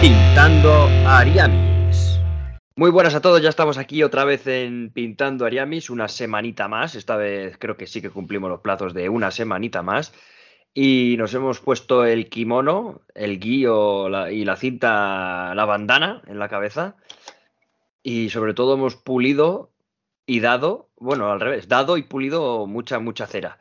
[0.00, 2.18] Pintando Ariamis.
[2.74, 6.94] Muy buenas a todos, ya estamos aquí otra vez en Pintando Ariamis, una semanita más.
[6.94, 10.14] Esta vez creo que sí que cumplimos los plazos de una semanita más.
[10.72, 16.48] Y nos hemos puesto el kimono, el guío y la cinta, la bandana en la
[16.48, 16.96] cabeza.
[18.02, 19.70] Y sobre todo hemos pulido
[20.24, 23.58] y dado, bueno, al revés, dado y pulido mucha, mucha cera.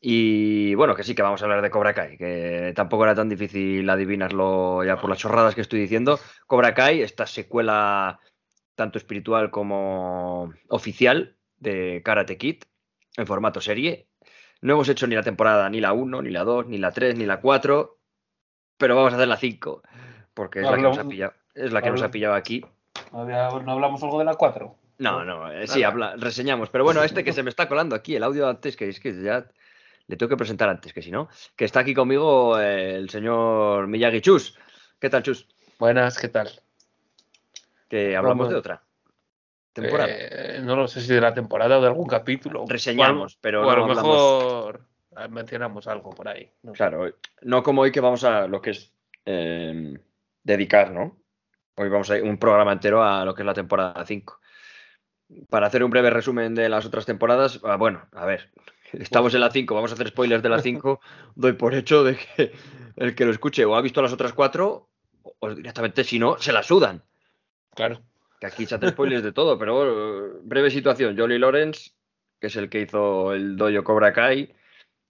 [0.00, 3.28] Y bueno, que sí que vamos a hablar de Cobra Kai, que tampoco era tan
[3.28, 6.18] difícil adivinarlo ya por las chorradas que estoy diciendo.
[6.46, 8.20] Cobra Kai, esta secuela
[8.74, 12.62] tanto espiritual como oficial de Karate Kid
[13.16, 14.08] en formato serie.
[14.60, 17.16] No hemos hecho ni la temporada, ni la 1, ni la 2, ni la 3,
[17.16, 17.98] ni la 4,
[18.76, 19.82] pero vamos a hacer la 5,
[20.34, 22.64] porque es la que nos ha pillado, es la que nos ha pillado aquí.
[23.12, 23.20] ¿No
[23.72, 24.76] hablamos algo de la 4?
[24.98, 26.70] No, no, eh, sí, habla, reseñamos.
[26.70, 29.22] Pero bueno, este que se me está colando aquí, el audio antes, que es que
[29.22, 29.46] ya
[30.08, 34.20] le tengo que presentar antes, que si no, que está aquí conmigo el señor Miyagi
[34.20, 34.56] Chus.
[34.98, 35.48] ¿Qué tal, Chus?
[35.78, 36.50] Buenas, ¿qué tal?
[37.88, 38.82] Que hablamos de otra
[39.76, 40.08] temporada.
[40.10, 42.64] Eh, no lo sé si de la temporada o de algún capítulo.
[42.66, 44.86] Reseñamos, pero o a lo mejor
[45.30, 46.50] mencionamos algo por ahí.
[46.74, 47.10] claro,
[47.42, 48.92] no como hoy que vamos a lo que es
[49.24, 49.98] em,
[50.42, 51.16] dedicar, ¿no?
[51.76, 54.40] Hoy vamos a ir un programa entero a lo que es la temporada 5.
[55.50, 58.50] Para hacer un breve resumen de las otras temporadas, ah, bueno, a ver,
[58.98, 61.00] Estamos en la 5, vamos a hacer spoilers de la 5.
[61.34, 62.52] Doy por hecho de que
[62.96, 64.88] el que lo escuche o ha visto las otras cuatro,
[65.38, 67.02] o directamente si no, se la sudan.
[67.74, 68.00] Claro.
[68.40, 71.16] Que aquí se hace spoilers de todo, pero breve situación.
[71.16, 71.92] Jolly Lawrence,
[72.40, 74.54] que es el que hizo el dojo Cobra Kai,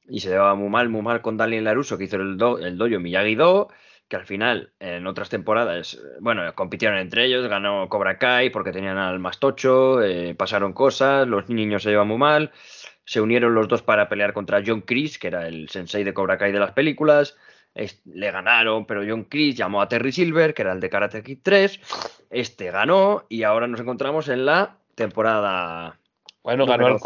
[0.08, 2.78] y se llevaba muy mal, muy mal con Daniel Laruso, que hizo el, do, el
[2.78, 3.68] dojo Miyagi-Do,
[4.08, 8.98] que al final, en otras temporadas, bueno, compitieron entre ellos, ganó Cobra Kai porque tenían
[8.98, 12.52] al más tocho, eh, pasaron cosas, los niños se llevan muy mal
[13.06, 16.36] se unieron los dos para pelear contra John Chris, que era el sensei de Cobra
[16.36, 17.38] Kai de las películas.
[18.04, 21.38] le ganaron, pero John Chris llamó a Terry Silver, que era el de Karate Kid
[21.40, 21.80] 3.
[22.30, 26.00] Este ganó y ahora nos encontramos en la temporada.
[26.42, 26.98] Bueno, ganó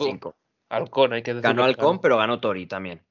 [0.71, 1.13] Halcón.
[1.13, 1.43] hay que decir.
[1.43, 3.03] Ganó Halcón, pero ganó Tori también.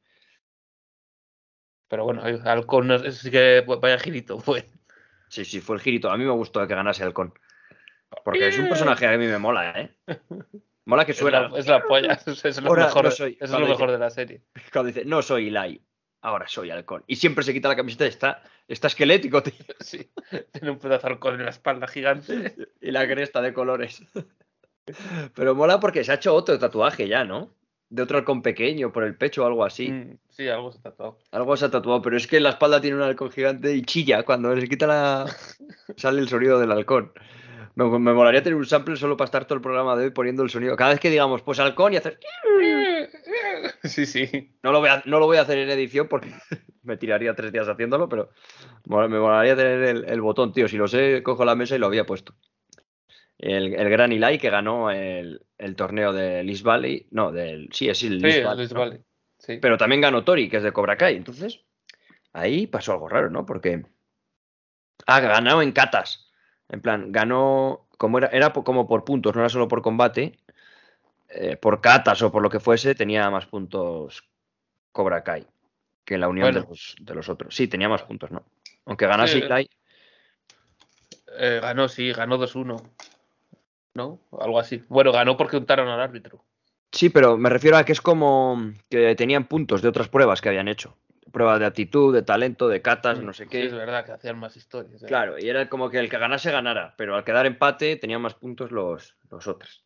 [1.89, 4.65] Pero bueno, Halcón sí que vaya girito fue.
[5.27, 6.09] Sí, sí, fue el girito.
[6.09, 7.35] A mí me gustó que ganase Halcón.
[8.25, 9.95] Porque es un personaje que a mí me mola, ¿eh?
[10.89, 11.51] Mola que suena.
[11.55, 14.41] Es la, polla, es lo, mejor, es lo mejor de la serie.
[14.73, 15.79] Cuando dice, no soy Eli,
[16.21, 17.03] ahora soy halcón.
[17.05, 19.53] Y siempre se quita la camiseta y está, está esquelético, tío.
[19.79, 20.11] Sí,
[20.51, 22.55] tiene un pedazo de halcón en la espalda gigante.
[22.81, 24.01] y la cresta de colores.
[25.35, 27.53] Pero mola porque se ha hecho otro tatuaje ya, ¿no?
[27.89, 29.91] De otro halcón pequeño por el pecho o algo así.
[29.91, 31.19] Mm, sí, algo se ha tatuado.
[31.29, 33.83] Algo se ha tatuado, pero es que en la espalda tiene un halcón gigante y
[33.83, 35.25] chilla cuando se quita la.
[35.97, 37.13] sale el sonido del halcón.
[37.75, 40.49] Me, molaría tener un sample solo para estar todo el programa de hoy poniendo el
[40.49, 40.75] sonido.
[40.75, 42.19] Cada vez que digamos, pues halcón y hacer.
[43.83, 44.51] Sí, sí.
[44.63, 46.29] No lo voy a, no lo voy a hacer en edición porque
[46.83, 48.29] me tiraría tres días haciéndolo, pero
[48.85, 50.67] me molaría tener el, botón, tío.
[50.67, 52.35] Si lo sé, cojo la mesa y lo había puesto.
[53.37, 55.41] El, el gran Eli que ganó el,
[55.75, 57.07] torneo de Liz Valley.
[57.11, 57.69] No, del.
[57.71, 59.01] Sí, es el Liz Valley.
[59.61, 61.15] Pero también ganó Tori, que es de Cobra Kai.
[61.15, 61.61] Entonces,
[62.33, 63.45] ahí pasó algo raro, ¿no?
[63.45, 63.83] Porque
[65.05, 66.28] ha ganado en catas.
[66.69, 70.39] En plan, ganó, como era, era como por puntos, no era solo por combate,
[71.29, 74.23] eh, por catas o por lo que fuese, tenía más puntos
[74.91, 75.45] Cobra Kai
[76.09, 77.55] que la unión de, los, otros.
[77.55, 78.43] Sí, tenía más puntos, ¿no?
[78.85, 79.69] Aunque ganase sí,
[81.37, 82.81] eh, ganó, sí, ganó 2-1.
[83.93, 84.19] ¿No?
[84.39, 84.81] Algo así.
[84.89, 86.43] Bueno, ganó porque untaron al árbitro.
[86.91, 90.49] Sí, pero me refiero a que es como que tenían puntos de otras pruebas que
[90.49, 90.97] habían hecho
[91.31, 93.61] pruebas de actitud, de talento, de catas, no sé qué.
[93.61, 95.03] Sí, es verdad que hacían más historias.
[95.03, 95.07] ¿eh?
[95.07, 98.35] Claro, y era como que el que ganase ganara, pero al quedar empate tenían más
[98.35, 99.83] puntos los, los otros.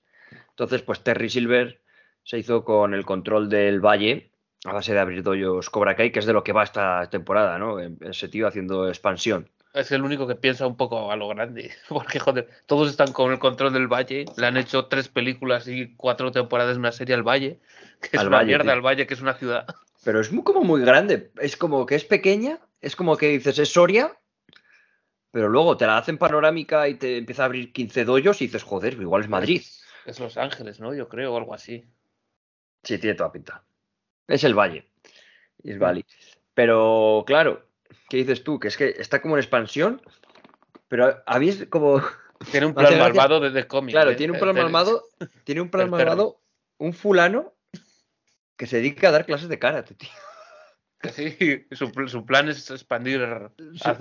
[0.49, 1.81] Entonces, pues Terry Silver
[2.23, 4.31] se hizo con el control del Valle
[4.65, 7.57] a base de abrir doyos Cobra Kai, que es de lo que va esta temporada,
[7.57, 7.79] ¿no?
[7.79, 9.49] Ese tío haciendo expansión.
[9.73, 13.31] Es el único que piensa un poco a lo grande, porque joder, todos están con
[13.31, 17.23] el control del Valle, le han hecho tres películas y cuatro temporadas una serie al
[17.23, 17.59] Valle,
[17.99, 19.65] que es una mierda al Valle, que es una ciudad.
[20.03, 21.31] Pero es muy, como muy grande.
[21.39, 24.17] Es como que es pequeña, es como que dices, es Soria,
[25.31, 28.63] pero luego te la hacen panorámica y te empieza a abrir 15 doyos y dices,
[28.63, 29.63] joder, igual es Madrid.
[30.05, 30.93] Es, Los Ángeles, ¿no?
[30.93, 31.85] Yo creo, o algo así.
[32.83, 33.63] Sí, tiene toda pinta.
[34.27, 34.89] Es el Valle.
[35.63, 36.05] Es Valle.
[36.53, 37.65] Pero, claro,
[38.09, 38.59] ¿qué dices tú?
[38.59, 40.01] Que es que está como en expansión,
[40.87, 42.01] pero habéis como.
[42.51, 43.93] Tiene un plan malvado desde cómic.
[43.93, 44.15] Claro, ¿eh?
[44.15, 45.07] tiene un plan malvado.
[45.45, 46.41] Tiene un plan malvado,
[46.77, 47.52] un fulano
[48.57, 50.09] que se dedica a dar clases de karate, tío.
[51.13, 53.21] Sí, su, plan es expandir,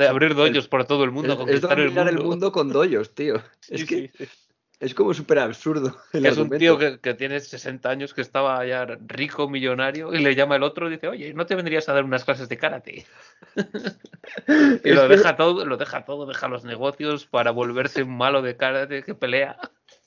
[0.08, 2.10] abrir doyos por todo el mundo, es, conquistar el mundo.
[2.10, 3.42] el mundo con doyos, tío.
[3.68, 4.12] es que
[4.78, 5.96] Es como súper absurdo.
[6.12, 10.36] Es un tío que, que, tiene 60 años, que estaba ya rico, millonario, y le
[10.36, 13.04] llama el otro y dice, oye, ¿no te vendrías a dar unas clases de karate?
[14.84, 18.56] y lo deja todo, lo deja todo, deja los negocios para volverse un malo de
[18.56, 19.58] karate que pelea.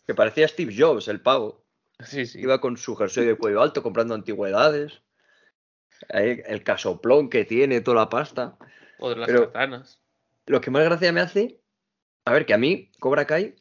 [0.08, 1.65] Que parecía Steve Jobs, el pavo.
[2.00, 2.40] Sí, sí.
[2.40, 5.02] Iba con su jersey de cuello alto comprando antigüedades.
[6.10, 8.58] el casoplón que tiene, toda la pasta.
[9.00, 10.02] O de las katanas.
[10.46, 11.60] Lo que más gracia me hace,
[12.26, 13.56] a ver, que a mí, Cobra Kai,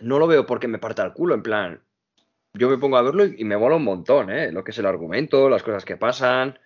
[0.00, 1.82] no lo veo porque me parta el culo, en plan,
[2.54, 4.50] yo me pongo a verlo y, me mola un montón, ¿eh?
[4.50, 6.58] Lo que es el argumento, las cosas que pasan.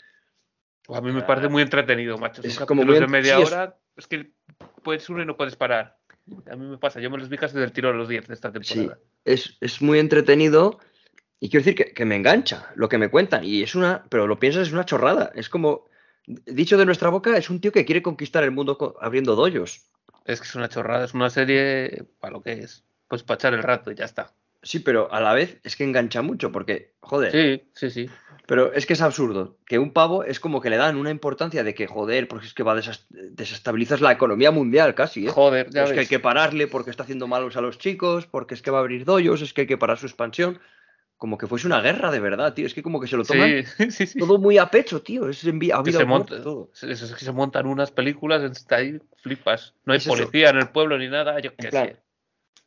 [0.88, 2.42] A mí me parece muy entretenido, macho.
[2.42, 4.06] Es como muy de media hora, es...
[4.06, 4.30] que
[4.82, 5.98] puedes uno y no puedes parar.
[6.50, 8.34] A mí me pasa, yo me los vi casi del tiro a los 10 de
[8.34, 8.98] esta temporada.
[9.24, 10.78] Sí, es, muy entretenido
[11.40, 13.44] y quiero decir que, me engancha lo que me cuentan.
[13.44, 15.32] Y es una, pero lo piensas, es una chorrada.
[15.34, 15.88] Es como,
[16.26, 19.86] dicho de nuestra boca, es un tío que quiere conquistar el mundo abriendo doyos.
[20.26, 23.54] Es que es una chorrada, es una serie para lo que es pues para echar
[23.54, 24.32] el rato y ya está.
[24.62, 27.32] Sí, pero a la vez es que engancha mucho, porque, joder.
[27.32, 28.10] Sí, sí, sí.
[28.46, 29.56] Pero es que es absurdo.
[29.66, 32.54] Que un pavo es como que le dan una importancia de que, joder, porque es
[32.54, 35.26] que va a desestabilizar la economía mundial casi.
[35.26, 35.30] ¿eh?
[35.30, 38.54] Joder, ya Es que hay que pararle porque está haciendo malos a los chicos, porque
[38.54, 40.60] es que va a abrir doyos, es que hay que parar su expansión.
[41.20, 42.64] Como que fuese una guerra de verdad, tío.
[42.64, 45.28] Es que como que se lo toman sí, sí, todo muy a pecho, tío.
[45.28, 46.70] Es envía, se todo.
[46.72, 49.74] Es, que se montan unas películas, está ahí, flipas.
[49.84, 51.96] No hay policía en el pueblo ni nada, yo qué sé.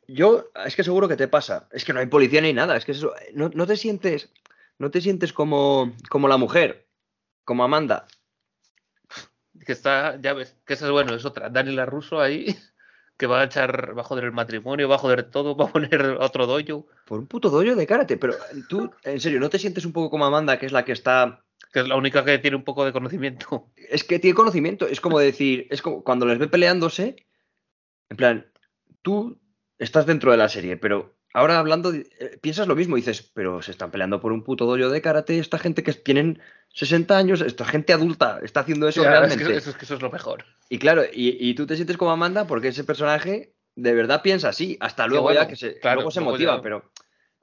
[0.06, 1.68] Yo, es que seguro que te pasa.
[1.72, 2.76] Es que no hay policía ni nada.
[2.76, 4.30] Es que eso, no, te sientes,
[4.78, 6.86] no te sientes como, como la mujer,
[7.42, 8.06] como Amanda.
[9.66, 11.50] Que está, ya ves, que eso es bueno, es otra.
[11.50, 12.46] Daniela Russo ahí,
[13.16, 15.72] que va a echar, va a joder el matrimonio, va a joder todo, va a
[15.72, 16.86] poner otro dojo.
[17.06, 18.16] Por un puto dojo de karate.
[18.16, 18.34] Pero
[18.68, 21.44] tú, en serio, ¿no te sientes un poco como Amanda, que es la que está
[21.74, 23.68] que es la única que tiene un poco de conocimiento.
[23.90, 27.16] Es que tiene conocimiento, es como decir, es como cuando les ve peleándose,
[28.08, 28.46] en plan,
[29.02, 29.40] tú
[29.78, 33.72] estás dentro de la serie, pero ahora hablando, eh, piensas lo mismo, dices, pero se
[33.72, 36.40] están peleando por un puto dojo de karate, esta gente que tienen
[36.74, 39.56] 60 años, esta gente adulta está haciendo eso realmente.
[39.56, 40.44] Es que eso, es lo mejor.
[40.68, 44.76] Y claro, y, tú te sientes como Amanda porque ese personaje de verdad piensa así,
[44.80, 46.90] hasta luego ya que se, luego se motiva, pero,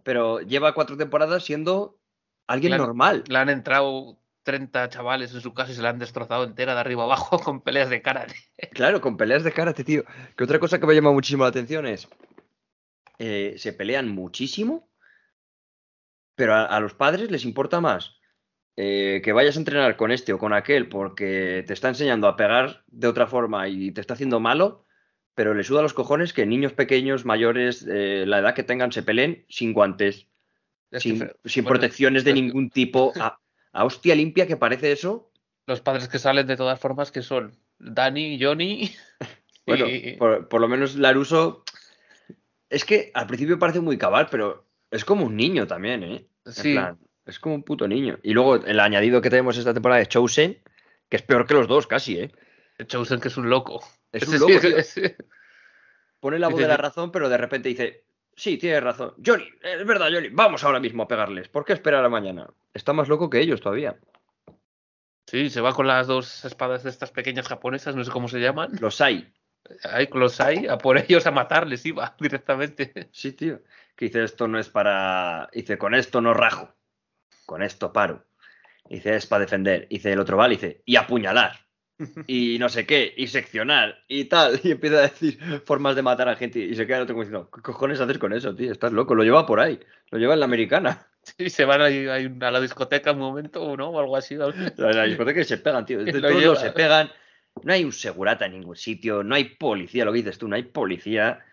[0.04, 1.98] pero lleva cuatro temporadas siendo
[2.46, 3.24] alguien normal.
[3.30, 6.82] Le han entrado 30 chavales en su casa y se la han destrozado entera de
[6.82, 8.36] arriba abajo con peleas de karate.
[8.74, 10.04] Claro, con peleas de karate, tío.
[10.36, 12.10] Que otra cosa que me llama muchísimo la atención es.
[13.18, 14.90] Eh, se pelean muchísimo,
[16.36, 18.20] pero a, los padres les importa más
[18.84, 22.36] eh, que vayas a entrenar con este o con aquel porque te está enseñando a
[22.36, 24.86] pegar de otra forma y te está haciendo malo,
[25.36, 29.04] pero le suda los cojones que niños pequeños, mayores, eh, la edad que tengan, se
[29.04, 30.26] peleen sin guantes,
[30.98, 31.30] sin,
[31.64, 33.14] protecciones de ningún tipo.
[33.20, 35.32] a hostia limpia que parece eso.
[35.68, 38.92] Los padres que salen de todas formas que son Dani, Johnny.
[39.64, 39.86] Bueno,
[40.50, 41.64] por, lo menos Laruso.
[42.68, 46.28] Es que al principio parece muy cabal, pero es como un niño también, ¿eh?
[46.48, 46.76] Sí.
[47.26, 48.20] Es como un puto niño.
[48.24, 50.62] Y luego el añadido que tenemos esta temporada es Chosen,
[51.10, 52.32] que es peor que los dos casi, ¿eh?
[52.88, 53.84] Chosen que es un loco.
[54.12, 54.54] Es un loco.
[56.20, 58.04] Pone la voz de la razón, pero de repente dice,
[58.36, 59.14] Sí, tienes razón.
[59.24, 60.30] Johnny, es verdad, Johnny.
[60.30, 61.50] Vamos ahora mismo a pegarles.
[61.50, 62.50] ¿Por qué esperar a mañana?
[62.74, 64.00] Está más loco que ellos todavía.
[65.28, 68.40] Sí, se va con las dos espadas de estas pequeñas japonesas, no sé cómo se
[68.40, 68.72] llaman.
[68.80, 69.32] Los hay.
[69.84, 73.10] Hay, los hay, a por ellos a matarles iba directamente.
[73.12, 73.62] Sí, tío.
[73.96, 75.50] Que dice, esto no es para.
[75.54, 76.74] Dice, con esto no rajo.
[77.52, 78.24] Con esto paro.
[78.90, 79.86] Dice, es para defender.
[79.90, 81.52] Dice el otro, vale, dice, y apuñalar
[82.28, 86.30] y no sé qué, y seccionar y tal, y empieza a decir formas de matar
[86.30, 88.72] a gente y se queda el otro como diciendo, ¿qué cojones haces con eso, tío?
[88.72, 89.78] Estás loco, lo lleva por ahí,
[90.12, 91.08] lo lleva en la americana.
[91.38, 93.90] Sí, se van a, a la discoteca un momento, ¿no?
[93.90, 94.34] O algo así.
[94.36, 96.04] A la discoteca se pegan, tío.
[96.04, 97.12] todos se pegan.
[97.62, 100.56] No hay un segurata en ningún sitio, no hay policía, lo que dices tú, no
[100.56, 101.46] hay policía.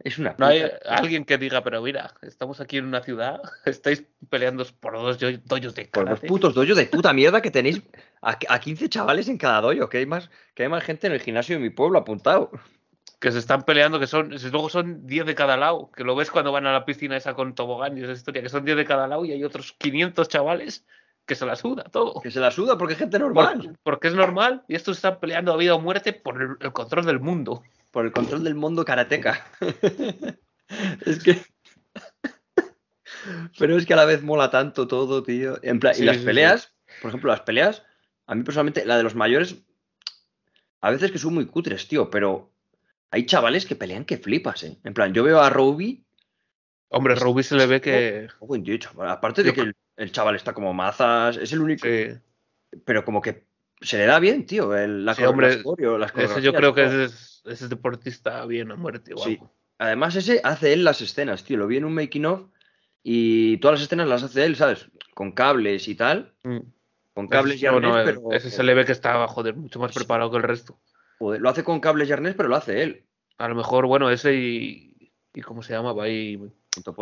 [0.00, 4.04] Es una No hay alguien que diga, pero mira, estamos aquí en una ciudad, estáis
[4.28, 7.82] peleando por dos doyos de Por dos putos doyos de puta mierda que tenéis
[8.20, 11.20] a, 15 chavales en cada doyo, que hay más que hay más gente en el
[11.20, 12.50] gimnasio de mi pueblo apuntado.
[13.20, 16.30] Que se están peleando, que son, luego son 10 de cada lado, que lo ves
[16.30, 18.84] cuando van a la piscina esa con tobogán y esa historia, que son 10 de
[18.84, 20.84] cada lado y hay otros 500 chavales
[21.24, 22.20] que se la suda todo.
[22.20, 23.78] Que se la suda porque es gente normal.
[23.82, 27.20] porque es normal y estos están peleando a vida o muerte por el control del
[27.20, 27.62] mundo
[27.94, 29.46] por el control del mundo karateca.
[31.06, 31.40] es que.
[33.58, 35.58] Pero es que a la vez mola tanto todo, tío.
[35.62, 37.84] En y las peleas, por ejemplo, las peleas,
[38.26, 39.54] a mí personalmente, la de los mayores,
[40.80, 42.52] a veces que son muy cutres, tío, pero
[43.12, 44.76] hay chavales que pelean que flipas, ¿eh?
[44.82, 46.04] En plan, yo veo a Ruby.
[46.88, 48.28] Hombre, Ruby se le ve que.
[49.06, 51.86] Aparte de que el, chaval está como mazas, es el único.
[52.84, 53.44] Pero como que
[53.80, 55.62] se le da bien, tío, el, la sí, hombre,
[55.98, 59.12] las yo creo que es ese deportista bien a muerte.
[59.16, 59.38] Sí.
[59.78, 61.56] además ese hace él las escenas, tío.
[61.56, 62.46] Lo vi en un making of
[63.02, 64.88] y todas las escenas las hace él, ¿sabes?
[65.14, 66.32] Con cables y tal.
[66.42, 66.58] Mm.
[67.12, 68.32] Con cables y no, arnés, no, pero.
[68.32, 70.80] Ese se le ve que está, joder, mucho más preparado que el resto.
[71.18, 73.04] Joder, lo hace con cables y arnés, pero lo hace él.
[73.38, 75.12] A lo mejor, bueno, ese y.
[75.32, 76.08] ¿Y cómo se llamaba?
[76.08, 76.40] Y,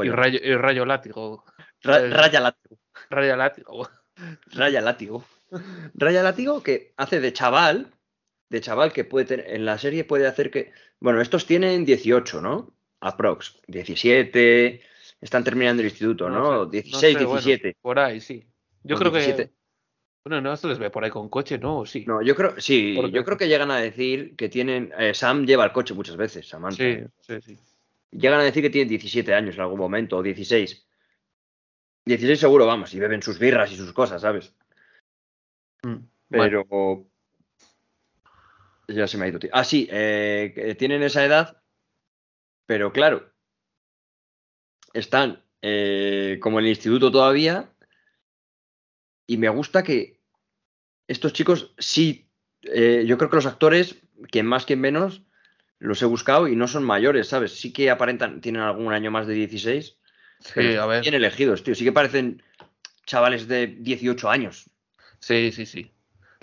[0.03, 1.45] y, rayo, y rayo látigo.
[1.83, 2.79] Ra- eh, Raya látigo.
[3.11, 3.89] Raya látigo.
[4.53, 5.25] Raya látigo.
[5.95, 7.93] Raya látigo que hace de chaval.
[8.53, 9.51] De chaval que puede tener.
[9.51, 10.73] En la serie puede hacer que.
[11.01, 12.75] Bueno, estos tienen 18, ¿no?
[13.01, 13.59] Aprox.
[13.67, 14.81] 17.
[15.23, 16.65] Están terminando el instituto, ¿no?
[16.67, 17.77] sé, 16, sé, bueno, 17.
[17.81, 18.47] por ahí, sí.
[18.83, 19.47] Yo O creo 17.
[19.47, 19.55] que.
[20.27, 21.79] Bueno, no se les ve por ahí con coche, ¿no?
[21.81, 22.05] ¿O Sí.
[22.07, 24.93] No, yo creo, sí, yo creo que llegan a decir que tienen.
[24.99, 26.77] eh, Sam lleva el coche muchas veces, Samantha.
[26.77, 27.59] sí, sí, sí.
[28.11, 30.87] Llegan a decir que tienen 17 años en algún momento, o 16.
[32.05, 34.55] 16 seguro, vamos, y beben sus birras y sus cosas, ¿sabes?
[35.83, 35.97] Mm,
[36.29, 37.12] bueno, Pero.
[38.89, 39.51] Ya se me ha ido, tío.
[39.53, 41.63] Ah, sí, eh, que tienen esa edad,
[42.67, 43.33] pero claro,
[44.93, 47.73] están eh, como en el instituto todavía,
[49.27, 50.21] y me gusta que
[51.07, 52.29] estos chicos sí,
[52.63, 53.97] eh, yo creo que los actores,
[54.31, 55.23] quien más, quien menos,
[55.79, 57.53] los he buscado y no son mayores, ¿sabes?
[57.53, 59.97] Sí que aparentan, tienen algún año más de 16,
[60.41, 61.03] sí, pero a ver.
[61.03, 61.75] bien elegidos, tío.
[61.75, 62.43] Sí que parecen
[63.07, 64.71] chavales de 18 años.
[65.19, 65.92] Sí, sí, sí.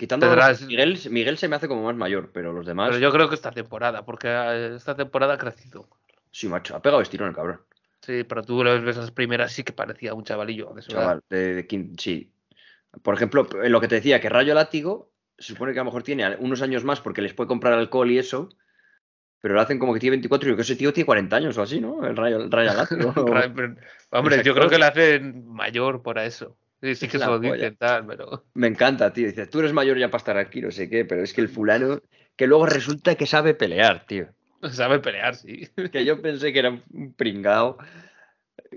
[0.00, 3.00] Quitando a Tendrás- Miguel, Miguel se me hace como más mayor, pero los demás, Pero
[3.00, 5.86] yo creo que esta temporada, porque eh, esta temporada ha crecido.
[6.30, 7.60] sí, macho, ha pegado estirón el cabrón.
[8.00, 10.80] Sí, pero tú lo ves las primeras, sí que parecía un chavalillo de.
[10.80, 12.32] Chaval, de, de sí.
[13.02, 15.90] Por ejemplo, en lo que te decía, que Rayo Látigo, se supone que a lo
[15.90, 18.48] mejor tiene unos años más porque les puede comprar alcohol y eso,
[19.40, 21.36] pero lo hacen como que tiene 24 y yo creo que ese tío tiene 40
[21.36, 22.06] años o así, ¿no?
[22.06, 23.12] El Rayo, el Rayo Látigo.
[23.14, 23.76] Pero-
[24.12, 26.56] Hombre, yo creo que la hacen mayor por eso.
[26.82, 27.40] Sí, sí que se lo
[27.78, 28.44] tal, pero.
[28.54, 29.26] Me encanta, tío.
[29.26, 31.48] Dice, tú eres mayor ya para estar aquí, no sé qué, pero es que el
[31.48, 32.00] fulano,
[32.36, 34.28] que luego resulta que sabe pelear, tío.
[34.70, 35.68] Sabe pelear, sí.
[35.90, 37.78] Que yo pensé que era un pringao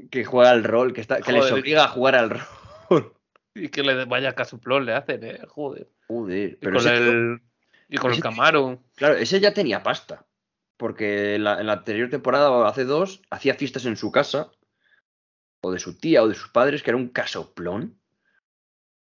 [0.10, 3.14] que juega al rol, que, está, que les obliga a jugar al rol.
[3.56, 5.40] Y que le vaya casuplón le hacen, eh.
[5.48, 5.88] Joder.
[6.08, 7.42] Joder, Y pero con ese tío- el.
[7.88, 8.82] Y con el ese Camaro.
[8.96, 10.26] Claro, ese ya tenía pasta.
[10.76, 14.50] Porque en la, en la anterior temporada, hace dos, hacía fiestas en su casa.
[15.66, 17.98] O de su tía o de sus padres, que era un casoplón.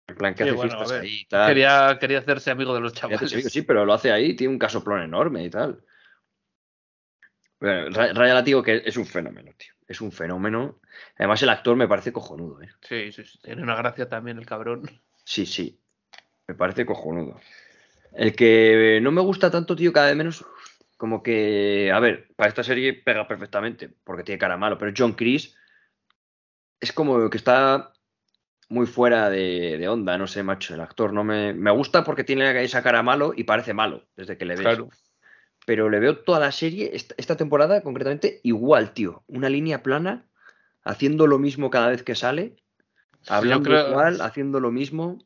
[0.07, 1.49] En plan, que Sí, hace bueno, fiestas ahí y tal.
[1.49, 3.33] Quería, quería hacerse amigo de los chavales.
[3.33, 5.83] amigo, Sí, pero lo hace ahí, tiene un casoplón enorme y tal.
[7.61, 9.73] Bueno, Ra- Raya Látigo que es un fenómeno, tío.
[9.89, 10.81] Es un fenómeno.
[11.17, 12.69] Además, el actor me parece cojonudo, ¿eh?
[12.83, 13.39] Sí, sí, sí.
[13.43, 14.83] Tiene una gracia también el cabrón.
[15.25, 15.81] Sí, sí.
[16.47, 17.41] Me parece cojonudo.
[18.13, 20.45] El que no me gusta tanto, tío, cada vez menos.
[20.97, 25.15] Como que, a ver, para esta serie pega perfectamente, porque tiene cara malo, pero John
[25.15, 25.57] Chris
[26.81, 27.93] es como que está
[28.69, 30.75] muy fuera de, de onda, no sé, macho.
[30.75, 31.53] El actor no me.
[31.53, 34.63] Me gusta porque tiene esa cara malo y parece malo desde que le ves.
[34.63, 34.89] Claro.
[35.67, 39.23] Pero le veo toda la serie, esta, esta temporada concretamente, igual, tío.
[39.27, 40.27] Una línea plana,
[40.85, 42.57] haciendo lo mismo cada vez que sale,
[43.29, 45.19] hablando creo- igual, haciendo lo mismo,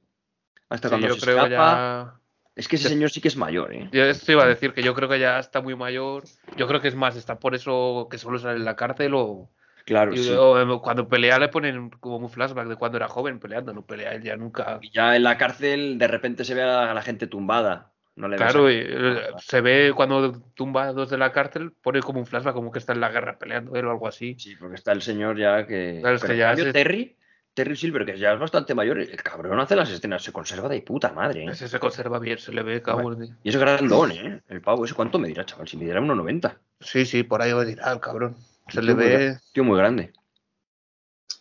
[0.68, 1.50] hasta Sí, cuando yo se creo escapa.
[1.50, 2.20] ya.
[2.56, 3.88] Es que ese señor sí que es mayor, ¿eh?
[3.92, 6.24] Yo esto iba a decir que yo creo que ya está muy mayor.
[6.56, 9.50] Yo creo que es más, está por eso que solo sale en la cárcel o,
[9.84, 10.32] Claro, y- sí.
[10.32, 13.84] o, em, cuando pelea le ponen como un flashback de cuando era joven peleando, no
[13.84, 14.78] pelea él ya nunca.
[14.80, 17.92] Y ya en la cárcel de repente se ve a la, gente tumbada.
[18.16, 21.72] No le ves Claro, y, eh, se ve cuando tumba a dos de la cárcel,
[21.72, 24.36] pone como un flashback, como que está en la guerra peleando él o algo así.
[24.38, 25.98] Sí, porque está el señor ya que.
[26.00, 27.16] Claro, es que ya cambio, se- Terry,
[27.52, 30.80] Terry Silver, que ya es bastante mayor, el cabrón hace las escenas, se conserva de
[30.80, 31.50] puta madre, ¿eh?
[31.50, 33.36] Ese se conserva bien, se le ve cabrón.
[33.42, 34.40] Y eso es grandón, ¿eh?
[34.48, 35.68] El pavo, ¿ese cuánto me dirá, chaval?
[35.68, 36.58] Si me dirá 1,90.
[36.80, 38.36] Sí, sí, por ahí va a dirá el cabrón.
[38.68, 39.38] Se Tío le ve.
[39.52, 40.12] Tío muy grande.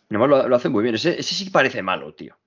[0.09, 0.95] Además lo, lo hace muy bien.
[0.95, 2.37] Ese, ese sí parece malo, tío.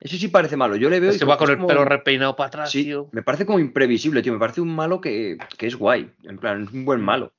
[0.00, 0.76] Ese sí parece malo.
[0.76, 1.12] Yo le veo.
[1.12, 3.08] y Se va con el como- pelo repeinado para atrás, Sí, tío.
[3.12, 4.32] me parece como imprevisible, tío.
[4.32, 6.12] Me parece un malo que, que es guay.
[6.24, 7.32] En plan, es un buen malo.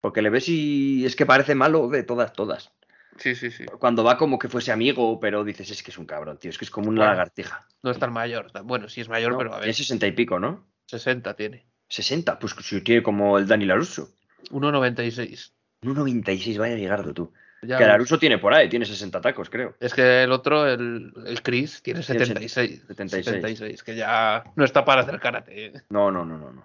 [0.00, 2.72] Porque le ves y es que parece malo de todas, todas.
[3.16, 3.64] Sí, sí, sí.
[3.78, 6.50] Cuando va como que fuese amigo, pero dices, es que es un cabrón, tío.
[6.50, 7.66] Es que es como una Bueno, lagartija.
[7.82, 8.50] No es tan mayor.
[8.64, 9.38] Bueno, sí es mayor, ¿no?
[9.38, 10.66] pero a ver, Tiene 60 y pico, ¿no?
[10.86, 11.66] 60 tiene.
[11.88, 12.38] 60.
[12.38, 14.10] Pues si tiene como el Dani Laruso.
[14.50, 15.53] 1,96.
[15.84, 17.32] 1,96, vaya llegardo tú.
[17.62, 17.92] Ya que ves.
[17.92, 19.74] Laruso tiene por ahí, tiene 60 tacos, creo.
[19.80, 22.84] Es que el otro, el, el Chris, tiene Tiene 76.
[22.88, 23.24] 76.
[23.24, 25.66] 76, que ya no está para hacer karate.
[25.66, 25.72] ¿eh?
[25.88, 26.64] No, no, no, no, no.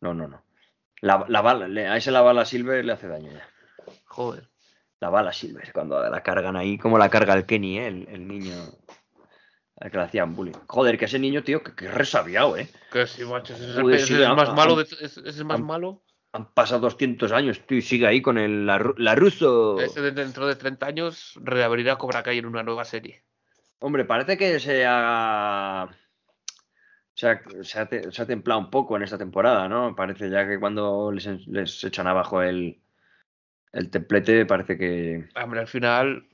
[0.00, 0.42] No, no, no.
[1.00, 3.48] La, la bala, le- a ese la bala Silver le hace daño ya.
[4.04, 4.48] Joder.
[5.00, 7.86] La bala Silver, cuando la cargan ahí, como la carga el Kenny, ¿eh?
[7.86, 8.54] el, el niño
[9.80, 10.54] al que le hacían bullying.
[10.66, 12.68] Joder, que ese niño, tío, que, que es resabiado, ¿eh?
[12.90, 14.74] Que sí, macho, ese es, el Joder, sí, es han- más malo.
[14.76, 16.02] de- ese es más han- malo.
[16.32, 19.80] Han pasado 200 años, y sigue ahí con el, la, la ruso.
[19.80, 23.22] Este de- dentro de 30 años reabrirá Cobra Kai en una nueva serie.
[23.80, 25.88] Hombre, parece que se ha,
[27.14, 29.94] se ha, se, ha, se ha templado un poco en esta temporada, ¿no?
[29.96, 32.78] Parece ya que cuando les, les echan abajo el,
[33.72, 35.28] el templete, parece que.
[35.42, 36.26] Hombre, al final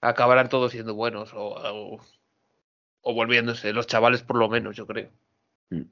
[0.00, 2.00] acabarán todos siendo buenos o, o,
[3.02, 5.10] o volviéndose, los chavales por lo menos, yo creo.
[5.70, 5.82] Mm.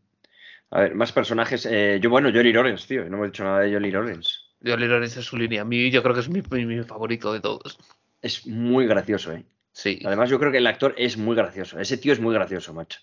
[0.71, 1.67] A ver, más personajes.
[1.71, 3.05] Eh, yo, bueno, Johnny Lawrence, tío.
[3.09, 4.31] No hemos dicho nada de Johnny Lawrence.
[4.65, 5.63] Johnny Lawrence es su línea.
[5.63, 7.79] A mí yo creo que es mi, mi, mi favorito de todos.
[8.23, 9.45] Es muy gracioso, ¿eh?
[9.73, 10.01] Sí.
[10.05, 11.79] Además, yo creo que el actor es muy gracioso.
[11.79, 13.01] Ese tío es muy gracioso, macho.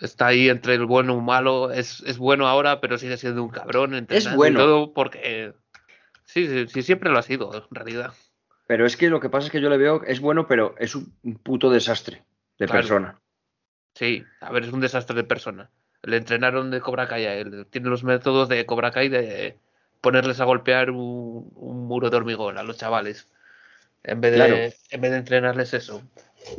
[0.00, 1.70] Está ahí entre el bueno y el malo.
[1.70, 4.06] Es, es bueno ahora, pero sigue siendo un cabrón.
[4.10, 4.58] Es bueno.
[4.60, 5.54] Todo porque.
[6.24, 8.12] Sí, sí, sí, siempre lo ha sido, en realidad.
[8.66, 10.96] Pero es que lo que pasa es que yo le veo, es bueno, pero es
[10.96, 12.24] un puto desastre
[12.58, 12.80] de Claro.
[12.80, 13.20] persona.
[13.94, 15.70] Sí, a ver, es un desastre de persona.
[16.06, 17.66] Le entrenaron de Cobra Kai a él.
[17.70, 19.58] Tiene los métodos de Cobra Kai de
[20.00, 23.28] ponerles a golpear un, un muro de hormigón a los chavales.
[24.04, 24.56] En vez de, Claro.
[24.56, 26.02] en vez de entrenarles eso.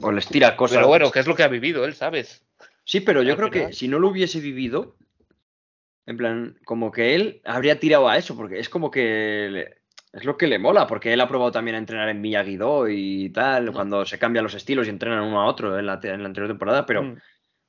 [0.01, 0.77] O les tira cosas.
[0.77, 2.43] Pero bueno, que es lo que ha vivido él, ¿sabes?
[2.83, 4.95] Sí, pero yo al creo final- que si no lo hubiese vivido,
[6.05, 9.77] en plan, como que él habría tirado a eso, porque es como que le-
[10.13, 13.29] es lo que le mola, porque él ha probado también a entrenar en Miyagi-Do y
[13.29, 16.27] tal, cuando se cambian los estilos y entrenan uno a otro en la, en la
[16.27, 17.17] anterior temporada, pero Mm,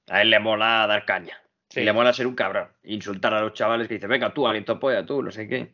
[0.08, 1.37] a él le mola dar caña.
[1.70, 1.80] Sí.
[1.80, 4.78] Y le mola ser un cabrón, insultar a los chavales que dicen, venga tú, aliento
[4.80, 5.72] polla, tú, no sé qué.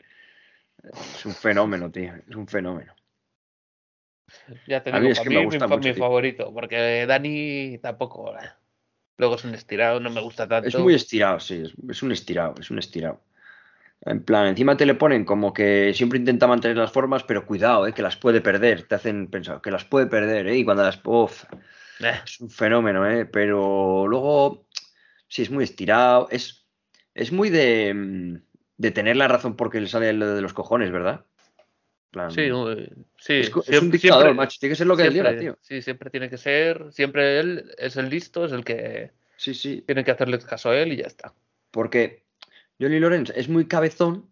[1.14, 2.94] Es un fenómeno, tío, es un fenómeno.
[4.66, 6.52] Ya te A mí digo, es que mí, me mi, gusta fa- mucho, mi favorito,
[6.52, 8.36] porque Dani tampoco.
[8.38, 8.50] eh.
[9.18, 10.68] Luego es un estirado, no me gusta tanto.
[10.68, 13.20] Es muy estirado, sí, es, es un estirado, es un estirado.
[14.02, 17.86] En plan, encima te le ponen como que siempre intenta mantener las formas, pero cuidado,
[17.86, 18.84] eh, que las puede perder.
[18.88, 21.00] Te hacen pensar que las puede perder, eh, y cuando las.
[21.04, 21.44] Uf,
[22.00, 24.63] Eh, es un fenómeno, eh, pero luego.
[25.34, 26.28] Sí, es muy estirado.
[26.30, 26.64] Es,
[27.12, 28.36] es muy de, mm,
[28.76, 31.24] de tener la razón porque le sale lo de los cojones, ¿verdad?
[32.12, 32.88] Plan, sí, eh,
[33.18, 33.32] sí.
[33.40, 34.58] es, siempre- un dictador, siempre- macho.
[34.60, 35.58] Tiene que ser lo que él siempre, diga, tío.
[35.60, 36.86] Sí, siempre tiene que ser.
[36.92, 39.82] Siempre él es el listo, es el que Sí, sí.
[39.84, 41.34] tiene que hacerle caso a él y ya está.
[41.72, 42.22] Porque
[42.80, 44.30] Johnny Lawrence es muy cabezón,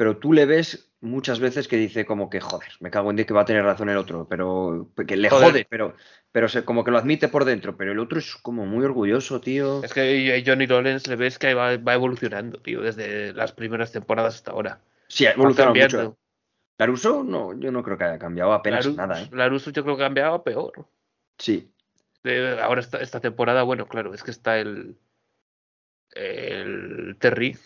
[0.00, 3.26] pero tú le ves muchas veces que dice como que, joder, me cago en Dios
[3.28, 5.50] que va a tener razón el otro, pero que le Joder.
[5.50, 5.94] jode, pero,
[6.32, 9.42] pero se- como que lo admite por dentro, pero el otro es como muy orgulloso,
[9.42, 9.84] tío.
[9.84, 14.36] Es que Johnny Lawrence le ves que va, va evolucionando, tío, desde las primeras temporadas
[14.36, 14.80] hasta ahora.
[15.08, 16.16] Sí, ha evolucionado mucho.
[16.78, 19.28] Laruso, no, yo no creo que haya cambiado apenas nada, ¿eh?
[19.32, 20.86] Laruso yo creo que ha cambiado a peor.
[21.36, 21.70] Sí,
[22.62, 24.96] ahora esta, esta temporada, bueno, claro, es que está el,
[26.12, 27.58] el Terry,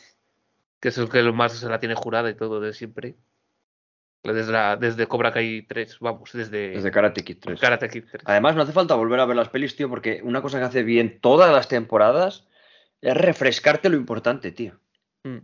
[0.84, 3.14] que es el que más se la tiene jurada y todo de siempre.
[4.22, 7.58] Desde, la, desde Cobra Kai 3, vamos, desde, desde Karate Kid 3.
[7.58, 8.22] Karate Kid 3.
[8.26, 10.82] Además, no hace falta volver a ver las pelis, tío, porque una cosa que hace
[10.82, 12.44] bien todas las temporadas
[13.00, 14.74] es refrescarte lo importante, tío.
[15.22, 15.38] Mm.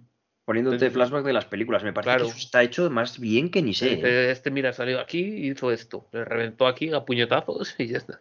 [0.45, 1.85] Poniéndote Entonces, flashback de las películas.
[1.85, 2.25] Me parece claro.
[2.25, 3.93] que eso está hecho más bien que ni sé.
[3.93, 3.95] ¿eh?
[3.95, 6.07] Este, este, mira, salió aquí y hizo esto.
[6.13, 8.21] Le reventó aquí a puñetazos y ya está.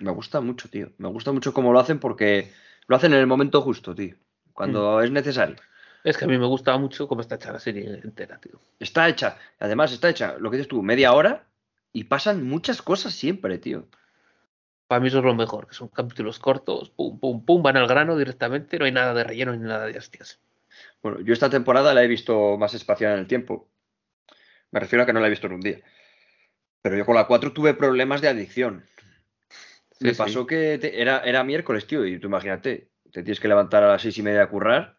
[0.00, 0.90] Me gusta mucho, tío.
[0.98, 2.50] Me gusta mucho cómo lo hacen porque
[2.88, 4.16] lo hacen en el momento justo, tío.
[4.52, 5.54] Cuando es necesario.
[6.04, 8.60] Es que a mí me gusta mucho cómo está hecha la serie entera, tío.
[8.78, 9.36] Está hecha.
[9.58, 11.46] Además, está hecha, lo que dices tú, media hora
[11.92, 13.86] y pasan muchas cosas siempre, tío.
[14.86, 17.86] Para mí eso es lo mejor, que son capítulos cortos, pum, pum, pum, van al
[17.86, 20.40] grano directamente, no hay nada de relleno ni nada de hostias.
[21.02, 23.68] Bueno, yo esta temporada la he visto más espaciada en el tiempo.
[24.72, 25.80] Me refiero a que no la he visto en un día.
[26.82, 28.84] Pero yo con la 4 tuve problemas de adicción.
[29.92, 30.18] Sí, Me sí.
[30.18, 33.88] pasó que te- era, era miércoles, tío, y tú imagínate, te tienes que levantar a
[33.88, 34.96] las seis y media a currar,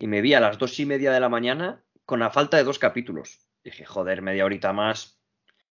[0.00, 2.64] y me vi a las dos y media de la mañana con la falta de
[2.64, 3.46] dos capítulos.
[3.62, 5.20] Dije, joder, media horita más.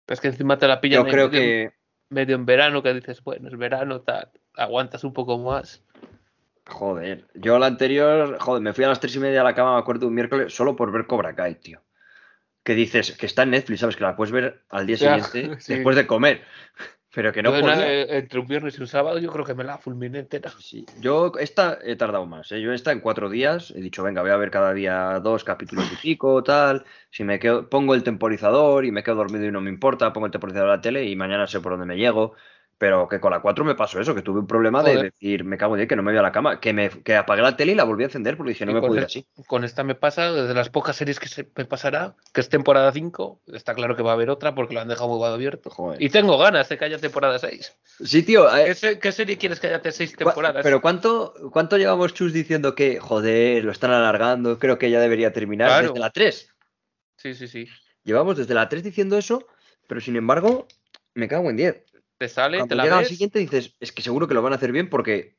[0.06, 1.72] Es que encima te la pillan Yo creo medio, que,
[2.08, 5.84] medio en verano, que dices, bueno, es verano, tal, aguantas un poco más.
[6.66, 9.74] joder, yo la anterior, joder, me fui a las tres y media a la cama,
[9.74, 11.82] me acuerdo, un miércoles, solo por ver Cobra Kai, tío.
[12.62, 13.96] Que dices, que está en Netflix, ¿sabes?
[13.96, 15.74] Que la puedes ver al día Ya, siguiente, sí.
[15.74, 16.42] después de comer.
[17.14, 17.92] Pero que no podía.
[17.92, 20.50] eh, entre un viernes y un sábado, yo creo que me la fulminé entera.
[20.58, 22.60] Sí, Yo esta he tardado más, ¿eh?
[22.62, 25.90] Yo esta en cuatro días he dicho, venga, voy a ver cada día dos capítulos
[25.92, 26.84] y pico, tal.
[27.10, 30.26] Si me quedo, pongo el temporizador y me quedo dormido y no me importa, pongo
[30.26, 32.34] el temporizador a la tele y mañana sé por dónde me llego.
[32.82, 35.56] Pero que con la 4 me pasó eso, que tuve un problema de decir, me
[35.56, 37.56] cago en Dios, que no me voy a la cama, que me que apagué la
[37.56, 39.24] tele y la volví a encender porque dije, no Y me puedo ir así.
[39.46, 42.90] con esta me pasa, desde las pocas series que se me pasará, que es temporada
[42.90, 45.70] 5, está claro que va a haber otra porque lo han dejado muy abierto.
[45.70, 46.02] Joder.
[46.02, 47.72] Y tengo ganas de que haya temporada 6.
[48.02, 50.64] Sí, tío, eh, ¿Qué, se- qué serie quieres que haya de 6 cua- temporadas?
[50.64, 55.32] pero ¿cuánto, ¿cuánto llevamos Chus diciendo que, joder, lo están alargando, creo que ya debería
[55.32, 55.86] terminar Claro.
[55.90, 56.48] desde la 3?
[57.14, 57.68] Sí, sí, sí.
[58.02, 59.46] Llevamos desde la 3 diciendo eso,
[59.86, 60.66] pero sin embargo,
[61.14, 61.84] me cago en 10.
[62.22, 64.52] Te sale, Cuando te la llega al siguiente dices, es que seguro que lo van
[64.52, 65.34] a hacer bien porque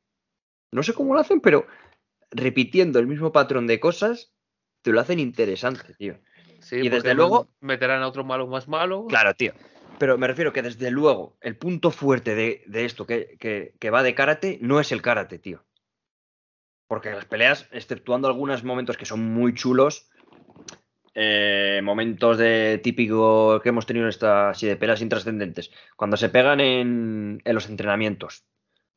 [0.73, 1.65] no sé cómo lo hacen, pero
[2.29, 4.33] repitiendo el mismo patrón de cosas,
[4.81, 6.19] te lo hacen interesante, tío.
[6.59, 9.05] Sí, y desde luego- Meterán a otro malo más malo.
[9.07, 9.53] Claro, tío.
[9.97, 13.89] Pero me refiero que desde luego el punto fuerte de, de esto que, que- que
[13.89, 15.63] va de karate no es el karate, tío.
[16.87, 20.09] Porque las peleas, exceptuando algunos momentos que son muy chulos,
[21.15, 26.29] eh, momentos de típico que hemos tenido en esta así de peleas intrascendentes, cuando se
[26.29, 28.43] pegan en, en los entrenamientos,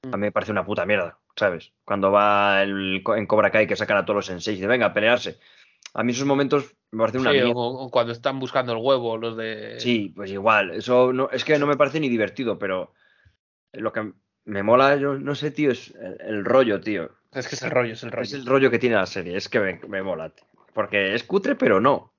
[0.02, 0.14] Mm.
[0.14, 1.72] a mí me parece una puta mierda, ¿sabes?
[1.85, 4.87] Cuando va el, en Cobra Kai que sacan a todos los senseis y de venga
[4.87, 5.38] a pelearse.
[5.94, 7.52] A mí esos momentos me parecen una Sí, mierda.
[7.55, 9.81] o, o cuando están buscando el huevo, los de.
[9.81, 10.72] Sí, pues igual.
[10.72, 12.92] Eso no, es que no me parece ni divertido, pero
[13.72, 14.12] lo que
[14.44, 17.11] me mola, yo no sé, tío, es el, el rollo, tío.
[17.33, 18.22] Es que es el rollo, es el rollo.
[18.22, 20.44] Es el rollo que tiene la serie, es que me, me mola, tío.
[20.77, 22.12] Porque es cutre, pero no.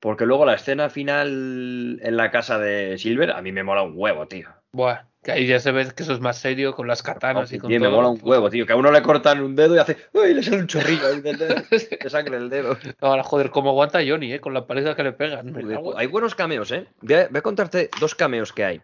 [0.00, 3.92] Porque luego la escena final en la casa de Silver, a mí me mola un
[3.94, 4.48] huevo, tío.
[4.72, 7.58] Buah, que ahí ya se ve que eso es más serio con las katanas y
[7.58, 7.96] con Tío, me todo.
[7.96, 8.64] mola un huevo, tío.
[8.64, 9.98] Que a uno le cortan un dedo y hace.
[10.14, 10.32] ¡Uy!
[10.32, 12.78] Le sale un chorrillo ahí del dedo, de sangre del dedo.
[13.00, 14.40] Ahora, joder, cómo aguanta Johnny, ¿eh?
[14.40, 15.52] Con la paliza que le pegan.
[15.52, 16.86] Me Joder, hay buenos cameos, ¿eh?
[17.02, 18.80] Voy a, voy a contarte dos cameos que hay.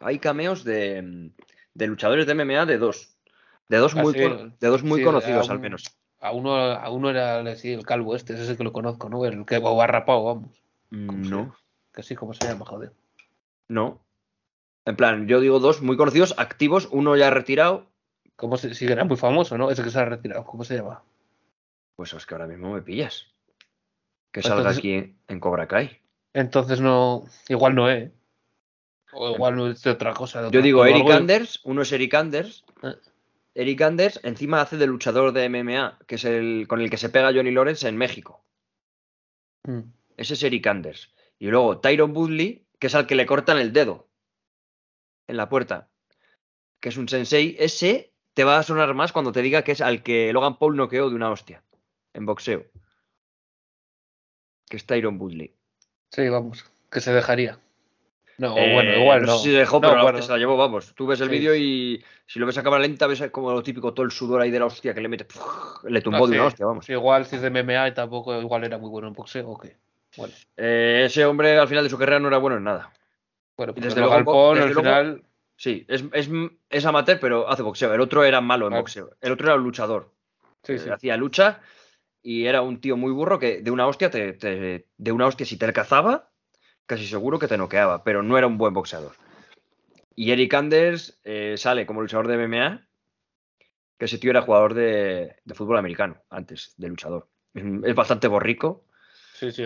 [0.00, 1.30] Hay cameos de,
[1.74, 3.16] de luchadores de MMA de dos.
[3.68, 5.84] De dos Ah, muy, de dos muy sí, conocidos, al menos.
[6.20, 9.08] A uno, a uno era sí, el calvo este, ese es el que lo conozco,
[9.08, 9.24] ¿no?
[9.24, 10.62] El que o rapado, vamos.
[10.90, 11.56] ¿Cómo se No?
[11.92, 12.92] Que sí, ¿cómo se llama, joder?
[13.68, 14.00] no.
[14.84, 17.86] En plan, yo digo dos muy conocidos, activos, uno ya retirado.
[18.36, 19.68] ¿Cómo se, sí, era muy famoso, ¿no?
[19.68, 21.02] Ese que se ha retirado, ¿cómo se llama?
[21.96, 23.26] Pues es que ahora mismo me pillas.
[24.30, 25.98] Que salga entonces- aquí en Cobra Kai.
[26.34, 28.12] Entonces no, igual no es.
[29.12, 30.42] O igual no es de otra cosa.
[30.42, 32.64] de Yo digo Eric Anders, uno es Eric Anders.
[32.82, 32.94] Eh.
[33.56, 37.08] Eric Anders encima hace de luchador de MMA, que es el con el que se
[37.08, 38.44] pega Johnny Lawrence en México.
[39.64, 39.80] Mm.
[40.18, 41.14] Ese es Eric Anders.
[41.38, 44.08] Y luego Tyron Woodley, que es al que le cortan el dedo
[45.26, 45.88] en la puerta.
[46.80, 47.56] Que es un sensei.
[47.58, 50.76] Ese te va a sonar más cuando te diga que es al que Logan Paul
[50.76, 51.62] noqueó de una hostia
[52.12, 52.66] en boxeo.
[54.68, 55.54] Que es Tyron Woodley.
[56.10, 57.58] Sí, vamos, que se dejaría.
[58.38, 59.38] No, Eh, bueno, igual no.
[59.38, 60.20] sé si dejó, No, pero bueno.
[60.20, 60.94] se la llevó, vamos.
[60.94, 61.38] Tú ves el Sí.
[61.38, 64.42] vídeo y si lo ves a cámara lenta, ves como lo típico, todo el sudor
[64.42, 65.24] ahí de la hostia que le mete.
[65.24, 65.42] ¡puf!
[65.84, 66.38] le tumbó Ah, de sí.
[66.38, 66.88] una hostia, vamos.
[66.88, 69.76] Igual si es de MMA y tampoco igual era muy bueno en boxeo o qué.
[70.16, 72.92] Bueno, Eh, ese hombre al final de su carrera no era bueno en nada.
[73.56, 75.22] bueno pues desde luego- desde al final.
[75.58, 76.28] Sí, es, es,
[76.68, 77.94] es amateur, pero hace boxeo.
[77.94, 79.10] El otro era malo en boxeo.
[79.22, 80.12] El otro era un luchador.
[80.62, 80.90] Sí, Eh, sí.
[80.90, 81.60] Hacía lucha
[82.22, 85.46] y era un tío muy burro que de una hostia te, te- de una hostia
[85.46, 86.28] si te cazaba,
[86.86, 89.12] casi seguro que te noqueaba, pero no era un buen boxeador.
[90.14, 92.88] Y Eric Anders eh, sale como luchador de MMA,
[93.98, 97.28] que ese tío era jugador de, de fútbol americano antes de luchador.
[97.54, 98.86] Es, es bastante borrico
[99.38, 99.64] Sí, sí,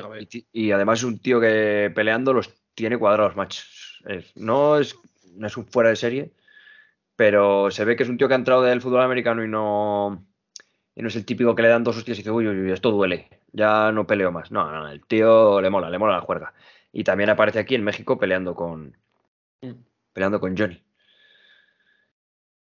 [0.53, 4.03] y, y además es un tío que peleando los tiene cuadrados machos.
[4.35, 4.97] No, es,
[5.37, 6.33] no es un fuera de serie,
[7.15, 10.27] pero se ve que es un tío que ha entrado del fútbol americano y no,
[10.97, 12.73] y no es el típico que le dan dos hostias y dice, uy, uy, uy,
[12.73, 14.51] esto duele, ya no peleo más.
[14.51, 16.53] No, no, no, el tío le mola, le mola la juerga.
[16.93, 18.97] Y también aparece aquí en México peleando con,
[19.63, 19.73] Mm.
[20.13, 20.83] peleando con Johnny.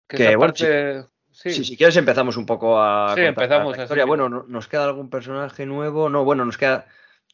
[0.08, 1.52] Que que, esa bueno, parte- sí.
[1.52, 4.06] Sí, si quieres empezamos un poco a Sí, contar empezamos la historia.
[4.06, 6.08] Bueno, no- nos queda algún personaje nuevo.
[6.10, 6.86] No, bueno, nos queda.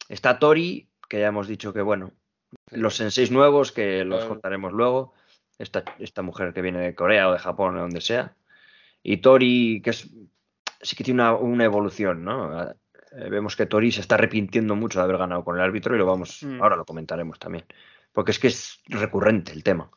[0.08, 2.12] Está Tori, que ya hemos dicho que bueno.
[2.70, 4.28] Los senseis nuevos, que los Claro.
[4.30, 5.12] contaremos luego.
[5.58, 8.34] Esta, esta mujer que viene de Corea o de Japón o donde sea.
[9.02, 10.08] Y Tori, que es.
[10.80, 12.74] Sí que tiene una, una evolución, ¿no?
[13.12, 15.98] Eh, vemos que Tori se está arrepintiendo mucho de haber ganado con el árbitro y
[15.98, 16.42] lo vamos.
[16.42, 16.62] Mm.
[16.62, 17.64] Ahora lo comentaremos también.
[18.12, 19.90] Porque es que es recurrente el tema.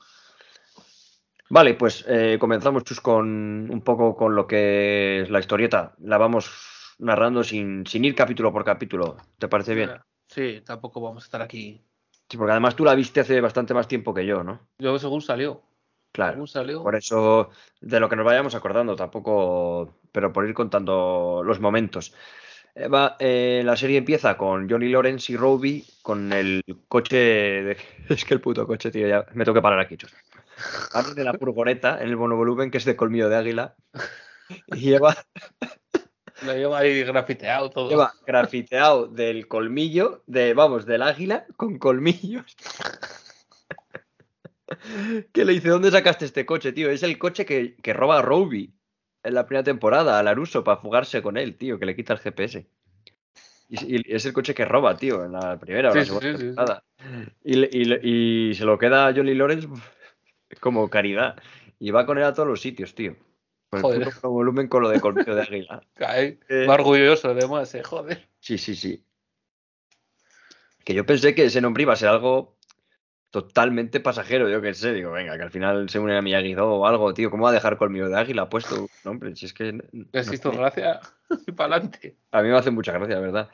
[1.50, 5.94] Vale, pues eh, comenzamos Chus con un poco con lo que es la historieta.
[6.00, 9.18] La vamos narrando sin, sin ir capítulo por capítulo.
[9.38, 9.92] ¿Te parece bien?
[10.28, 11.84] Sí, tampoco vamos a estar aquí.
[12.30, 14.68] Sí, porque además tú la viste hace bastante más tiempo que yo, ¿no?
[14.80, 15.62] Yo según salió.
[16.12, 16.34] Claro.
[16.34, 16.82] Según salió.
[16.82, 17.50] Por eso,
[17.82, 22.16] de lo que nos vayamos acordando, tampoco, pero por ir contando los momentos.
[22.76, 27.78] Eh, va, eh, la serie empieza con Johnny Lawrence y Roby con el coche de...
[28.10, 29.98] Es que el puto coche, tío, ya me tengo que parar aquí.
[30.94, 33.76] Van de la furgoneta en el monovolumen que es de colmillo de águila
[34.68, 35.16] y lleva,
[36.46, 37.90] Lo lleva ahí grafiteado todo.
[37.90, 42.56] lleva grafiteado del colmillo, de, vamos, del águila con colmillos.
[45.32, 46.90] Que le dice, ¿dónde sacaste este coche, tío?
[46.90, 48.74] Es el coche que, que roba a Roby
[49.24, 52.20] en la primera temporada, a Laruso, para fugarse con él, tío, que le quita el
[52.20, 52.68] GPS.
[53.70, 56.20] Y, y es el coche que roba, tío, en la primera o la Sí, sí,
[56.20, 56.46] segunda sí, sí, sí.
[56.56, 56.84] temporada.
[57.44, 59.68] Y, se lo queda a Johnny Lawrence
[60.60, 61.38] como caridad.
[61.80, 63.16] Y va con él a todos los sitios, tío.
[63.70, 64.10] Con Joder.
[64.22, 65.82] volumen con lo de colmillo de águila.
[66.00, 66.68] Eh.
[66.68, 68.28] Va orgulloso, además, eh, joder.
[68.40, 69.04] Sí, sí, sí.
[70.84, 72.58] Que yo pensé que ese nombre iba a ser algo
[73.32, 74.94] totalmente pasajero, yo qué sé.
[74.94, 77.32] Digo, venga, que al final se une a miyagi o algo, tío.
[77.32, 79.36] ¿Cómo va a dejar colmillo de águila puesto un nombre?
[79.36, 79.74] Si es que.
[79.74, 81.00] no- Les no hizo gracia
[81.48, 82.18] y para adelante.
[82.32, 83.50] A mí me hace mucha gracia, la verdad.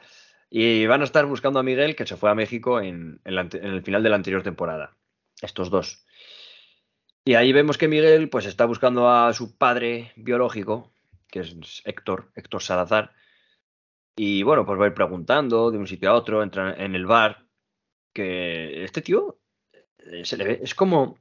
[0.50, 3.42] Y van a estar buscando a Miguel, que se fue a México en, en la
[3.42, 4.96] ante- en el final de la anterior temporada.
[5.42, 6.06] Estos dos.
[7.26, 10.92] Y ahí vemos que Miguel, pues, está buscando a su padre biológico,
[11.28, 13.12] que es Héctor, Héctor Salazar.
[14.16, 17.06] Y bueno, pues va a ir preguntando de un sitio a otro, entra en el
[17.06, 17.46] bar,
[18.14, 19.40] que este tío
[20.00, 21.18] eh, se le ve, es como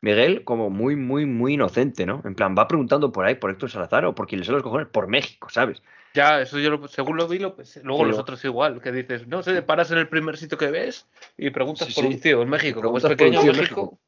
[0.00, 2.22] Miguel, como muy, muy, muy inocente, ¿no?
[2.24, 4.62] En plan, va preguntando por ahí, por Héctor Salazar o por quien le sale los
[4.62, 5.82] cojones, por México, ¿sabes?
[6.14, 9.26] Ya, eso yo lo, según lo vi, lo, pues, luego los otros igual, que dices,
[9.26, 11.06] no sé, paras en el primer sitio que ves
[11.36, 13.98] y preguntas por un tío en México, como es pequeño México.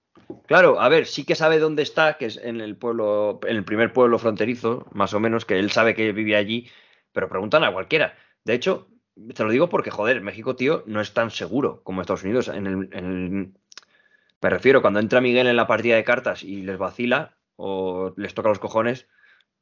[0.46, 3.64] Claro, a ver, sí que sabe dónde está, que es en el pueblo, en el
[3.64, 6.68] primer pueblo fronterizo, más o menos, que él sabe que vive allí,
[7.12, 8.14] pero preguntan a cualquiera.
[8.44, 8.88] De hecho,
[9.34, 12.48] te lo digo porque, joder, México, tío, no es tan seguro como Estados Unidos.
[12.48, 13.52] En el,
[14.40, 18.34] me refiero, cuando entra Miguel en la partida de cartas y les vacila o les
[18.34, 19.06] toca los cojones,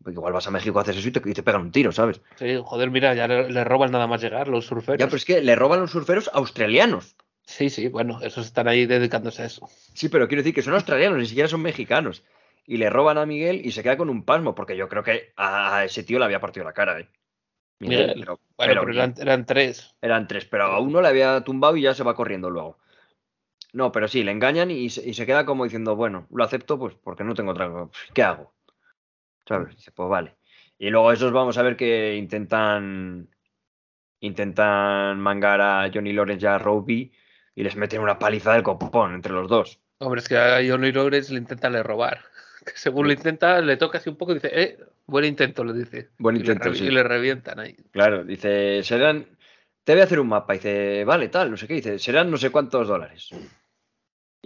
[0.03, 2.21] pues igual vas a México, haces eso y te, pegan un tiro, ¿sabes?
[2.37, 4.99] Sí, joder, mira, ya le, roban nada más llegar los surferos.
[4.99, 7.17] Ya, pero es que le roban los surferos australianos.
[7.45, 9.69] Sí, sí, bueno, esos están ahí dedicándose a eso.
[9.95, 12.25] Sí, pero quiero decir que son australianos, ni siquiera son mexicanos.
[12.67, 15.33] Y le roban a Miguel y se queda con un pasmo, porque yo creo que
[15.37, 17.09] a ese tío le había partido la cara, ¿eh?
[17.79, 19.95] Miguel, bueno, pero, eran, tres.
[20.01, 22.79] Eran tres, pero a uno le había tumbado y ya se va corriendo luego.
[23.77, 26.79] No, pero sí, le engañan y se, y se queda como diciendo, bueno, lo acepto
[26.79, 27.91] pues porque no tengo otra cosa.
[28.15, 28.55] ¿Qué hago?
[29.47, 29.77] ¿Sabes?
[29.77, 30.35] Dice, pues vale.
[30.79, 33.29] Y luego esos vamos a ver que intentan
[34.21, 37.13] intentan mangar a Johnny Lawrence y a Roby
[37.55, 39.79] y les meten una paliza del copón entre los dos.
[39.99, 42.21] Hombre, es que a Johnny Lawrence le intentan le robar.
[42.75, 46.09] según lo intenta, le toca así un poco y dice, eh, buen intento, le dice.
[46.17, 47.77] Buen intento, y le, Y le revientan ahí.
[47.91, 49.27] Claro, dice, serán,
[49.85, 50.55] te voy a hacer un mapa.
[50.55, 51.75] dice, vale, tal, no sé qué.
[51.75, 53.29] dice, serán no sé cuántos dólares.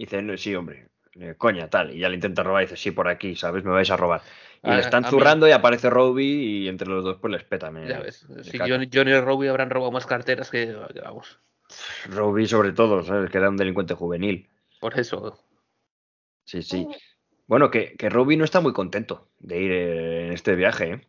[0.05, 1.95] Dice, sí, hombre, eh, coña, tal.
[1.95, 3.63] Y ya le intenta robar y dice, sí, por aquí, ¿sabes?
[3.63, 4.21] Me vais a robar.
[4.63, 7.71] Y le están zurrando y aparece Roby y entre los dos pues les peta.
[7.87, 11.39] ya ves, si Johnny, Johnny, y Roby habrán robado más carteras que, vamos.
[12.09, 13.31] Roby sobre todo, ¿sabes?
[13.31, 14.49] Que era un delincuente juvenil.
[14.79, 15.39] Por eso.
[16.43, 16.87] Sí, sí.
[17.47, 20.91] Bueno, que, que Robbie no está muy contento de ir eh, en este viaje.
[20.91, 21.07] ¿eh?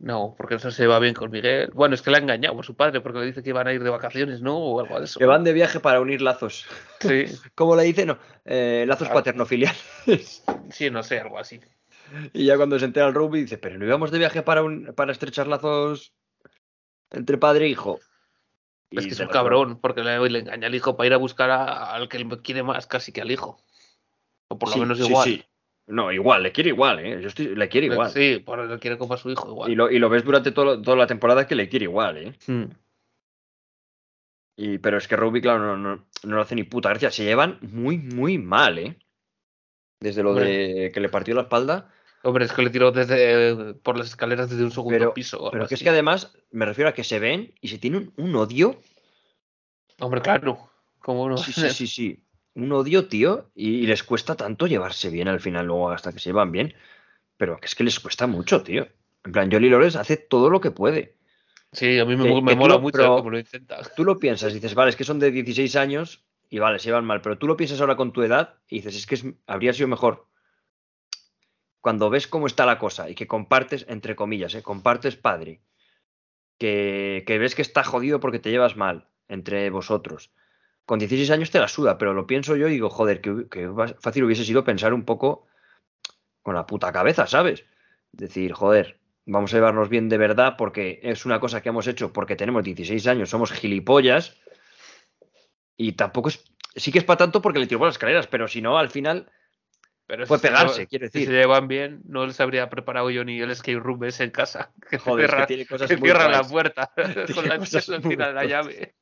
[0.00, 1.70] No, porque eso se va bien con Miguel.
[1.74, 3.72] Bueno, es que le ha engañado a su padre porque le dice que iban a
[3.72, 4.58] ir de vacaciones, ¿no?
[4.58, 5.18] O algo de eso.
[5.18, 6.66] Que van de viaje para unir lazos.
[7.00, 7.24] Sí.
[7.54, 8.06] ¿Cómo le dice?
[8.06, 9.14] No, eh, lazos ah.
[9.14, 9.82] paternofiliales.
[10.70, 11.60] Sí, no sé, algo así.
[12.32, 14.94] Y ya cuando se entera el Robbie dice, pero no íbamos de viaje para, un,
[14.94, 16.14] para estrechar lazos
[17.10, 18.00] entre padre e hijo.
[18.90, 21.50] Es que es un cabrón, porque le, le, engaña al hijo para ir a buscar
[21.50, 23.62] al que quiere más casi que al hijo.
[24.48, 25.24] O por lo menos igual.
[25.24, 25.44] Sí,
[25.86, 27.20] no, igual, le quiere igual, ¿eh?
[27.20, 28.10] Yo estoy, le quiere igual.
[28.10, 29.70] Sí, por le quiere como a su hijo igual.
[29.70, 32.32] Y lo, y lo ves durante toda la temporada que le quiere igual, ¿eh?
[32.46, 32.64] Hmm.
[34.56, 37.10] Y, pero es que Ruby, claro, no, no, no, lo hace ni puta gracia.
[37.10, 38.98] Se llevan muy, muy mal, ¿eh?
[39.98, 41.90] Desde lo de que le partió la espalda.
[42.22, 45.48] Hombre, es que le tiró desde por las escaleras desde un segundo piso.
[45.50, 48.36] Pero que es que además, me refiero a que se ven y se tienen un
[48.36, 48.78] odio.
[49.98, 50.70] Hombre, claro.
[51.00, 51.36] Como uno.
[51.36, 52.21] Sí, sí, sí, sí
[52.54, 56.30] un odio, tío, y, les cuesta tanto llevarse bien al final, luego hasta que se
[56.30, 56.74] llevan bien.
[57.36, 58.88] Pero es que les cuesta mucho, tío.
[59.24, 61.16] En plan, Jolly Lores hace todo lo que puede.
[61.72, 63.80] Sí, a mí me, mola mucho como lo intenta.
[63.96, 67.06] Tú lo piensas, dices, vale, es que son de 16 años y vale, se llevan
[67.06, 69.88] mal, pero tú lo piensas ahora con tu edad y dices, es que habría sido
[69.88, 70.26] mejor.
[71.80, 74.62] Cuando ves cómo está la cosa y que compartes, entre comillas, ¿eh?
[74.62, 75.62] compartes padre,
[76.58, 80.30] que, que ves que está jodido porque te llevas mal entre vosotros,
[80.84, 84.24] con 16 años te la suda, pero lo pienso yo y digo, joder, que, fácil
[84.24, 85.46] hubiese sido pensar un poco
[86.42, 87.64] con la puta cabeza, ¿sabes?
[88.10, 92.12] Decir, joder, vamos a llevarnos bien de verdad porque es una cosa que hemos hecho
[92.12, 94.36] porque tenemos 16 años, somos gilipollas
[95.76, 98.48] y tampoco es, sí que es para tanto porque le tiró por las escaleras, pero
[98.48, 99.30] si no, al final
[100.06, 101.22] pero fue pegarse, quiero decir.
[101.22, 104.30] Si se llevan bien, no les habría preparado yo ni el escape room ese en
[104.30, 104.72] casa.
[104.90, 106.92] Que Joder, cierra, que tiene cosas que cierra la puerta
[107.34, 108.94] con la, encima de la llave.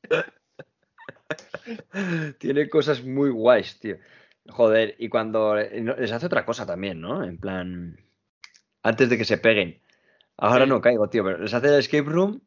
[2.38, 3.96] Tiene cosas muy guays, tío.
[4.48, 7.22] Joder, y cuando les hace otra cosa también, ¿no?
[7.22, 8.00] En plan,
[8.82, 9.80] antes de que se peguen.
[10.36, 12.40] Ahora no caigo, tío, pero les hace el escape room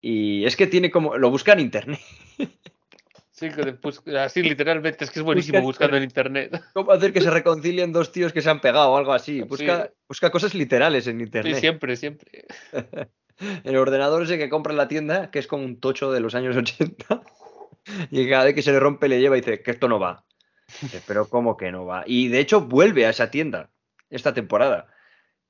[0.00, 2.00] y es que tiene como, lo busca en internet.
[3.34, 3.48] Sí,
[4.16, 6.62] así literalmente, es que es buenísimo buscando en internet.
[6.74, 9.42] ¿Cómo hacer que se reconcilien dos tíos que se han pegado o algo así?
[9.42, 11.54] Busca, busca cosas literales en internet.
[11.54, 12.46] Sí, siempre, siempre.
[13.64, 16.36] el ordenador ese que compra en la tienda, que es como un tocho de los
[16.36, 17.22] años 80.
[18.10, 20.24] Y cada vez que se le rompe le lleva y dice que esto no va.
[21.06, 22.04] pero ¿cómo que no va?
[22.06, 23.70] Y de hecho vuelve a esa tienda
[24.10, 24.88] esta temporada.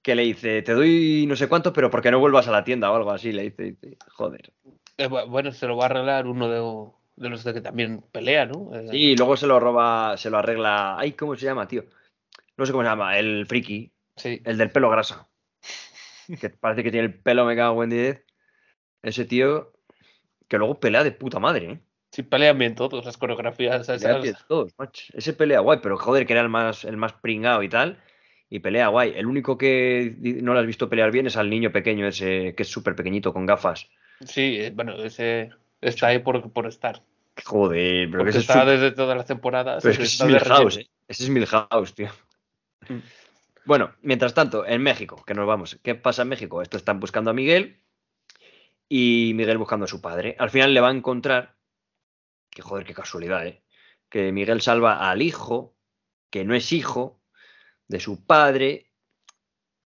[0.03, 2.91] Que le dice, te doy no sé cuánto, pero porque no vuelvas a la tienda
[2.91, 3.31] o algo así.
[3.31, 3.77] Le dice,
[4.09, 4.53] joder.
[4.99, 8.75] Eh, bueno, se lo va a arreglar uno de, los de que también pelea, ¿no?
[8.75, 10.99] Eh, sí, y luego se lo roba, se lo arregla.
[10.99, 11.85] Ay, ¿cómo se llama, tío?
[12.57, 13.93] No sé cómo se llama, el friki.
[14.17, 14.43] Sí.
[14.45, 15.29] El del pelo grasa.
[16.41, 18.25] que parece que tiene el pelo me cago en 10.
[19.03, 19.73] Ese tío
[20.49, 21.81] que luego pelea de puta madre, ¿eh?
[22.13, 23.87] Sí, pelean bien todos, las coreografías.
[23.87, 25.05] Pelean bien todos, macho.
[25.15, 27.99] Ese pelea guay, pero joder, que era el más, el más pringado y tal.
[28.51, 29.15] y pelea guay.
[29.17, 32.65] El único que no lo has visto pelear bien es al niño pequeño ese que
[32.65, 33.89] es súper pequeñito con gafas.
[34.27, 37.01] Sí, eh, bueno, ese está ahí por, por estar.
[37.47, 39.83] Joder, pero Porque que está desde todas las temporadas.
[39.83, 40.77] Pero es que ese es Milhouse.
[40.77, 40.91] ¿eh?
[41.09, 42.11] Ese es Milhouse, tío.
[42.91, 42.99] Mm.
[43.65, 45.79] Bueno, mientras tanto, en México, que nos vamos.
[45.83, 46.61] ¿Qué pasa en México?
[46.61, 47.79] Esto están buscando a Miguel
[48.87, 50.37] y Miguel buscando a su padre.
[50.39, 51.55] Al final le va a encontrar,
[52.55, 53.63] que joder, qué casualidad, ¿eh?
[54.09, 55.75] Que Miguel salva al hijo,
[56.31, 57.21] que no es hijo,
[57.89, 58.93] de su padre,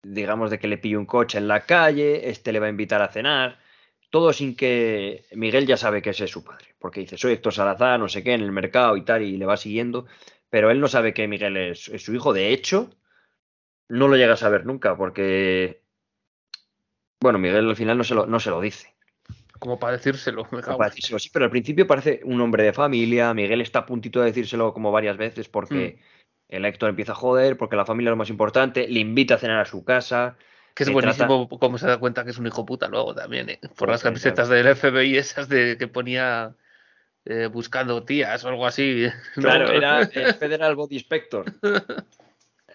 [0.02, 3.02] digamos de que le pille un coche en la calle, este le va a invitar
[3.02, 3.58] a cenar,
[4.10, 7.52] todo sin que Miguel ya sabe que ese es su padre, porque dice, soy Héctor
[7.52, 10.06] Salazar, no sé qué, en el mercado y tal, y le va siguiendo,
[10.50, 12.90] pero él no sabe que Miguel es, su hijo, de hecho,
[13.88, 15.82] no lo llega a saber nunca, porque,
[17.20, 18.93] bueno, Miguel al final no se lo, no se lo dice.
[19.64, 20.46] Como para decírselo.
[20.50, 20.76] me cago.
[20.76, 23.32] para decírselo, sí, pero al principio parece un hombre de familia.
[23.32, 25.98] Miguel está a puntito de decírselo como varias veces porque
[26.48, 28.86] el Héctor empieza a joder, porque la familia es lo más importante.
[28.86, 30.36] Le invita a cenar a su casa.
[30.74, 33.60] Que es buenísimo cómo se da cuenta que es un hijo puta luego también, ¿eh?
[33.74, 36.54] Por las camisetas del FBI esas de que ponía
[37.24, 39.06] eh, buscando tías o algo así.
[39.36, 39.42] ¿no?
[39.44, 41.46] Claro, era el Federal Body Inspector.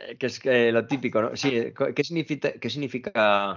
[0.02, 1.36] Eh, Que es lo típico, ¿no?
[1.36, 3.56] Sí, eh, ¿qué significa, qué significa,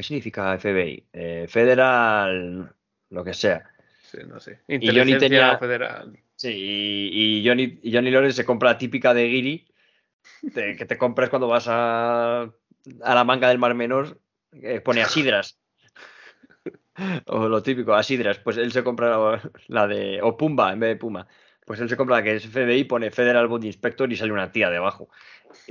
[0.00, 1.06] qué significa FBI?
[1.12, 2.72] Eh, Federal,
[3.10, 3.70] lo que sea.
[4.10, 4.60] Sí, no sé.
[4.66, 6.18] Johnny Inteligencia tenía- federal.
[6.36, 9.66] Sí, y, y Johnny, y Johnny Lawrence se compra la típica de Giri,
[10.42, 14.18] de- que te compras cuando vas a, a la manga del Mar Menor,
[14.52, 15.58] que pone asidras.
[17.26, 18.38] O lo típico, asidras.
[18.40, 20.20] Pues él se compra la, la de.
[20.22, 21.26] O Pumba en vez de Puma.
[21.64, 24.52] Pues él se compra la que es FBI, pone Federal Body Inspector y sale una
[24.52, 25.08] tía debajo.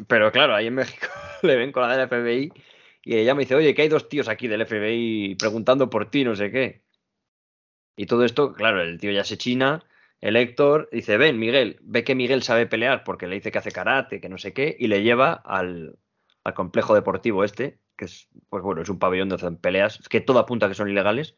[0.07, 1.05] Pero claro, ahí en México
[1.43, 2.51] le ven con la del FBI
[3.09, 6.23] y ella me dice, oye, que hay dos tíos aquí del FBI preguntando por ti,
[6.23, 6.83] no sé qué.
[7.95, 9.83] Y todo esto, claro, el tío ya se china,
[10.21, 13.71] el Héctor dice, ven, Miguel, ve que Miguel sabe pelear porque le dice que hace
[13.71, 15.97] karate, que no sé qué, y le lleva al,
[16.43, 20.07] al complejo deportivo este, que es, pues bueno, es un pabellón donde hacen peleas, es
[20.07, 21.35] que todo apunta que son ilegales,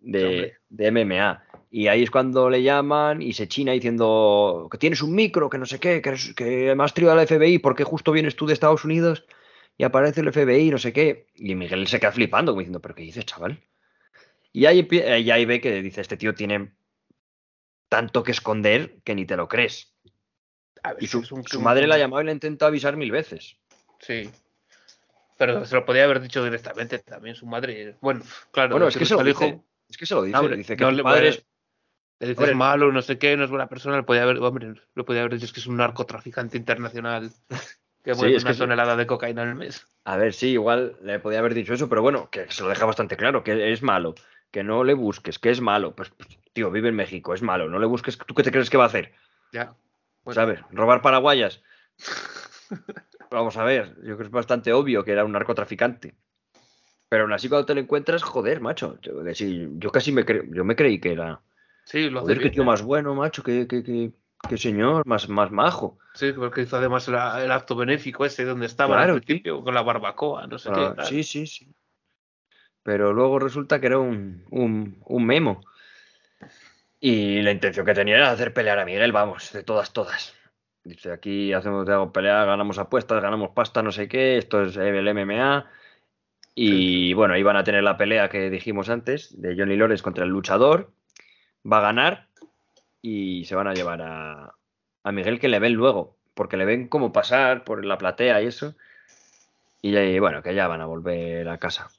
[0.00, 1.44] de, de MMA.
[1.70, 5.56] Y ahí es cuando le llaman y se china diciendo que tienes un micro, que
[5.56, 8.44] no sé qué, que, eres- que me has traído al FBI porque justo vienes tú
[8.46, 9.24] de Estados Unidos
[9.76, 11.26] y aparece el FBI, no sé qué.
[11.34, 13.62] Y Miguel se queda flipando, como diciendo, ¿pero qué dices, chaval?
[14.52, 16.72] Y ahí, eh, y ahí ve que dice, este tío tiene
[17.88, 19.92] tanto que esconder que ni te lo crees.
[20.82, 23.10] A ver, Y su, un- madre la ha llamado y le ha intentado avisar mil
[23.10, 23.56] veces.
[24.00, 24.30] Sí.
[25.38, 27.96] Pero se lo podía haber dicho directamente también su madre.
[28.00, 28.70] Bueno, claro.
[28.72, 29.60] Bueno, es que se lo dice.
[29.88, 31.44] Es que se lo dice, hombre, dice que no su le- padre es-
[32.20, 32.54] Le dices Hombre.
[32.54, 35.34] malo, no sé qué, no es buena persona, le podía haber, hombre, le podía haber
[35.34, 37.32] dicho es que es un narcotraficante internacional
[38.04, 38.58] que mueve una que sí.
[38.58, 39.86] tonelada de cocaína al mes.
[40.04, 42.84] A ver, sí, igual le podía haber dicho eso, pero bueno, que se lo deja
[42.84, 44.14] bastante claro, que es malo,
[44.50, 45.96] que no le busques, que es malo.
[45.96, 48.68] Pues, pues, tío, vive en México, es malo, no le busques, ¿tú qué te crees
[48.68, 49.12] que va a hacer?
[49.52, 49.74] Ya.
[50.24, 50.60] Bueno, ¿Sabes?
[50.70, 51.62] ¿Robar paraguayas?
[53.30, 56.14] Vamos a ver, yo creo que es bastante obvio que era un narcotraficante.
[57.08, 58.98] Pero aún así cuando te lo encuentras, joder, macho.
[59.00, 61.40] Yo, que yo casi me, cre- yo me creí que era...
[61.84, 64.12] Sí, lo hace Joder, qué tío más bueno, macho, qué, qué, qué,
[64.48, 65.98] qué señor, más, más majo.
[66.14, 69.74] Sí, porque hizo además el, el acto benéfico ese donde estaba Claro, al principio, con
[69.74, 70.96] la barbacoa, no sé Ah, qué.
[70.96, 71.06] tal.
[71.06, 71.68] sí, sí, sí.
[72.82, 75.60] Pero luego resulta que era un, un, un memo.
[77.00, 80.34] Y la intención que tenía era hacer pelear a Miguel, vamos, de todas, todas.
[80.84, 84.76] Dice, aquí hacemos te hago pelea, ganamos apuestas, ganamos pasta, no sé qué, esto es
[84.76, 85.66] el MMA.
[86.54, 90.24] Y bueno, ahí van a tener la pelea que dijimos antes, de Johnny Lawrence contra
[90.24, 90.92] el luchador.
[91.70, 92.28] Va a ganar
[93.06, 94.54] y se van a llevar a,
[95.02, 98.46] a Miguel que le ven luego, porque le ven como pasar por la platea y
[98.46, 98.74] eso.
[99.82, 101.90] Y bueno, que ya van a volver a casa.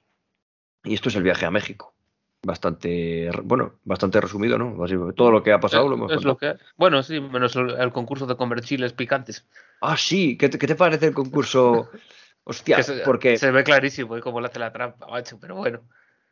[0.83, 1.93] Y esto es el viaje a México.
[2.41, 4.83] Bastante, bueno, bastante resumido, ¿no?
[4.83, 7.69] Así, todo lo que ha pasado lo hemos es lo que Bueno, sí, menos el,
[7.79, 9.47] el concurso de comer chiles picantes.
[9.81, 11.91] Ah, sí, ¿qué te, qué te parece el concurso?
[12.45, 13.37] Hostia, se, porque...
[13.37, 14.21] se ve clarísimo ¿eh?
[14.21, 15.81] cómo le hace la trampa, macho, pero bueno.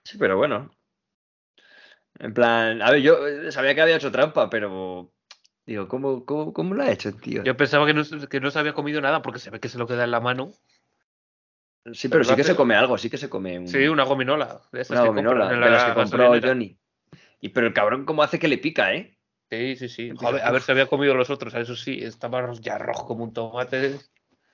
[0.03, 0.71] Sí, pero bueno.
[2.19, 5.11] En plan, a ver, yo eh, sabía que había hecho trampa, pero...
[5.65, 7.43] Digo, ¿cómo, cómo, cómo lo ha hecho, tío?
[7.43, 9.77] Yo pensaba que no, que no se había comido nada porque se ve que se
[9.77, 10.51] lo queda en la mano.
[11.93, 14.03] sí, pero sí que hace- se come algo, sí que se come un, Sí, una
[14.03, 14.61] gominola.
[14.71, 16.47] De esas una gominola, de las la que compró gasolinera.
[16.49, 16.77] Johnny.
[17.39, 19.17] Y pero el cabrón, ¿cómo hace que le pica, eh?
[19.49, 20.11] Sí, sí, sí.
[20.11, 23.33] Dice, A ver, si había comido los otros, eso sí, estaba ya rojo como un
[23.33, 23.99] tomate.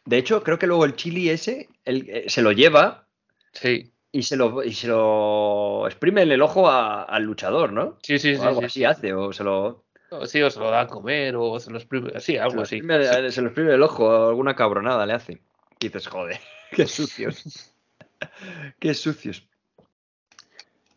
[0.06, 3.08] De hecho, creo que luego el chili ese él, eh, se lo lleva
[3.54, 7.97] Sí, y se lo, y se lo exprime en el ojo a- al luchador, ¿no?
[8.01, 8.43] sí, sí, o sí.
[8.45, 8.66] algo sí.
[8.66, 9.86] así hace, o se lo,
[10.26, 12.20] Sí, o se lo da a comer, o se lo exprime.
[12.20, 12.78] Sí, se algo lo así.
[12.78, 15.34] exprime, se lo exprime el ojo, o alguna cabronada le hace.
[15.80, 16.39] Y dices, joder,
[16.72, 17.76] qué sucios.
[18.80, 19.47] qué sucios.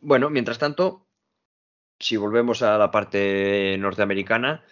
[0.00, 1.06] Bueno, mientras tanto,
[2.00, 4.64] si volvemos a la parte norteamericana,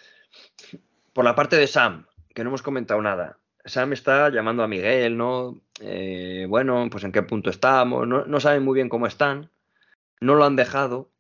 [1.12, 5.16] por la parte de Sam, que no hemos comentado nada, Sam está llamando a Miguel,
[5.16, 5.60] ¿no?
[5.80, 9.50] Eh, bueno, pues en qué punto estamos, no, no saben muy bien cómo están,
[10.20, 11.10] no lo han dejado,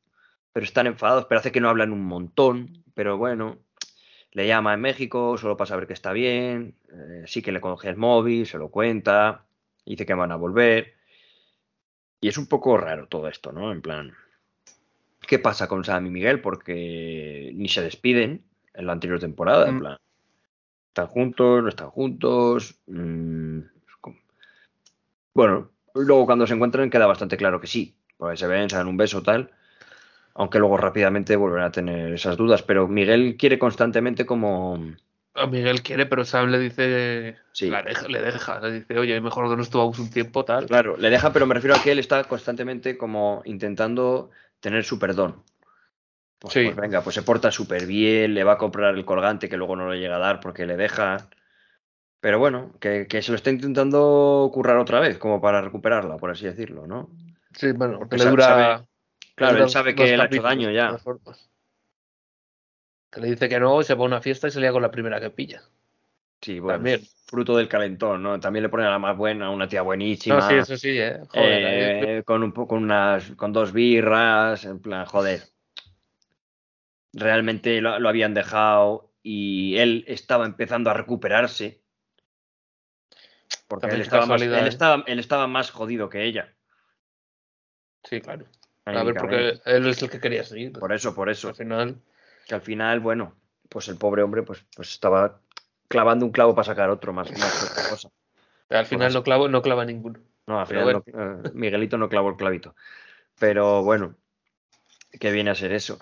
[0.52, 3.58] pero están enfadados, pero hace que no hablan un montón, pero bueno,
[4.32, 7.88] le llama en México solo para saber que está bien, eh, sí que le coge
[7.88, 9.44] el móvil, se lo cuenta,
[9.84, 10.94] dice que van a volver.
[12.20, 13.72] Y es un poco raro todo esto, ¿no?
[13.72, 14.12] En plan,
[15.26, 16.40] ¿qué pasa con Sam y Miguel?
[16.40, 19.80] Porque ni se despiden en la anterior temporada, en Mm.
[19.80, 19.96] plan,
[20.90, 22.80] están juntos, no están juntos.
[22.86, 23.60] mm,
[25.32, 28.88] bueno, luego cuando se encuentran queda bastante claro que sí, porque se ven, se dan
[28.88, 29.50] un beso tal,
[30.34, 34.78] aunque luego rápidamente vuelven a tener esas dudas, pero Miguel quiere constantemente como...
[35.34, 37.36] A Miguel quiere, pero Sam le dice.
[37.52, 37.70] Sí.
[37.70, 40.66] la deja- le deja, le dice, oye, mejor que nos tomamos un tiempo, tal.
[40.66, 44.98] Claro, le deja, pero me refiero a que él está constantemente como intentando tener su
[44.98, 45.36] perdón.
[46.40, 46.64] Pues, Sí.
[46.64, 49.76] pues venga, pues se porta súper bien, le va a comprar el colgante que luego
[49.76, 51.28] no le llega a dar porque le deja.
[52.20, 56.30] Pero bueno, que, que se lo está intentando currar otra vez, como para recuperarla, por
[56.30, 57.10] así decirlo, ¿no?
[57.54, 58.44] Sí, bueno, porque le dura.
[58.44, 58.86] sabe-
[59.34, 60.88] Claro, le él sabe que él ha hecho daño de ya.
[60.88, 61.50] todas formas.
[63.10, 64.90] Que le dice que no, se va a una fiesta y se lía con la
[64.90, 65.62] primera que pilla.
[66.40, 67.00] Sí, bueno, También.
[67.26, 68.38] fruto del calentón, ¿no?
[68.40, 70.36] También le pone a la más buena, una tía buenísima.
[70.36, 71.20] No, sí, eso sí, eh.
[71.28, 75.42] Joder, eh, eh, con un con unas con dos birras, en plan, joder.
[77.12, 81.80] Realmente lo, lo habían dejado y él estaba empezando a recuperarse.
[83.68, 84.68] Porque él estaba, más, él, ¿eh?
[84.68, 86.54] estaba, él estaba más jodido que ella.
[88.04, 88.46] sí, claro.
[88.84, 90.72] A ver, porque él es el que quería seguir.
[90.72, 91.48] Por eso, por eso.
[91.48, 92.00] Al final.
[92.46, 93.36] Que al final, bueno,
[93.68, 95.40] pues el pobre hombre pues, pues estaba
[95.88, 98.10] clavando un clavo para sacar otro más, más otra cosa.
[98.70, 100.20] Al final no clava, no clava ninguno.
[100.46, 102.74] No, al final no- eh, Miguelito no clavó el clavito.
[103.38, 104.16] Pero bueno,
[105.18, 105.98] que viene a ser eso.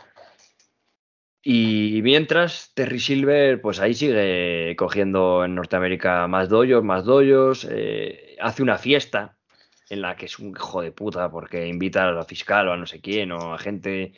[1.51, 7.67] Y mientras, Terry Silver, pues ahí sigue cogiendo en Norteamérica más doyos, más doyos.
[7.71, 9.39] eh, hace una fiesta
[9.89, 12.77] en la que es un hijo de puta porque invita a la fiscal o a
[12.77, 14.13] no sé quién o a gente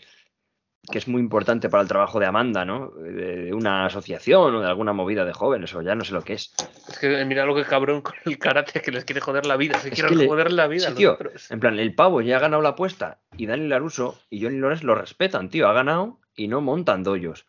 [0.91, 2.91] que es muy importante para el trabajo de Amanda, ¿no?
[2.97, 6.33] De, una asociación o de alguna movida de jóvenes o ya no sé lo que
[6.33, 6.53] es.
[6.89, 9.79] Es que mira lo que cabrón con el karate que les quiere joder la vida.
[9.79, 10.89] Se quiere le- joder la vida.
[10.89, 11.17] Sí, tío.
[11.51, 14.85] En plan, el pavo ya ha ganado la apuesta y Dani Laruso y Johnny Lawrence
[14.85, 15.69] lo respetan, tío.
[15.69, 17.47] Ha ganado y no montan doyos.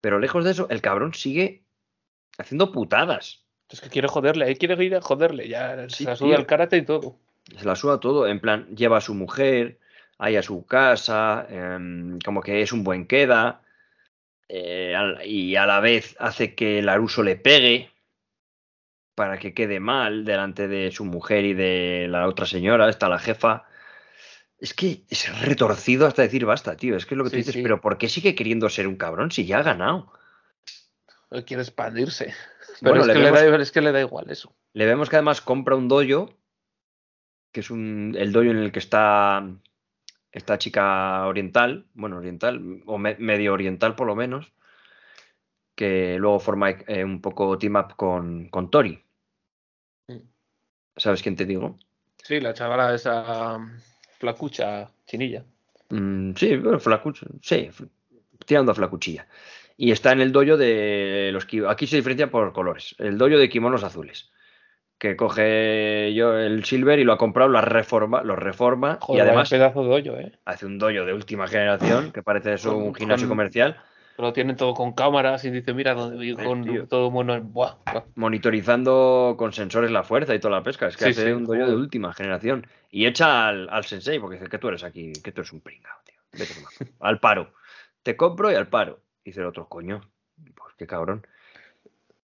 [0.00, 1.62] Pero lejos de eso, el cabrón sigue
[2.38, 3.44] haciendo putadas.
[3.68, 5.48] Es que quiere joderle, ahí quiere ir a joderle.
[5.48, 6.38] Ya Sí, se asuda tío.
[6.38, 7.16] el karate y todo.
[7.56, 8.26] Se la suda todo.
[8.26, 9.78] En plan, lleva a su mujer
[10.18, 13.62] ahí a su casa, em, como que es un buen queda.
[14.50, 14.94] eh,
[15.26, 17.90] y a la vez hace que Laruso le pegue
[19.14, 23.18] para que quede mal delante de su mujer y de la otra señora, está la
[23.18, 23.67] jefa.
[24.58, 26.96] Es que es retorcido hasta decir basta, tío.
[26.96, 27.62] Es que es lo que tú dices, sí.
[27.62, 30.12] pero ¿por qué sigue queriendo ser un cabrón si ya ha ganado?
[31.46, 32.34] Quiere expandirse.
[32.80, 34.54] Pero Bueno, es, le que le vemos- da, es que le da igual eso.
[34.72, 36.32] Le vemos que además compra un dojo,
[37.52, 39.44] que es un, el dojo en el que está
[40.32, 44.52] esta chica oriental, bueno, oriental, o me- medio oriental por lo menos,
[45.74, 49.02] que luego forma eh, un poco team up con, con Tori.
[50.08, 50.18] Mm.
[50.96, 51.76] ¿Sabes quién te digo?
[52.22, 53.58] Sí, la chavala esa
[54.18, 55.44] flacucha chinilla.
[55.90, 57.70] Mm, sí, bueno, flacuch- sí,
[58.44, 59.26] tirando a flacuchilla.
[59.76, 62.94] Y está en el dojo de los aquí se diferencia por colores.
[62.98, 64.30] El dojo de kimonos azules.
[64.98, 69.28] Que coge yo el silver y lo ha comprado, lo reforma, lo reforma Joder, y
[69.28, 70.32] además pedazo de hoyo, eh.
[70.44, 73.76] hace un dojo de última generación que parece eso un gimnasio comercial,
[74.18, 76.88] Lo tienen todo con cámaras y dice, mira, donde con tío.
[76.88, 77.40] todo mono.
[77.40, 78.02] Buah, buah.
[78.16, 80.88] monitorizando con sensores la fuerza y toda la pesca.
[80.88, 82.66] Es que Sí, hace sí, un dojo de última generación.
[82.90, 85.60] Y echa al, al sensei, porque dice que tú eres aquí, que tú eres un
[85.60, 86.16] pringao, tío.
[86.32, 86.52] Vete
[87.00, 87.52] al paro.
[88.02, 88.98] Te compro y al paro.
[89.24, 90.00] Dice el otro, coño.
[90.36, 91.24] Pues qué cabrón.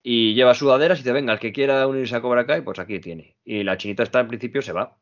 [0.03, 2.99] Y lleva sudaderas y dice, venga, el que quiera unirse a Cobra Kai, pues aquí
[2.99, 3.37] tiene.
[3.43, 4.97] Y la chinita está en principio, se va.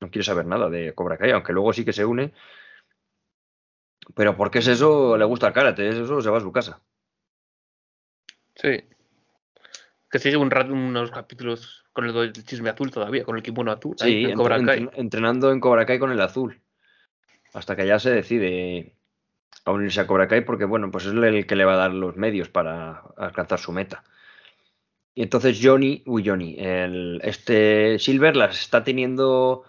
[0.00, 2.32] No quiere saber nada de Cobra Kai, aunque luego sí que se une.
[4.14, 6.80] Pero porque es eso, le gusta el karate, es eso, se va a su casa.
[8.56, 8.82] Sí.
[10.10, 13.96] Que sigue un rato, unos capítulos con el chisme azul todavía, con el kimono azul.
[14.00, 14.78] ahí, Sí, en entre- Cobra Kai.
[14.78, 16.60] entre- entrenando en Cobra Kai con el azul.
[17.52, 18.94] Hasta que ya se decide
[19.64, 21.92] a unirse a Cobra Kai porque, bueno, pues es el que le va a dar
[21.92, 24.04] los medios para alcanzar su meta.
[25.14, 29.64] Y entonces Johnny, uy Johnny, el, este Silver las está teniendo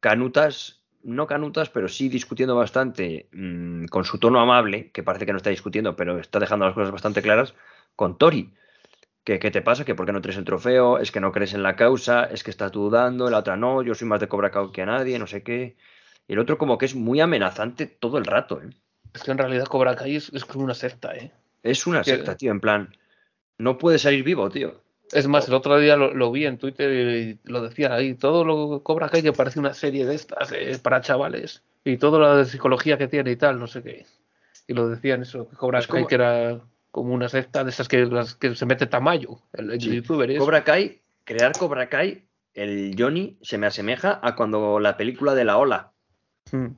[0.00, 0.75] canutas,
[1.06, 5.38] no canutas, pero sí discutiendo bastante mm, con su tono amable, que parece que no
[5.38, 7.54] está discutiendo, pero está dejando las cosas bastante claras,
[7.94, 8.52] con Tori.
[9.22, 9.84] ¿Qué, qué te pasa?
[9.84, 10.98] ¿Que por qué no traes el trofeo?
[10.98, 12.24] ¿Es que no crees en la causa?
[12.24, 13.30] ¿Es que estás dudando?
[13.30, 15.76] La otra no, yo soy más de Cobra Kai que a nadie, no sé qué.
[16.28, 18.70] Y el otro como que es muy amenazante todo el rato, ¿eh?
[19.14, 21.30] Es que en realidad Cobra Kai es, es como una secta, ¿eh?
[21.62, 22.96] Es una secta, tío, en plan,
[23.58, 24.82] no puede salir vivo, tío.
[25.12, 28.44] Es más, el otro día lo, lo, vi en Twitter y lo decía ahí, todo
[28.44, 32.18] lo que Cobra Kai que parece una serie de estas eh, para chavales y toda
[32.18, 34.06] la psicología que tiene y tal, no sé qué.
[34.66, 36.06] Y lo decían eso, que Cobra Kai como...
[36.08, 39.80] que era como una secta de esas que, las que se mete Tamayo, el, el
[39.80, 39.94] sí.
[39.94, 40.30] youtuber.
[40.30, 40.38] Es.
[40.38, 45.44] Cobra Kai, crear Cobra Kai, el Johnny se me asemeja a cuando la película de
[45.44, 45.92] la ola.
[46.50, 46.68] Hmm.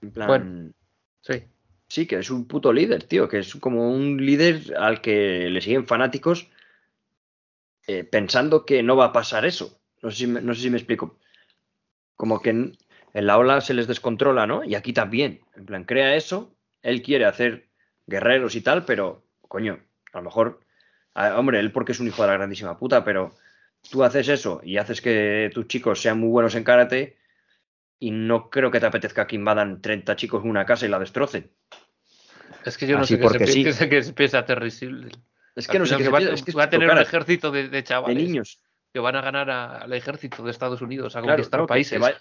[0.00, 0.72] En plan, Bueno,
[1.20, 1.44] sí.
[1.86, 5.60] Sí, que es un puto líder, tío, que es como un líder al que le
[5.60, 6.48] siguen fanáticos
[7.86, 9.80] eh, pensando que no va a pasar eso.
[10.02, 11.18] No sé, si me, no sé si me explico.
[12.16, 12.76] Como que en,
[13.14, 14.64] en, la ola se les descontrola, ¿no?
[14.64, 15.40] Y aquí también.
[15.56, 17.68] En plan, crea eso, él quiere hacer
[18.06, 19.80] guerreros y tal, pero, coño,
[20.12, 20.60] a lo mejor,
[21.14, 23.30] a, hombre, él porque es un hijo de la grandísima puta, pero
[23.90, 27.16] tú haces eso y haces que tus chicos sean muy buenos en karate
[27.98, 30.98] y no creo que te apetezca que invadan 30 chicos en una casa y la
[30.98, 31.50] destrocen.
[32.64, 33.62] Es que yo no Así sé qué se, sí.
[33.64, 34.44] se- se piensa.
[35.54, 37.84] Es que no sé qué va, es que va a tener un ejército de, de
[37.84, 38.58] chavales de niños.
[38.92, 41.92] que van a ganar a- al ejército de Estados Unidos a Claro, conquistar que- países.
[41.92, 42.12] Que, va-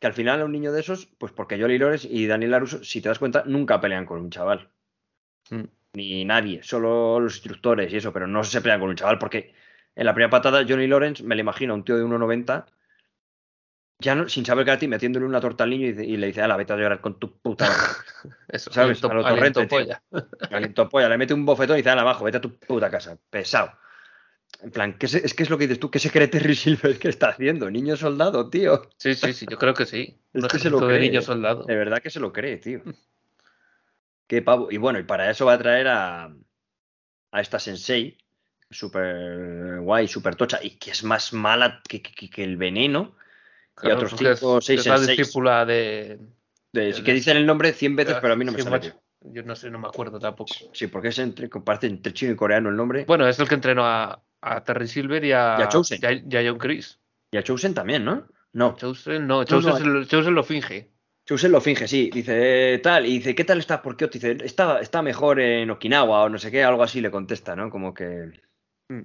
[0.00, 2.82] que al final a un niño de esos, pues porque Jolly Lores y Daniel Laruso,
[2.84, 4.68] si te das cuenta, nunca pelean con un chaval.
[5.50, 5.62] Mm.
[5.94, 9.54] Ni nadie, solo los instructores y eso, pero no se pelean con un chaval porque
[9.96, 12.66] en la primera patada Johnny Lawrence me lo imagino a un tío de 1,90
[14.00, 16.72] ya no, sin saber karate metiéndole una torta al niño y, le dice, la vete
[16.72, 18.36] a llorar con tu puta madre".
[18.48, 19.02] Eso, ¿sabes?
[19.02, 20.02] aliento- A lo torrente, polla.
[20.50, 23.18] Aliento polla, le mete un bofetón y dice, ala, abajo, vete a tu puta casa.
[23.30, 23.72] Pesado.
[24.62, 26.54] En plan, ¿qué se- es que es lo que dices tú, ¿qué se cree Terry
[26.54, 27.70] Silver que está haciendo?
[27.70, 28.82] Niño soldado, tío.
[28.96, 30.18] Sí, sí, sí, yo creo que sí.
[30.32, 31.26] Es que se lo de cree, niños eh.
[31.26, 31.66] soldados.
[31.66, 32.82] De verdad que se lo cree, tío.
[34.26, 34.68] Qué pavo.
[34.70, 36.24] Y bueno, y para eso va a traer a,
[37.32, 38.18] a esta Sensei,
[38.70, 43.14] súper guay, súper tocha, y que es más mala que, que- que el veneno.
[43.80, 45.18] Claro, otros porque es- cinco o seis es la en seis.
[45.18, 46.18] discípula de.
[46.72, 48.92] De, El- que dicen el nombre 100 veces, pero a mí no me Sí, sale.
[49.20, 50.54] Yo no sé, no me acuerdo tampoco.
[50.72, 53.04] Sí, porque es entre, comparte entre chino y coreano el nombre.
[53.06, 55.98] Bueno, es el que entrenó a, a Terry Silver y a, Y a Chosen.
[56.02, 56.98] y a- y a John Chris.
[57.32, 58.26] Y a Chosen también, ¿no?
[58.52, 60.90] No, Chosen, no, Chosen, no, se lo, Chosen lo finge.
[61.26, 62.10] Chosen lo finge, sí.
[62.12, 64.12] Dice, eh, tal, y dice, ¿qué tal está por Kyoto?
[64.14, 67.70] Dice, está, está mejor en Okinawa o no sé qué, algo así le contesta, ¿no?
[67.70, 68.30] Como que
[68.88, 69.02] Mm.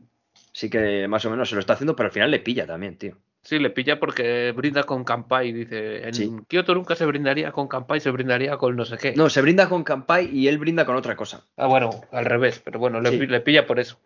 [0.53, 2.97] sí que más o menos se lo está haciendo, pero al final le pilla también,
[2.97, 3.17] tío.
[3.43, 5.51] Sí, le pilla porque brinda con Kampai.
[5.51, 6.31] Dice, en Sí.
[6.47, 9.13] Kioto nunca se brindaría con Kampai, se brindaría con no sé qué.
[9.15, 11.45] No, se brinda con Kampai y él brinda con otra cosa.
[11.57, 13.17] Ah, bueno, al revés, pero bueno, le, Sí.
[13.17, 13.99] pi- le pilla por eso.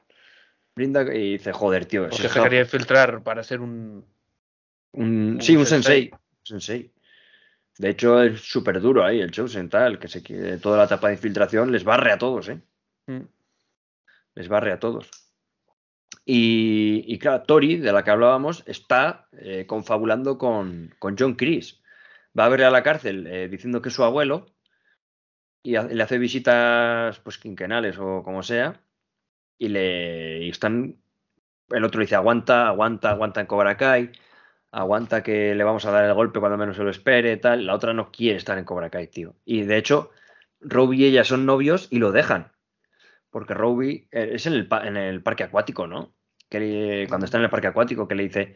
[0.75, 2.03] Brinda y dice, joder, tío.
[2.03, 4.03] Porque se está- quería infiltrar para ser un.
[4.93, 6.11] un- un sí, un sensei.
[6.43, 6.91] sensei.
[7.77, 11.09] De hecho, es súper duro ahí el Chosen, tal, que se quiere toda la etapa
[11.09, 12.59] de infiltración les barre a todos, ¿eh?
[13.05, 13.21] Mm.
[14.33, 15.09] les barre a todos.
[16.29, 21.81] Y, claro, Tori, de la que hablábamos, está eh, confabulando con, con John Chris.
[22.37, 24.47] Va a verle a la cárcel eh, diciendo que es su abuelo
[25.63, 28.81] y le hace visitas pues quinquenales o como sea.
[29.57, 30.97] Y le están.
[31.69, 34.11] El otro dice: aguanta, aguanta, aguanta en Cobra Kai.
[34.71, 37.65] Aguanta que le vamos a dar el golpe cuando menos se lo espere, tal.
[37.65, 39.35] La otra no quiere estar en Cobra Kai, tío.
[39.45, 40.11] Y de hecho,
[40.59, 42.51] Robbie y ella son novios y lo dejan.
[43.29, 46.16] Porque Robbie eh, es en el, en el parque acuático, ¿no?
[46.49, 48.55] Que le- cuando está en el parque acuático, que le dice,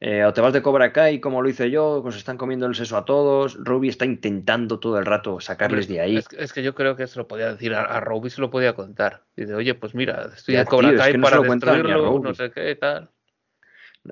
[0.00, 2.74] eh, o te vas de Cobra Kai, como lo hice yo, pues están comiendo el
[2.74, 3.56] seso a todos.
[3.62, 6.16] Robbie está intentando todo el rato sacarles de ahí.
[6.16, 8.40] Es, que- es que yo creo que se lo podía decir a, a Robbie, se
[8.40, 9.24] lo podía contar.
[9.36, 11.42] Dice, oye, pues mira, estoy Ya, en Cobra tío, es Kai que no se para
[11.44, 13.10] lo destruirlo, no sé qué, tal.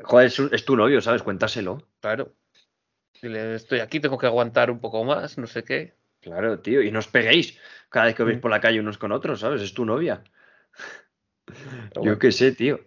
[0.02, 1.22] Joder, es, es tu novio, ¿sabes?
[1.22, 1.86] Cuéntaselo.
[2.00, 2.32] Claro.
[3.20, 5.94] Dile, estoy aquí, tengo que aguantar un poco más, no sé qué.
[6.20, 6.82] Claro, tío.
[6.82, 7.58] Y no os peguéis
[7.88, 8.40] cada vez que os veis Mm.
[8.42, 9.60] por la calle unos con otros, ¿sabes?
[9.62, 10.22] Es tu novia.
[12.00, 12.80] Yo qué sé, tío.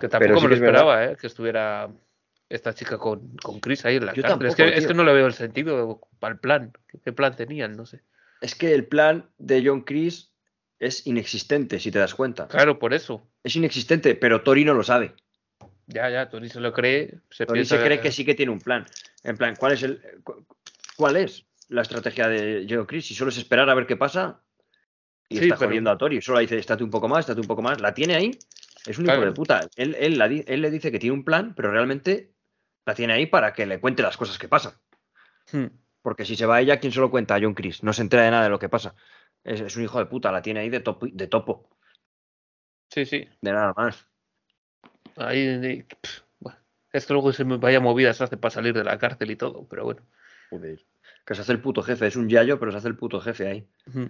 [0.00, 0.66] Que tampoco sí me lo verdad.
[0.80, 1.16] esperaba, ¿eh?
[1.20, 1.90] Que estuviera
[2.48, 4.46] esta chica con, con Chris ahí en la Yo cárcel.
[4.48, 6.72] es, que, es que no le veo el sentido para el plan.
[7.04, 7.76] ¿Qué, plan tenían?
[7.76, 8.02] No sé.
[8.40, 10.32] Es que el plan de John Chris
[10.78, 12.48] es inexistente, si te das cuenta.
[12.48, 13.26] Claro, por eso.
[13.44, 15.14] Es inexistente, pero Tori no lo sabe.
[15.86, 17.18] Ya, ya, Tony se lo cree.
[17.30, 18.86] Se Tori piensa se cree que sí que tiene un plan.
[19.24, 20.46] En plan, ¿cuál es el cu-
[20.96, 23.06] cuál es la estrategia de John Chris?
[23.06, 24.40] Si solo es esperar a ver qué pasa
[25.28, 26.20] y Sí, está pero- jodiendo a Tori.
[26.22, 27.80] Solo dice, estate un poco más, estate un poco más.
[27.80, 28.30] La tiene ahí.
[28.86, 29.20] Es un Claro.
[29.20, 29.68] hijo de puta.
[29.76, 32.32] Él, él, la di- él le dice que tiene un plan, pero realmente
[32.86, 34.72] la tiene ahí para que le cuente las cosas que pasan.
[35.52, 35.66] Hmm.
[36.02, 37.34] Porque si se va ella, ¿quién se lo cuenta?
[37.34, 37.82] A John Chris.
[37.82, 38.94] No se entera de nada de lo que pasa.
[39.44, 41.68] Es, es un hijo de puta, la tiene ahí de topo, de topo,
[42.90, 43.28] Sí, sí.
[43.40, 44.06] de nada más.
[45.16, 46.58] Ahí, pff, bueno,
[46.92, 49.66] es que luego se me vaya movidas hace para salir de la cárcel y todo,
[49.68, 50.02] pero bueno.
[50.50, 50.84] Joder.
[51.24, 53.46] Que se hace el puto jefe, es un yayo, pero se hace el puto jefe
[53.48, 53.68] ahí.
[53.86, 54.08] Ujú.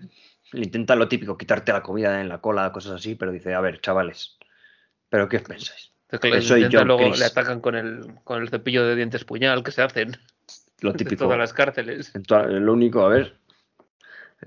[0.53, 3.61] Le intenta lo típico, quitarte la comida en la cola, cosas así, pero dice, a
[3.61, 4.39] ver, chavales,
[5.11, 5.93] ¿pero qué os pensáis?
[6.09, 9.63] Es que soy John luego le atacan con el, con el cepillo de dientes puñal
[9.63, 10.17] que se hacen
[10.81, 11.25] Lo en típico.
[11.25, 12.13] todas las cárceles.
[12.15, 13.37] En toda- Lo único, a ver.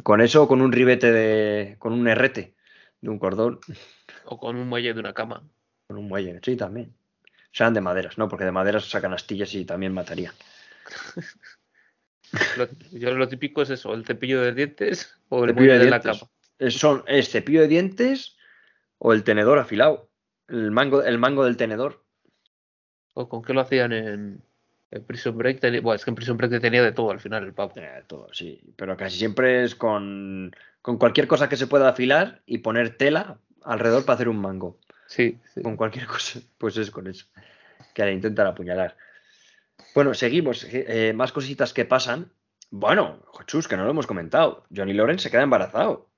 [0.02, 1.76] Con eso, o con un ribete de.
[1.78, 2.56] con un herrete
[3.00, 3.60] de un cordón.
[4.26, 5.44] O con un muelle de una cama.
[5.88, 6.40] con un muelle.
[6.42, 6.94] Sí, también.
[7.52, 8.28] Serán de maderas, ¿no?
[8.28, 10.34] Porque de maderas sacan astillas y también matarían.
[12.58, 15.86] Lo, yo lo típico es eso, el cepillo de dientes o el Cepillo muelle de
[15.86, 16.20] de la cama.
[16.70, 18.36] Son, es cepillo de dientes
[18.98, 20.10] o el tenedor afilado.
[20.54, 22.04] El mango, el mango del tenedor.
[23.16, 24.44] ¿O con qué lo hacían en,
[24.92, 25.60] en Prison Break?
[25.60, 27.74] Tenía- bueno, es que en Prison Break tenía de todo al final el pavo.
[27.76, 28.62] Eh, todo, sí.
[28.76, 33.40] Pero casi siempre es con, con cualquier cosa que se pueda afilar y poner tela
[33.64, 34.78] alrededor para hacer un mango.
[35.08, 35.62] Sí, sí.
[35.62, 36.40] Con cualquier cosa.
[36.58, 37.26] Pues es con eso.
[37.94, 38.96] Que le intentan apuñalar.
[39.96, 40.66] Bueno, seguimos.
[40.72, 42.32] eh, más cositas que pasan.
[42.72, 44.66] Bueno, Chus, que no lo hemos comentado.
[44.76, 46.10] Johnny Lawrence se queda embarazado.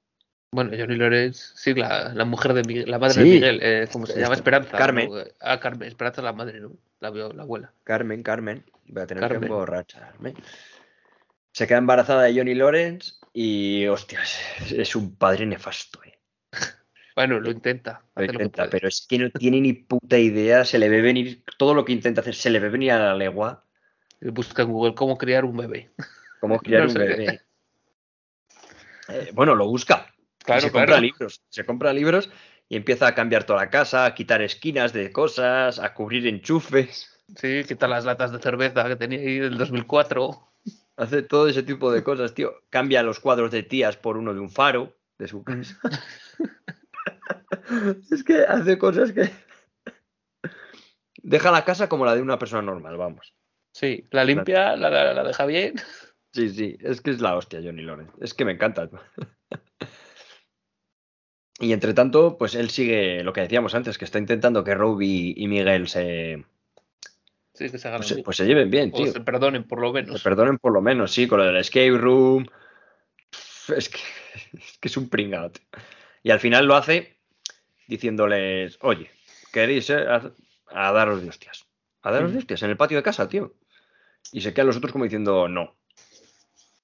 [0.55, 3.19] Bueno, Johnny Lawrence, sí, la, la mujer de Miguel, la madre Sí.
[3.19, 4.35] de Miguel, eh, ¿cómo se llama?
[4.35, 4.77] Esperanza.
[4.77, 5.09] Carmen.
[5.09, 5.21] ¿no?
[5.41, 6.71] Ah, Carmen, Esperanza es la madre, ¿no?
[7.01, 7.73] La, vio- la abuela.
[7.83, 8.63] Carmen, Carmen.
[8.87, 9.43] Voy a tener que Carmen.
[9.51, 10.33] emborracharme.
[11.51, 14.39] Se queda embarazada de Johnny Lawrence y, hostias,
[14.71, 16.17] es un padre nefasto, eh.
[17.17, 18.01] Bueno, lo intenta.
[18.15, 21.43] Lo que intenta, pero es que no tiene ni puta idea, se le ve venir,
[21.57, 23.63] todo lo que intenta hacer, se le ve venir a la legua,
[24.21, 25.89] Busca en Google cómo criar un bebé.
[26.39, 27.41] como criar No un bebé.
[29.09, 30.07] Eh, bueno, lo busca,
[30.45, 30.85] Claro, se claro.
[30.87, 32.29] compra libros, se compra libros
[32.69, 37.11] y empieza a cambiar toda la casa, a quitar esquinas de cosas, a cubrir enchufes,
[37.37, 40.47] Sí, quita las latas de cerveza que tenía ahí del 2004.
[40.97, 42.53] hace todo ese tipo de cosas, tío.
[42.69, 45.79] Cambia los cuadros de tías por uno de un faro de su casa.
[48.11, 49.29] es que hace cosas que...
[51.23, 53.33] Deja la casa como la de una persona normal, vamos.
[53.73, 55.73] Sí, la limpia, la, la- la deja bien.
[56.31, 58.13] Sí, sí, es que es la hostia Johnny Lawrence.
[58.21, 58.87] Es que me encanta.
[61.59, 65.33] Y entre tanto, pues él sigue lo que decíamos antes, que está intentando que Roby
[65.37, 66.43] y Miguel se,
[67.53, 68.25] Sí, que se hagan pues, se- amigos.
[68.25, 69.11] pues se lleven bien, O tío.
[69.13, 70.23] se perdonen, por lo Se menos.
[70.23, 72.45] perdonen por lo menos, sí, con lo del escape room.
[73.75, 73.99] Es que
[74.53, 75.51] es, que es un pringado.
[75.51, 75.63] tío.
[76.23, 77.17] Y al final lo hace
[77.87, 79.09] diciéndoles, oye,
[79.53, 80.31] ¿queréis eh, a,
[80.71, 81.65] a daros de hostias?
[82.01, 83.53] A daros de hostias en el patio de casa, tío.
[84.31, 85.75] Y se quedan los otros como diciendo, no.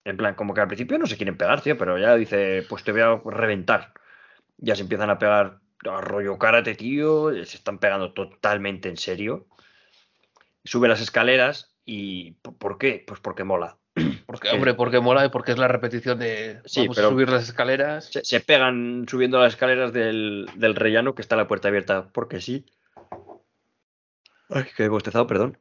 [0.05, 2.83] En plan, como que al principio no se quieren pegar, tío, pero ya dice, pues
[2.83, 3.93] te voy a reventar.
[4.61, 5.59] Ya se empiezan a pegar
[5.89, 7.31] a rollo karate, tío.
[7.45, 9.47] Se están pegando totalmente en serio.
[10.63, 13.03] Sube las escaleras y ¿por qué?
[13.05, 13.77] Pues porque mola.
[14.25, 17.27] Porque, hombre, porque mola y porque es la repetición de Sí, vamos pero- a subir
[17.29, 18.05] las escaleras.
[18.05, 22.39] Se, se pegan subiendo las escaleras del, del rellano que está la puerta abierta porque
[22.39, 22.65] sí.
[24.49, 25.57] Ay, que he bostezado, perdón.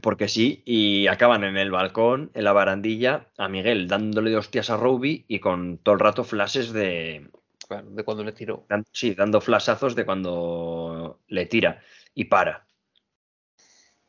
[0.00, 4.70] Porque sí, y acaban en el balcón, en la barandilla, a Miguel dándole de hostias
[4.70, 7.28] a Roby y con todo el rato flashes de.
[7.68, 8.66] Claro, de cuando le tiró.
[8.92, 11.82] Sí, dando flashazos de cuando le tira.
[12.14, 12.66] Y para.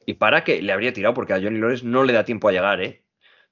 [0.05, 2.51] Y para que le habría tirado porque a Johnny Lawrence no le da tiempo a
[2.51, 3.03] llegar, ¿eh?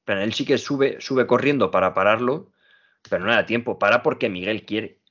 [0.04, 2.52] Pero él sí que sube, sube corriendo para pararlo,
[3.10, 3.80] pero no le da tiempo.
[3.80, 5.02] Para porque Miguel quiere.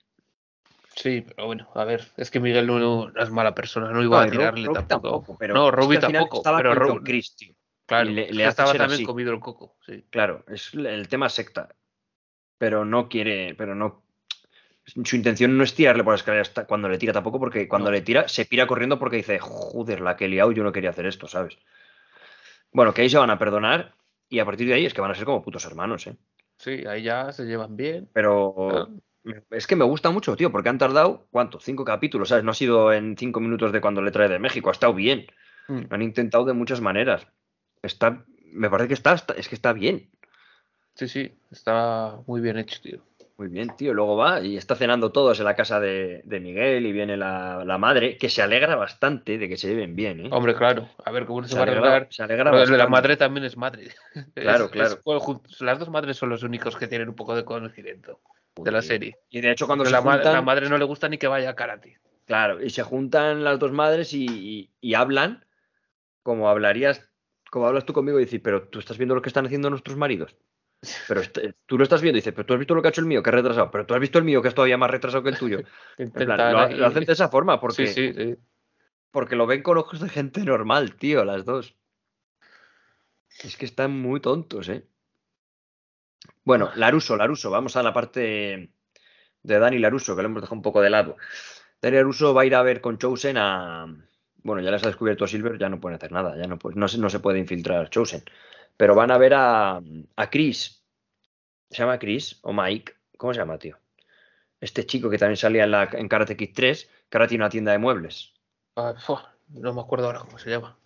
[0.95, 4.20] Sí, pero bueno, a ver, es que Miguel no, no es mala persona, no iba
[4.20, 5.36] No, a tirarle tampoco.
[5.36, 7.55] pero no, es que Robbie al final tampoco, Estaba pero con Ro- John Chris, tío.
[7.84, 9.03] claro, le- es le que estaba también así.
[9.05, 10.05] comido el coco, sí.
[10.11, 11.74] Claro, es el tema secta.
[12.59, 14.04] Pero no quiere, pero no.
[14.87, 17.89] Su intención no es tirarle por la escalera hasta cuando le tira tampoco, porque cuando
[17.91, 17.93] No.
[17.95, 20.91] le tira se pira corriendo porque dice, joder, la que he liado, yo no quería
[20.91, 21.57] hacer esto, ¿sabes?
[22.72, 23.95] Bueno, que ahí se van a perdonar
[24.28, 26.16] y a partir de ahí es que van a ser como putos hermanos, ¿eh?
[26.59, 28.09] Sí, ahí ya se llevan bien.
[28.12, 28.91] Pero
[29.51, 31.61] es que me gusta mucho, tío, porque han tardado, ¿cuánto?
[31.61, 32.45] Cinco capítulos, ¿sabes?
[32.45, 35.26] No ha sido en cinco minutos de cuando le trae de México, ha estado bien.
[35.68, 35.80] Mm.
[35.89, 37.26] Lo han intentado de muchas maneras.
[37.82, 40.11] Está, me parece que está, está- es que está bien.
[40.95, 43.01] Sí, sí, está muy bien hecho, tío.
[43.37, 43.93] Muy bien, tío.
[43.95, 47.64] Luego va y está cenando todos en la casa de, de Miguel y viene la,
[47.64, 50.28] la madre, que se alegra bastante de que se lleven bien, ¿eh?
[50.30, 52.09] Hombre, claro, a ver cómo se, se, va a alegra, arreglar.
[52.12, 52.91] se alegra Pero de la bastante.
[52.91, 53.89] madre también es madre.
[54.35, 54.95] Claro, Es- claro.
[54.95, 58.20] es- bueno, jun- las dos madres son los únicos que tienen un poco de conocimiento
[58.57, 59.16] de la serie.
[59.30, 61.51] Y de hecho, cuando se la, juntan, la madre no le gusta ni que vaya
[61.51, 61.99] a karate.
[62.26, 65.45] claro, y se juntan las dos madres y, y- y hablan
[66.22, 67.11] como hablarías,
[67.51, 69.97] como hablas tú conmigo y dices, pero tú estás viendo lo que están haciendo nuestros
[69.97, 70.37] maridos.
[71.09, 72.91] Pero este- tú lo estás viendo y dices, pero tú has visto lo que ha
[72.91, 74.76] hecho el mío, que es retrasado, pero tú has visto el mío, que es todavía
[74.78, 75.61] más retrasado que el tuyo.
[76.14, 78.37] Plan, lo, hacen de esa forma porque, Sí, sí, sí.
[79.11, 81.74] porque lo ven con ojos de gente normal, tío, las dos.
[83.43, 84.85] Es que están muy tontos, ¿eh?
[86.45, 88.70] Bueno, Laruso, Laruso, vamos a la parte
[89.43, 91.16] de Dani Laruso, que lo hemos dejado un poco de lado.
[91.80, 93.87] Dani Laruso va a ir a ver con Chosen a.
[94.43, 96.87] Bueno, ya les ha descubierto Silver, ya no pueden hacer nada, ya no, pu- no,
[96.87, 98.22] se, no se puede infiltrar Chosen.
[98.77, 99.81] Pero van a ver a,
[100.16, 100.83] a Chris.
[101.70, 102.95] ¿Se llama Chris o Mike?
[103.16, 103.79] ¿Cómo se llama, tío?
[104.61, 107.51] Este chico que también salía en, la, en Karate Kid 3, que ahora tiene una
[107.51, 108.33] tienda de muebles.
[108.77, 108.95] Ah,
[109.49, 110.77] no me acuerdo ahora cómo se llama.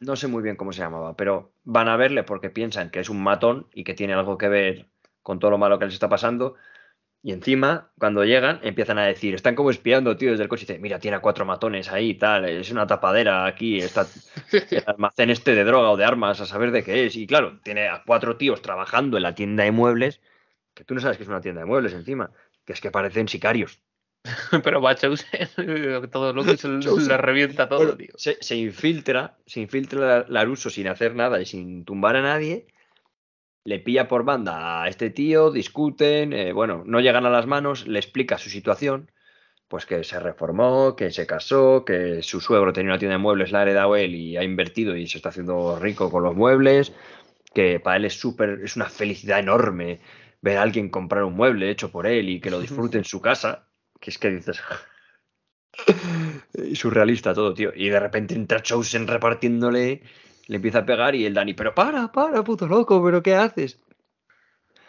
[0.00, 3.08] No sé muy bien cómo se llamaba, pero van a verle porque piensan que es
[3.08, 4.86] un matón y que tiene algo que ver
[5.22, 6.56] con todo lo malo que les está pasando.
[7.28, 10.64] Y encima, cuando llegan, empiezan a decir, están como espiando, tío, desde el coche.
[10.64, 14.06] Y dice, mira, tiene a cuatro matones ahí y tal, es una tapadera aquí, está
[14.70, 17.16] el almacén este de droga o de armas, a saber de qué es.
[17.16, 20.22] Y claro, tiene a cuatro tíos trabajando en la tienda de muebles,
[20.72, 22.30] que tú no sabes que es una tienda de muebles encima,
[22.64, 23.82] que es que parecen sicarios.
[24.64, 24.94] Pero va
[26.10, 28.14] todo lo que se le revienta todo, Bueno, tío.
[28.16, 32.68] se, se infiltra, se infiltra Laruso sin hacer nada y sin tumbar a nadie.
[33.68, 37.86] Le pilla por banda a este tío, discuten, eh, bueno, no llegan a las manos,
[37.86, 39.10] le explica su situación,
[39.68, 43.52] pues que se reformó, que se casó, que su suegro tenía una tienda de muebles,
[43.52, 46.94] la ha heredado él y ha invertido y se está haciendo rico con los muebles,
[47.52, 50.00] que para él es súper, es una felicidad enorme
[50.40, 53.20] ver a alguien comprar un mueble hecho por él y que lo disfrute en su
[53.20, 53.68] casa,
[54.00, 54.62] que es que dices,
[56.74, 57.70] surrealista todo, tío.
[57.74, 60.00] Y de repente entra Chosen repartiéndole,
[60.48, 63.78] le empieza a pegar y el Dani, pero para, para, puto loco, pero ¿qué haces?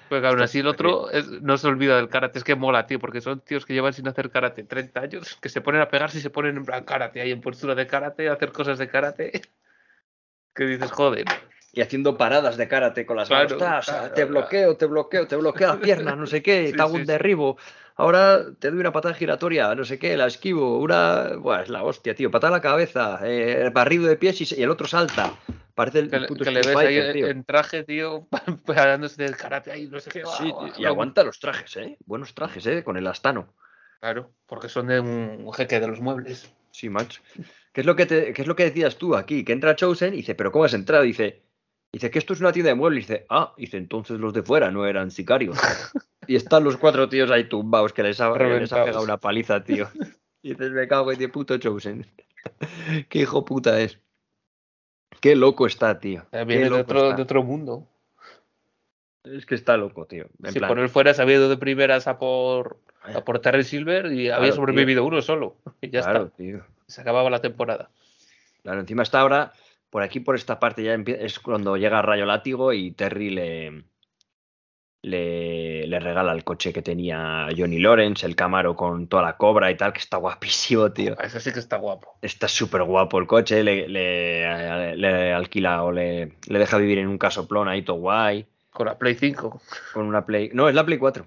[0.10, 2.98] Pues aún así el otro es- no se olvida del karate, es que mola, tío,
[3.00, 6.18] porque son tíos que llevan sin hacer karate 30 años, que se ponen a pegarse
[6.18, 8.90] y se ponen en plan karate, ahí en postura de karate, a hacer cosas de
[8.90, 9.32] karate.
[10.56, 11.26] Que dices, joder.
[11.72, 14.30] Y haciendo paradas de karate con las Claro, manos, "Tas, claro, te claro.
[14.30, 17.06] bloqueo, te bloqueo, te bloqueo la pierna, no sé qué, Sí, te hago sí, un
[17.06, 17.12] sí.
[18.00, 21.36] Ahora te doy una patada giratoria, no sé qué, la esquivo, una...
[21.36, 24.64] Buah, es la hostia, tío, patada a la cabeza, eh, barrido de pies y, y
[24.64, 25.38] el otro salta.
[25.76, 27.28] Parece el Que, le- puto que le ves ahí tío.
[27.28, 28.26] en traje, tío,
[28.66, 30.24] parándose del karate ahí, no sé qué.
[30.26, 31.98] Sí, tío, y aguanta los trajes, ¿eh?
[32.06, 32.84] Buenos trajes, ¿eh?
[32.86, 33.54] Con el astano.
[34.00, 36.50] Claro, porque son de un, jeque de los muebles.
[36.72, 37.22] Sí, macho.
[37.74, 39.44] ¿Qué es lo que te, qué es lo que decías tú aquí?
[39.44, 41.04] Que entra Chosen y dice, ¿pero cómo has entrado?
[41.04, 41.44] Dice,
[41.92, 43.08] dice que esto es una tienda de muebles.
[43.08, 45.58] Dice, ah, dice, entonces los de fuera no eran sicarios.
[46.28, 49.18] y están los cuatro tíos ahí tumbados que les ha, que les ha pegado una
[49.18, 49.88] paliza, tío.
[50.42, 52.06] Y dices, me cago en puto Chosen.
[53.10, 54.00] Qué hijo puta es.
[55.20, 56.26] Qué loco está, tío.
[56.32, 57.86] Eh, Viene de otro, de otro mundo.
[59.24, 60.28] Es que está loco, tío.
[60.42, 63.40] En si plan, por él fuera, se había ido de primeras a por, a por
[63.40, 64.56] Terry Silver y Claro, había tío.
[64.56, 65.58] sobrevivido uno solo.
[65.82, 66.38] Y ya claro, está.
[66.38, 66.66] tío.
[66.88, 67.90] Se acababa la temporada.
[68.64, 69.52] Claro, encima está ahora,
[69.90, 73.84] por aquí, por esta parte, ya es cuando llega Rayo Látigo y Terry le,
[75.02, 79.72] le, le regala el coche que tenía Johnny Lawrence, el Camaro con toda la cobra
[79.72, 81.18] y tal, que está guapísimo, tío.
[81.20, 82.18] Ese sí que está guapo.
[82.22, 87.08] Está súper guapo el coche, le, le- le alquila o le, le deja vivir en
[87.08, 89.62] un casoplón ahí todo guay, Con la Play 5.
[89.94, 90.52] con una Play...
[90.54, 91.26] No, es la Play 4.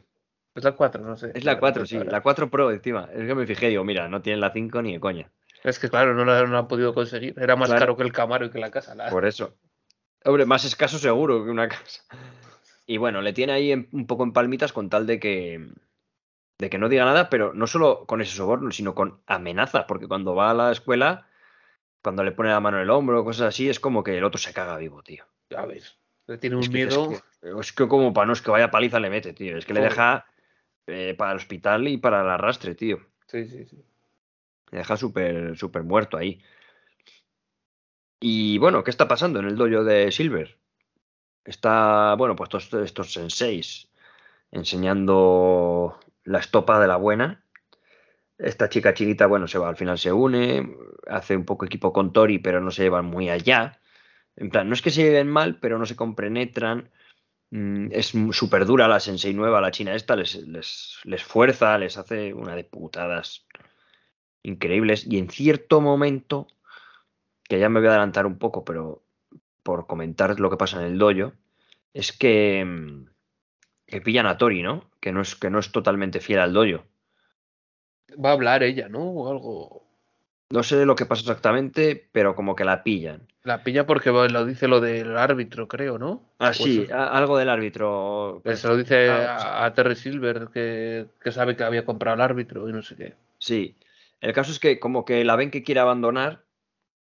[0.55, 1.33] Es la 4, no sé.
[1.35, 3.09] Es la 4, sí, la 4 Pro encima.
[3.15, 5.31] Es que me fijé, digo, mira, no tiene la 5 ni de coña.
[5.65, 7.35] Es que claro, no la, no han podido conseguir.
[7.39, 7.81] Era más Claro.
[7.81, 8.95] caro que el Camaro y que la casa.
[8.95, 9.57] la- Por eso.
[10.25, 12.03] Hombre, más escaso seguro que una casa.
[12.87, 15.69] Y bueno, le tiene ahí en- un poco en palmitas con tal de que
[16.59, 20.07] de que no diga nada, pero no solo con ese soborno, sino con amenaza, porque
[20.07, 21.27] cuando va a la escuela,
[22.05, 24.39] cuando le pone la mano en el hombro, cosas así, es como que el otro
[24.39, 25.25] se caga vivo, tío.
[25.51, 25.99] Ya ves.
[26.29, 27.11] Le tiene un Es que, miedo.
[27.11, 29.57] es que- es que como para no es que vaya paliza le mete, tío.
[29.59, 30.27] Es que le deja
[30.87, 32.99] eh, para el hospital y para el arrastre, tío.
[33.27, 33.85] Sí, sí, sí.
[34.73, 36.43] Le deja súper súper muerto ahí.
[38.21, 40.59] Y bueno, ¿qué está pasando en el dojo de Silver?
[41.45, 43.91] Está, bueno, pues estos, estos senseis
[44.53, 47.45] enseñando la estopa de la buena.
[48.39, 50.77] Esta chica chinita, bueno, se va, al final se une,
[51.09, 53.81] hace un poco equipo con Tori, pero no se llevan muy allá.
[54.37, 56.91] En plan, no es que se lleven mal, pero no se compenetran.
[57.51, 61.99] Mm, Es súper dura la sensei nueva, la china esta, les, les, les fuerza, les
[61.99, 63.47] hace una de putadas
[64.43, 65.07] increíbles.
[65.07, 66.47] Y en cierto momento,
[67.45, 69.03] que ya me voy a adelantar un poco, pero
[69.63, 71.33] por comentar lo que pasa en el dojo,
[71.95, 73.07] es que, mm,
[73.87, 74.91] que pillan a Tori, ¿no?
[75.01, 76.85] Que no es, que no es totalmente fiel al dojo.
[78.23, 79.01] Va a hablar ella, ¿no?
[79.05, 79.83] O algo.
[80.51, 83.27] No sé lo que pasa exactamente, pero como que la pillan.
[83.43, 86.23] La pilla porque lo dice lo del árbitro, creo, ¿no?
[86.39, 88.43] Ah, O sí, eso- algo del árbitro.
[88.45, 92.17] que se lo dice Ah, a, a Terry Silver que, que sabe que había comprado
[92.17, 93.15] el árbitro y no sé qué.
[93.39, 93.77] Sí.
[94.23, 96.47] El caso es que como que la ven que quiere abandonar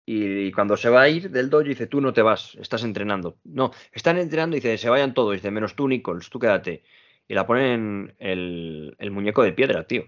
[0.05, 2.84] y, y cuando se va a ir del dojo dice, tú no te vas, estás
[2.84, 3.39] entrenando.
[3.43, 6.84] No, están entrenando y dice, se vayan todos, dice, menos tú, Nichols, tú quédate.
[7.28, 10.05] Y la ponen el, el muñeco de piedra, tío.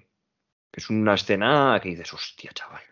[0.72, 2.84] Es una escena que dices, hostia, chaval.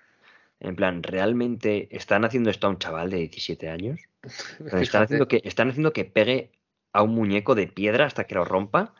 [0.59, 3.99] En plan, ¿realmente están haciendo esto a un chaval de 17 años?
[4.73, 6.51] Están haciendo, que, están haciendo que pegue
[6.93, 8.95] a un muñeco de piedra hasta que lo rompa.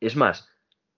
[0.00, 0.49] Es más,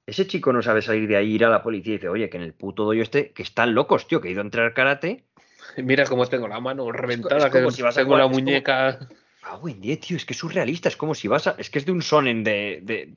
[0.07, 2.37] ese chico no sabe salir de ahí, ir a la policía y dice, oye, que
[2.37, 5.25] en el puto dojo este, que están locos, tío, que he ido a entrar karate.
[5.77, 8.27] Mira cómo tengo la mano reventada, es como que si vas a tengo jugar- la
[8.27, 9.09] es como- muñeca.
[9.45, 11.57] Ah, buen día, tío, es que es surrealista, es como si vas a.
[11.59, 13.15] Es que es de un sonen de, de,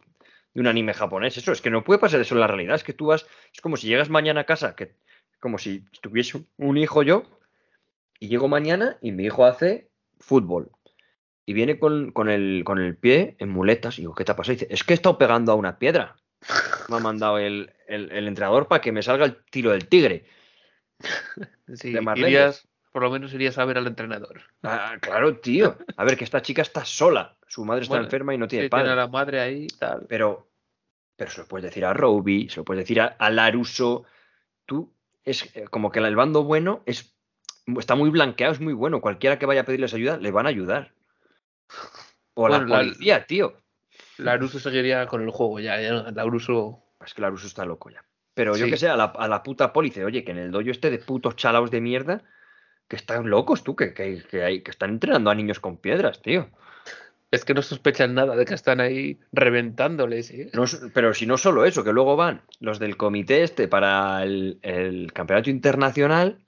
[0.54, 2.84] de un anime japonés, eso, es que no puede pasar eso en la realidad, es
[2.84, 3.28] que tú vas.
[3.54, 4.96] Es como si llegas mañana a casa, que
[5.40, 7.24] como si tuviese un hijo yo,
[8.20, 10.72] y llego mañana y mi hijo hace fútbol.
[11.46, 14.36] Y viene con, con el, con el pie en muletas, y digo, ¿qué te ha
[14.36, 14.54] pasado?
[14.54, 16.16] Y dice, es que he estado pegando a una piedra.
[16.90, 20.26] me ha mandado el, el, el entrenador para que me salga el tiro del tigre.
[21.74, 24.44] Sí, de irías, por lo menos irías a ver al entrenador.
[24.62, 25.78] Ah, claro, tío.
[25.98, 27.36] A ver, que esta chica está sola.
[27.48, 28.84] Su madre está Bueno, enferma y no tiene Sí, padre.
[28.84, 30.06] tiene a la madre ahí tal.
[30.08, 30.48] Pero,
[31.16, 34.06] pero se lo puedes decir a Roby, se lo puedes decir a, a Laruso.
[34.68, 34.94] Tú,
[35.24, 37.18] es eh, como que el bando bueno es,
[37.80, 39.02] está muy blanqueado, es muy bueno.
[39.02, 40.94] Cualquiera que vaya a pedirles ayuda, le van a ayudar.
[42.36, 43.60] O Bueno, la- policía, tío.
[44.18, 45.80] Laruso seguiría con el juego ya.
[45.82, 46.84] ya Laruso.
[47.06, 48.04] Es que Laruso está loco ya.
[48.34, 50.52] Pero yo que sé, a la, a la puta poli, dice, oye, que en el
[50.52, 52.22] dojo este de putos chalaos de mierda,
[52.88, 56.22] que están locos tú, que, que, que, hay, que están entrenando a niños con piedras,
[56.22, 56.50] tío.
[57.32, 60.32] Es que no sospechan nada de que están ahí reventándoles.
[60.32, 60.50] ¿eh?
[60.54, 64.60] No pero si no solo eso, que luego van los del comité este para el,
[64.62, 66.40] el campeonato internacional,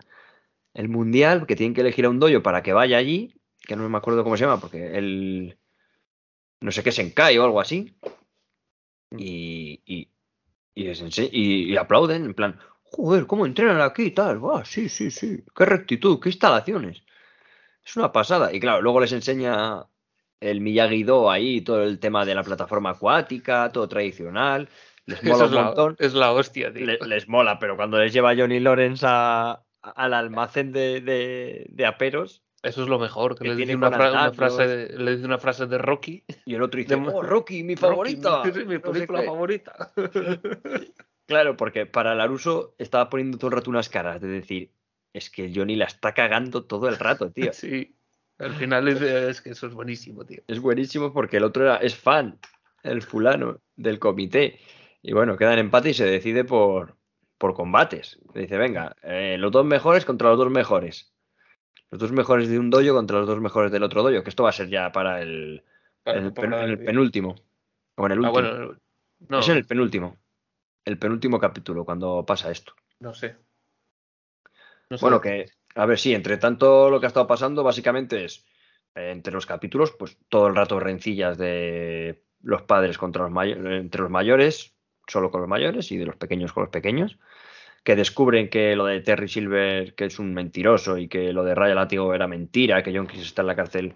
[0.73, 3.87] el mundial, que tienen que elegir a un dojo para que vaya allí, que no
[3.89, 5.57] me acuerdo cómo se llama, porque el
[6.61, 7.95] no sé qué Senkai o algo así,
[9.11, 10.09] y, y,
[10.75, 14.43] y, y- y aplauden, en plan, joder, ¿cómo entrenan aquí y tal?
[14.43, 17.03] Va, sí, sí, sí, qué rectitud, qué instalaciones.
[17.85, 18.53] Es una pasada.
[18.53, 19.85] Y claro, luego les enseña
[20.39, 24.67] el Miyagi-Do ahí, todo el tema de la plataforma acuática, todo tradicional.
[25.05, 25.95] Les mola Eso un es la, montón.
[25.99, 26.85] es la hostia, tío.
[26.85, 31.85] Le- les mola, pero cuando les lleva Johnny Lawrence a- al almacén de, de- de
[31.85, 33.35] aperos Eso es lo mejor.
[33.37, 36.23] Que que le dice, una, fra- frase de, le dice una frase de Rocky.
[36.45, 38.43] y el otro dice, De- oh, Rocky, mi favorita.
[38.43, 39.25] Rocky, mi, mi no sé película qué".
[39.25, 39.91] favorita.
[41.27, 44.71] Claro, porque para Laruso estaba poniendo todo el rato unas caras de decir,
[45.11, 47.51] es que Johnny la está cagando todo el rato, tío.
[47.51, 47.93] Sí.
[48.39, 50.41] Al final es, es que eso es buenísimo, tío.
[50.47, 52.39] Es buenísimo porque el otro era, es fan,
[52.83, 54.59] el fulano del comité.
[55.01, 56.95] Y bueno, queda en empate y se decide por,
[57.37, 58.19] por combates.
[58.33, 61.11] Dice, venga, eh, los dos mejores contra los dos mejores.
[61.91, 64.43] Los dos mejores de un dojo contra los dos mejores del otro dojo, que esto
[64.43, 65.63] va a ser ya para el,
[66.03, 66.31] Para
[66.77, 67.35] penúltimo.
[67.95, 68.31] O en el Ah, último.
[68.31, 68.77] bueno,
[69.29, 70.17] no, Es en el penúltimo.
[70.85, 72.73] El penúltimo capítulo, cuando pasa esto.
[72.99, 73.35] no sé.
[74.89, 75.01] No sé.
[75.03, 78.45] Bueno, que, a ver, sí, entre tanto lo que ha estado pasando básicamente es,
[78.95, 83.81] eh, entre los capítulos, pues todo el rato rencillas de los padres contra los mayores,
[83.81, 84.73] entre los mayores,
[85.07, 87.17] solo con los mayores, y de los pequeños con los pequeños,
[87.87, 91.55] que descubren que lo de Terry Silver, que es un mentiroso, y que lo de
[91.55, 93.93] Raya Látigo era mentira, que John Kiss está en la cárcel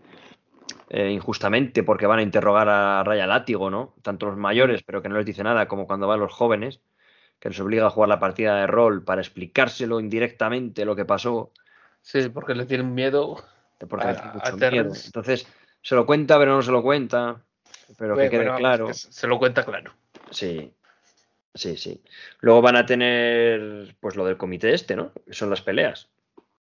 [0.90, 3.94] eh, injustamente porque van a interrogar a Raya Látigo, ¿no?
[4.02, 6.80] Tanto los mayores, pero que no les dice nada, como cuando van los jóvenes,
[7.42, 11.52] que les obliga a jugar la partida de rol para explicárselo indirectamente lo que pasó,
[12.00, 13.44] Sí, porque le tienen miedo.
[13.90, 14.94] porque A- le tiene a mucho miedo.
[15.04, 15.46] Entonces,
[15.82, 17.42] se lo cuenta, pero no se lo cuenta,
[17.98, 18.88] pero que quede claro.
[18.88, 19.92] que se lo cuenta claro.
[20.30, 20.72] Sí,
[21.54, 22.02] sí, sí.
[22.40, 25.12] Luego van a tener, pues lo del comité este, ¿no?
[25.26, 26.10] Que son las peleas.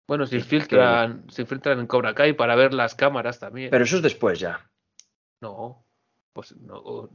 [0.07, 3.69] Bueno, se infiltran, se infiltran en Cobra Kai para ver las cámaras también.
[3.69, 4.69] Pero eso es después ya.
[5.39, 5.85] No,
[6.33, 7.09] pues no,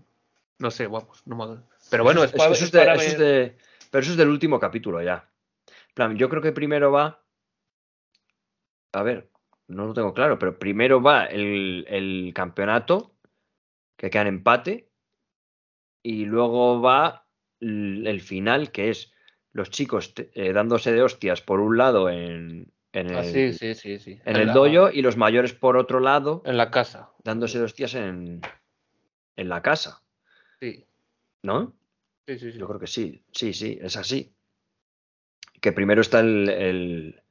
[0.59, 1.23] no sé, vamos.
[1.27, 1.63] No me...
[1.91, 3.57] Pero bueno, es, Eso para, eso es de- para eso es ver- de-
[3.91, 5.29] pero eso es del último capítulo ya.
[5.95, 7.23] Plan, yo creo que primero va.
[8.93, 9.31] A ver,
[9.69, 13.13] no lo tengo claro, pero primero va el, el campeonato,
[13.97, 14.89] que queda en empate,
[16.03, 17.26] y luego va
[17.61, 19.13] el, final, que es
[19.53, 23.75] los chicos eh, dándose de hostias por un lado en, en el, Ah, sí, sí,
[23.75, 24.21] sí, sí.
[24.25, 27.11] en el la- dojo y los mayores por otro lado En la casa.
[27.25, 28.41] dándose de hostias en,
[29.37, 30.03] en la casa,
[30.61, 30.85] Sí,
[31.43, 31.75] ¿no?
[32.27, 32.53] sí, sí.
[32.53, 32.59] sí.
[32.59, 34.33] Yo creo que sí, sí, sí, es así.
[35.61, 37.23] Que primero está el, el-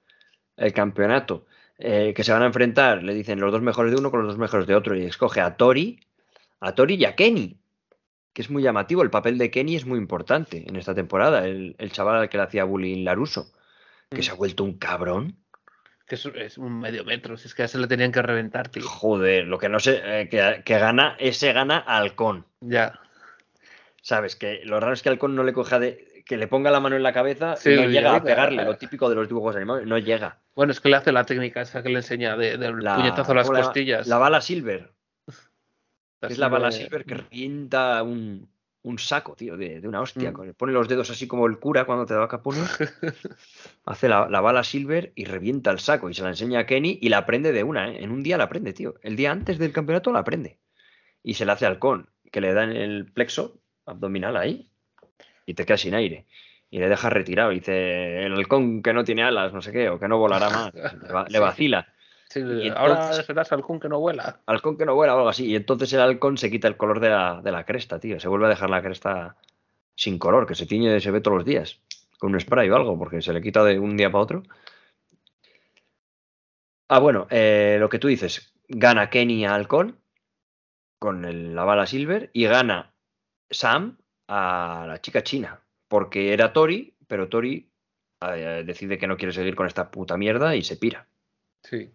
[0.57, 1.45] el campeonato,
[1.77, 4.29] eh, que se van a enfrentar, le dicen los dos mejores de uno con los
[4.29, 5.99] dos mejores de otro, y escoge a Tori,
[6.61, 7.59] a Tori y a Kenny,
[8.35, 9.01] que es muy llamativo.
[9.01, 12.35] El papel de Kenny es muy importante en esta temporada, el, el chaval al que
[12.37, 13.53] le hacía bullying Laruso,
[14.11, 14.23] que Mm.
[14.23, 15.37] se ha vuelto un cabrón.
[16.05, 18.67] Que es, es un medio metro, si es que ya se le tenían que reventar,
[18.67, 18.83] tío.
[18.85, 22.45] Joder, lo que no sé, eh, que, que gana, ese gana a Halcón.
[22.59, 22.99] Ya.
[24.01, 24.35] ¿Sabes?
[24.35, 26.23] Que lo raro es que Halcón no le coja de.
[26.25, 28.75] que le ponga la mano en la cabeza Sí, y no llega a pegarle, lo
[28.77, 30.39] típico de los dibujos animados, no llega.
[30.55, 33.35] Bueno, es que le hace la técnica esa que le enseña de- del puñetazo a
[33.35, 34.07] las costillas.
[34.07, 34.91] La bala silver.
[36.21, 38.47] Es la bala silver que revienta un,
[38.83, 40.31] un saco, tío, de, de una hostia.
[40.31, 40.53] Mm.
[40.53, 42.63] Pone los dedos así como el cura cuando te da capones.
[43.85, 46.09] hace la, la bala silver y revienta el saco.
[46.09, 48.03] Y se la enseña a Kenny y la aprende de una, ¿eh?
[48.03, 48.95] En un día la aprende, tío.
[49.01, 50.57] El día antes del campeonato la aprende.
[51.23, 54.69] Y se la hace al con, que le da en el plexo abdominal ahí.
[55.45, 56.25] Y te quedas sin aire.
[56.71, 57.51] Y le deja retirado.
[57.51, 60.49] Y dice, el halcón que no tiene alas, no sé qué, o que no volará
[60.49, 60.73] más.
[60.73, 61.39] Le, va- le Sí.
[61.39, 61.87] vacila.
[62.41, 64.41] Sí, ahora serás halcón que no vuela.
[64.45, 65.45] halcón que no vuela o algo así.
[65.45, 68.19] Y entonces el halcón se quita el color de la, de la cresta, tío.
[68.19, 69.35] Se vuelve a dejar la cresta
[69.95, 71.79] sin color, que se tiñe, se ve todos los días.
[72.19, 74.43] Con un spray o algo, porque se le quita de un día para otro.
[76.87, 78.53] Ah, bueno, eh, lo que tú dices.
[78.67, 79.99] Gana Kenny a Halcón
[80.99, 82.93] con el- la bala silver y gana
[83.49, 87.69] Sam a la chica china, porque era Tori, pero Tori
[88.27, 91.05] eh, decide que no quiere seguir con esta puta mierda y se pira.
[91.63, 91.89] Sí.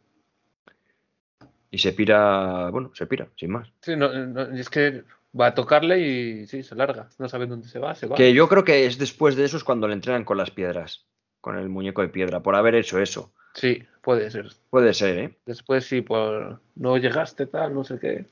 [1.71, 3.73] Y se pira, bueno, se pira, sin más.
[3.81, 5.05] Sí, no, no, es que
[5.39, 7.09] va a tocarle y sí, se larga.
[7.19, 8.17] No sabe dónde se va, se va.
[8.17, 11.07] Que yo creo que es después de eso es cuando le entrenan con las piedras,
[11.41, 13.33] con el muñeco de piedra, por haber hecho eso.
[13.55, 14.49] Sí, puede ser.
[14.71, 15.39] Puede ser, ¿eh?
[15.47, 18.27] Después sí, por no llegaste tal, no sé qué.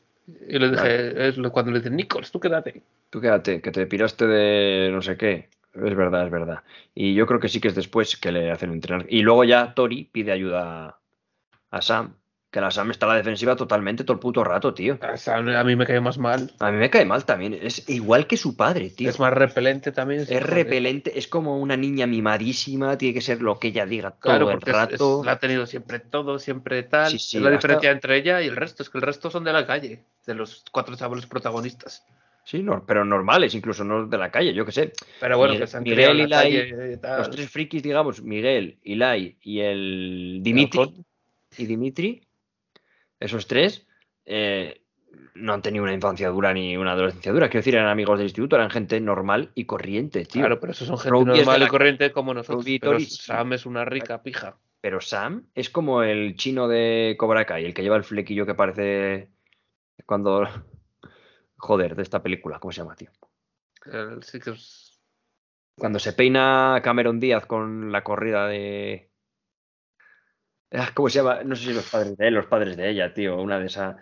[0.49, 2.83] Y le dije, es lo- cuando le dicen, Nichols, tú quédate.
[3.11, 5.49] Tú quédate, que te piraste de no sé qué.
[5.75, 6.63] Es verdad, es verdad.
[6.95, 9.07] Y yo creo que sí que es después que le hacen entrenar.
[9.09, 10.99] Y luego ya Tori pide ayuda
[11.71, 12.15] a Sam.
[12.51, 14.99] Que la Sam está a la defensiva totalmente todo el puto rato, tío.
[15.03, 16.51] A mí me cae más mal.
[16.61, 17.53] A mí me cae mal también.
[17.61, 19.11] Es igual que su padre, tío.
[19.11, 20.23] Es más repelente también.
[20.23, 24.51] Es repelente, es como una niña mimadísima, tiene que ser lo que ella diga todo
[24.51, 25.21] el es- rato.
[25.21, 27.11] es- la ha tenido siempre todo, siempre tal.
[27.11, 28.83] Sí, sí, es la hasta- diferencia entre ella y el resto.
[28.83, 32.03] Es que el resto son de la calle, de los cuatro chavales protagonistas.
[32.45, 34.93] Sí, no, pero normales, incluso no de la calle, yo qué sé.
[35.21, 37.19] Pero bueno, Miguel- que se han Miguel en y la Lai, calle y tal.
[37.19, 41.05] Los tres frikis, digamos, Miguel, Ilai y el Dimitri,
[41.59, 42.23] y Dimitri,
[43.21, 43.87] esos tres,
[44.25, 44.83] eh,
[45.35, 47.49] no han tenido una infancia dura ni una adolescencia dura.
[47.49, 50.43] Quiero decir, eran amigos del instituto, eran gente normal y corriente, tío.
[50.43, 52.65] Claro, pero esos son gente Robbie normal la- y corriente como nosotros.
[52.65, 52.99] Robbie pero.
[53.01, 54.57] Sam es una rica pija.
[54.81, 58.55] Pero Sam es como el chino de Cobra Kai, el que lleva el flequillo que
[58.55, 59.31] parece
[60.07, 60.47] cuando...
[61.57, 63.11] Joder, de esta película, ¿cómo se llama, tío?
[63.87, 65.01] Él sí que es-
[65.77, 69.08] Cuando se peina Cameron Díaz con la corrida de.
[70.73, 71.43] Ah, ¿Cómo se llama?
[71.45, 73.41] No sé si los padres de él, los padres de ella, tío.
[73.41, 73.97] Una de esas.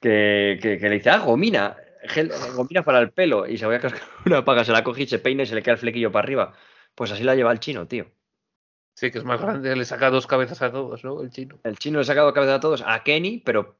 [0.00, 1.76] Que, que, que le dice, ah, gomina.
[2.04, 3.46] gel- gomina para el pelo.
[3.46, 5.54] Y se voy a cascar una paga, se la coge y se peina y se
[5.54, 6.52] le queda el flequillo para arriba.
[6.94, 8.06] Pues así la lleva el chino, tío.
[8.94, 11.22] Sí, que es más grande, le saca dos cabezas a todos, ¿no?
[11.22, 11.58] El chino.
[11.62, 13.78] El chino le ha sacado cabeza a todos, a Kenny, pero.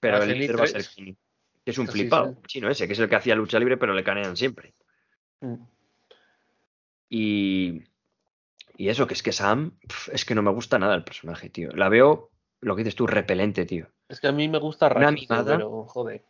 [0.00, 0.84] Pero A el líder va a ser.
[0.94, 1.16] Kenny.
[1.64, 3.94] Que es un flipado, el chino ese, que es el que hacía lucha libre, pero
[3.94, 4.74] le canean siempre.
[7.08, 7.82] Y,
[8.78, 11.50] y eso, que es que Sam, pf, es que no me gusta nada el personaje,
[11.50, 11.70] tío.
[11.72, 13.88] La veo, lo que dices tú, repelente, tío.
[14.08, 15.56] Es que a mí me gusta Una Rachel, mimada.
[15.56, 16.22] pero joder.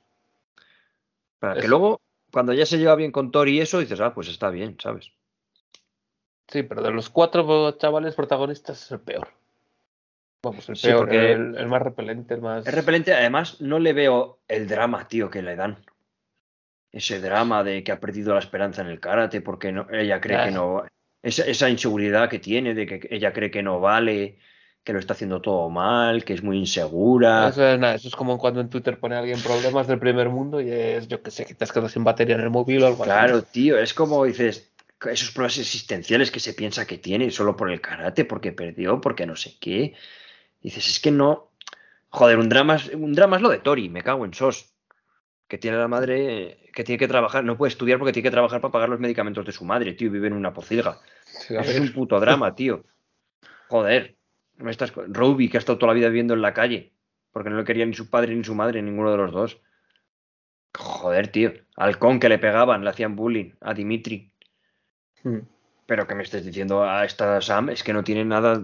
[1.38, 1.68] Para que Eso.
[1.68, 2.00] luego,
[2.32, 5.12] cuando ya se lleva bien con Tori y eso, dices, ah, pues está bien, ¿sabes?
[6.48, 9.28] Sí, pero de los cuatro chavales protagonistas es el peor.
[10.42, 12.66] Vamos, el Sí, peor, porque- el, el más repelente, el más.
[12.66, 15.84] Es repelente, además, no le veo el drama, tío, que le dan.
[16.90, 20.36] Ese drama de que ha perdido la esperanza en el karate porque no, ella cree
[20.38, 20.44] Ah.
[20.46, 20.84] que no.
[21.22, 24.38] Esa, esa inseguridad que tiene de que ella cree que no vale,
[24.84, 27.48] que lo está haciendo todo mal, que es muy insegura.
[27.48, 30.60] Eso es, nada, eso es como cuando en Twitter pone alguien problemas del primer mundo
[30.60, 32.86] y es, yo que sé, que te has quedado sin batería en el móvil o
[32.86, 33.10] algo así.
[33.10, 34.70] Claro, tío, es como dices,
[35.10, 39.26] esos problemas existenciales que se piensa que tiene solo por el karate, porque perdió, porque
[39.26, 39.94] no sé qué.
[40.62, 41.50] Dices, es que no.
[42.10, 44.72] Joder, un drama, es- un drama es lo de Tori, me cago en sos.
[45.48, 48.60] Que tiene la madre que tiene que trabajar, no puede estudiar porque tiene que trabajar
[48.60, 51.00] para pagar los medicamentos de su madre, tío, vive en una pocilga.
[51.24, 52.84] Sí, a Eso es un puto drama, tío.
[53.66, 54.16] Joder.
[54.58, 54.92] No me estás...
[54.94, 56.92] Roby, que ha estado toda la vida viviendo en la calle,
[57.32, 59.60] porque no le quería ni su padre ni su madre, ninguno de los dos.
[60.78, 61.52] Joder, tío.
[61.74, 64.30] Halcón que le pegaban, le hacían bullying a Dimitri.
[65.24, 65.38] Mm.
[65.84, 68.62] Pero que me estés diciendo a esta Sam es que no tiene nada.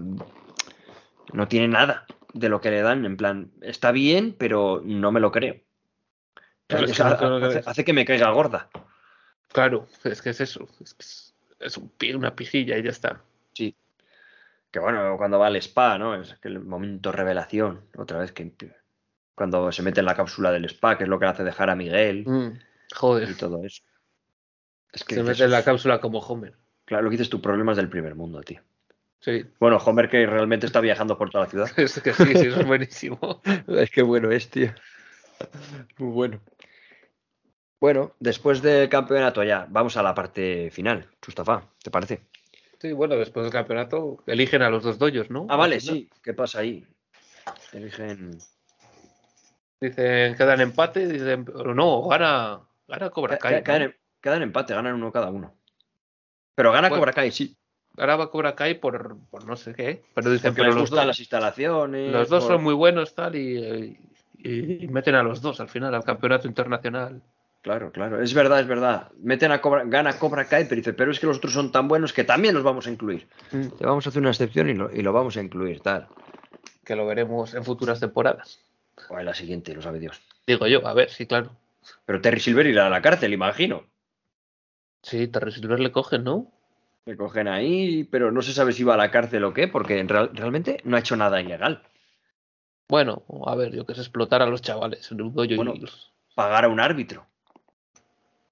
[1.33, 3.03] No tiene nada de lo que le dan.
[3.03, 5.64] En plan, está bien, pero no me lo creo.
[6.67, 8.69] Claro, es que hace, que me caiga gorda.
[9.51, 10.67] Claro, es que es eso.
[10.81, 13.21] Es, que es, es un una pijilla y ya está.
[13.53, 13.75] Sí.
[14.71, 16.19] Que bueno, cuando va al spa, ¿no?
[16.19, 17.85] Es aquel momento revelación.
[17.97, 18.51] Otra vez que.
[19.35, 21.69] Cuando se mete en la cápsula del spa, que es lo que le hace dejar
[21.69, 23.83] a Miguel Mm, y Joder, todo eso.
[24.91, 26.55] Es que se mete en la cápsula como Homer.
[26.85, 28.61] Claro, lo que dices tú, problemas del primer mundo, tío.
[29.19, 31.69] Sí, Bueno, Homer que realmente está viajando por toda la ciudad.
[31.77, 33.41] es que sí, sí, eso es buenísimo.
[33.67, 34.73] Es que bueno es, tío.
[35.97, 36.41] Muy bueno.
[37.79, 41.07] Bueno, después del campeonato ya, vamos a la parte final.
[41.21, 42.21] Chustafa, ¿te parece?
[42.79, 45.45] Sí, bueno, después del campeonato eligen a los dos doyos, ¿no?
[45.49, 46.09] Ah, vale, sí.
[46.23, 46.85] ¿Qué pasa ahí?
[47.73, 48.37] Eligen.
[49.79, 53.57] Dicen, quedan empate, dicen, pero no, gana, gana Cobra Kai.
[53.57, 53.63] ¿no?
[53.63, 55.53] Quedan, en- quedan empate, ganan uno cada uno.
[56.55, 57.55] Pero gana Bueno, Cobra Kai, sí.
[57.99, 60.03] Va Cobra Kai por, por no sé qué.
[60.13, 62.11] Pero dicen, Porque pero les los gustan dos, las instalaciones.
[62.11, 63.97] los dos por- son muy buenos tal y,
[64.37, 67.21] y- y meten a los dos al final al campeonato internacional.
[67.65, 68.21] Claro, claro.
[68.21, 69.11] Es verdad, es verdad.
[69.17, 71.87] Meten a Cobra, gana Cobra Kai, pero dice, pero es que los otros son tan
[71.87, 73.27] buenos que también los vamos a incluir.
[73.49, 76.07] Te vamos a hacer una excepción y lo, y lo vamos a incluir, tal.
[76.83, 78.59] Que lo veremos en futuras temporadas.
[79.09, 80.21] O en la siguiente, lo sabe Dios.
[80.45, 81.53] Digo yo, a ver, sí, claro.
[82.05, 83.83] Pero Terry Silver irá a la cárcel, imagino.
[85.01, 86.51] Sí, Terry Silver le cogen, ¿no?
[87.07, 89.97] Le cogen ahí, pero no se sabe si va a la cárcel o qué, porque
[89.97, 91.81] en real- realmente no ha hecho nada ilegal.
[92.87, 95.09] Bueno, a ver, yo que sé, explotar a los chavales
[95.55, 95.73] Bueno.
[95.73, 95.83] y...
[96.35, 97.25] Pagar a un árbitro.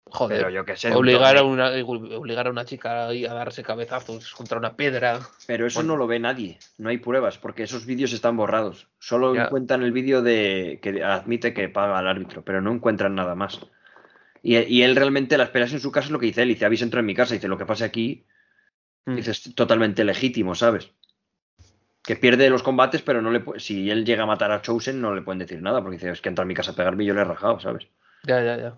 [0.06, 0.93] Joder, Pero yo que sé.
[0.93, 5.20] obligar, a una, obligar a una chica a darse cabezazos contra una piedra.
[5.47, 5.93] Pero eso Bueno.
[5.93, 8.88] no lo ve nadie, no hay pruebas, porque esos vídeos están borrados.
[8.99, 9.45] Solo Ya.
[9.45, 13.60] encuentran el vídeo de que admite que paga al árbitro, pero no encuentran nada más.
[14.43, 16.66] Y, y él realmente, las peleas en su casa es lo que dice él, dice,
[16.66, 18.26] habéis entrado en mi casa, dice, lo que pase aquí,
[19.06, 19.16] Mm.
[19.16, 20.91] dice, es totalmente legítimo, ¿sabes?
[22.04, 25.14] Que pierde los combates, pero no le si él llega a matar a Chosen, no
[25.16, 27.08] le pueden decir nada, porque dice, es que entra a mi casa a pegarme y
[27.08, 27.88] yo le he rajado, ¿sabes?
[28.24, 28.74] Ya, ya, ya.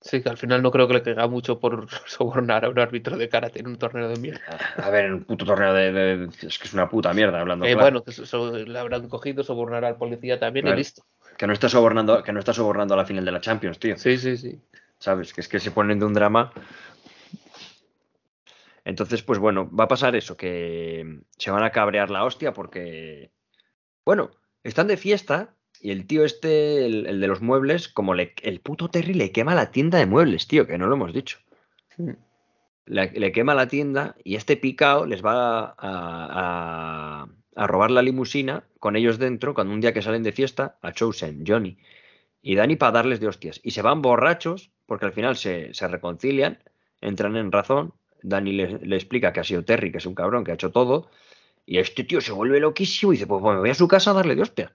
[0.00, 3.16] Sí, que al final no creo que le caiga mucho por sobornar a un árbitro
[3.16, 4.40] de karate en un torneo de mierda.
[4.76, 7.64] A ver, en un puto torneo de, de- es que es una puta mierda, hablando
[7.66, 7.84] Eh, claro.
[7.84, 10.76] bueno, que eso le habrán cogido, sobornar al policía también Claro.
[10.76, 11.02] y listo.
[11.36, 13.96] Que no está sobornando, que no está sobornando a la final de la Champions, tío.
[13.98, 14.60] Sí, sí, sí.
[14.98, 15.32] ¿Sabes?
[15.32, 16.52] Que es que se ponen de un drama.
[18.84, 23.30] Entonces, pues bueno, va a pasar eso, que se van a cabrear la hostia porque,
[24.04, 24.30] bueno,
[24.64, 28.60] están de fiesta y el tío este, el, el de los muebles, como le, el
[28.60, 31.38] puto Terry le quema la tienda de muebles, tío, que no lo hemos dicho.
[31.96, 32.10] Mm.
[32.86, 38.02] Le, le quema la tienda y este picao les va a, a- a robar la
[38.02, 41.76] limusina con ellos dentro, cuando un día que salen de fiesta, a Chosen, Johnny
[42.40, 43.60] y Dani para darles de hostias.
[43.64, 46.58] Y se van borrachos, porque al final se, se reconcilian,
[47.00, 47.92] entran en razón.
[48.22, 50.70] Dani le, le explica que ha sido Terry, que es un cabrón, que ha hecho
[50.70, 51.10] todo.
[51.66, 54.12] Y este tío se vuelve loquísimo y dice, pues, pues me voy a su casa
[54.12, 54.72] a darle de hostia.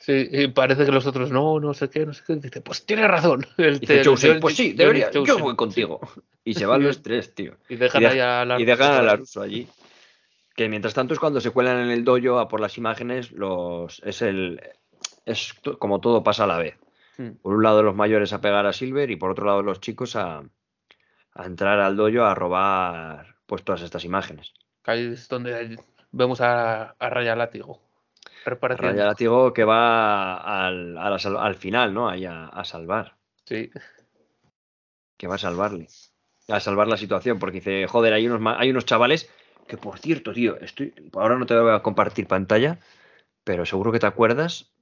[0.00, 2.34] Sí, y parece que los otros no, no sé qué, no sé qué.
[2.36, 3.46] Dice, pues tiene razón.
[3.58, 6.00] El, dice Chosen, pues sí, debería, yo voy contigo.
[6.42, 7.58] Y se van los tres, tío.
[7.68, 9.68] Y dejan Y ahí a la Y dejan a Laruso allí.
[10.56, 14.00] Que mientras tanto es cuando se cuelan en el dojo a por las imágenes, los
[14.06, 14.58] es el
[15.26, 16.78] es como todo pasa a la vez.
[17.18, 17.32] Mm.
[17.42, 20.16] Por un lado los mayores a pegar a Silver y por otro lado los chicos
[20.16, 20.42] a,
[21.34, 24.54] a entrar al dojo a robar pues todas estas imágenes.
[24.84, 25.78] Ahí es donde
[26.10, 27.82] vemos a, a Raya Látigo.
[28.44, 28.92] Repartiendo.
[28.92, 32.08] Raya Látigo que va al, a la sal- al final, ¿no?
[32.08, 33.16] Ahí a, a salvar.
[33.44, 33.70] Sí.
[35.16, 35.88] Que va a salvarle.
[36.48, 37.38] A salvar la situación.
[37.38, 39.30] Porque dice, joder, hay unos, hay unos chavales
[39.68, 40.94] que, por cierto, tío, estoy.
[41.14, 42.78] Ahora no te voy a compartir pantalla,
[43.44, 44.72] pero seguro que te acuerdas.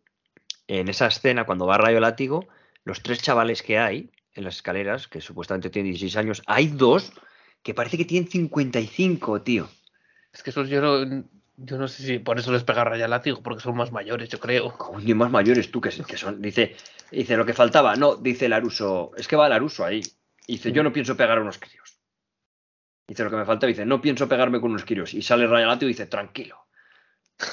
[0.66, 2.46] En esa escena, cuando va Rayo Látigo,
[2.84, 7.12] los tres chavales que hay en las escaleras, que supuestamente tienen 16 años, hay dos
[7.62, 9.68] que parece que tienen 55, tío.
[10.32, 11.24] Es que esos yo no,
[11.60, 14.38] yo no sé si por eso les pega Raya Látigo, porque son más mayores, yo
[14.38, 14.72] creo.
[14.78, 16.40] Coño, más mayores tú que, que son.
[16.40, 16.76] Dice,
[17.10, 17.96] dice lo que faltaba.
[17.96, 19.10] No, dice Laruso.
[19.16, 20.00] Es que va Laruso ahí.
[20.46, 21.98] Dice, yo no pienso pegar a unos críos.
[23.08, 23.66] Dice lo que me falta.
[23.66, 25.12] Dice, no pienso pegarme con unos críos.
[25.14, 26.66] Y sale Raya Látigo y dice, tranquilo.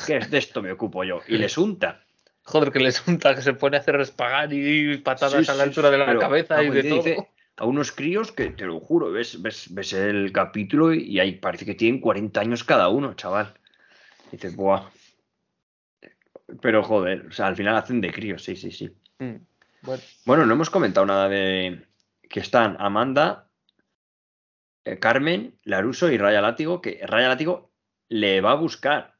[0.06, 1.22] Que de esto me ocupo yo.
[1.28, 2.06] Y les unta.
[2.44, 5.64] Joder, que les unta, que se pone a hacer espagar y patadas Sí, a la
[5.64, 6.96] sí, altura de la pero, cabeza y de todo.
[6.98, 7.28] dice,
[7.58, 11.66] a unos críos que te lo juro, ves, ves, ves el capítulo y ahí parece
[11.66, 13.56] que tienen 40 años cada uno, chaval.
[14.36, 14.90] Dices, buah.
[16.62, 18.92] Pero joder, o sea, al final hacen de críos, sí, sí, sí.
[19.20, 19.38] Mm,
[19.82, 21.88] Bueno, Bueno, no hemos comentado nada de
[22.30, 23.50] que están Amanda,
[24.84, 27.72] eh, Carmen, Laruso y Raya Látigo, que Raya Látigo
[28.10, 29.16] le va a buscar.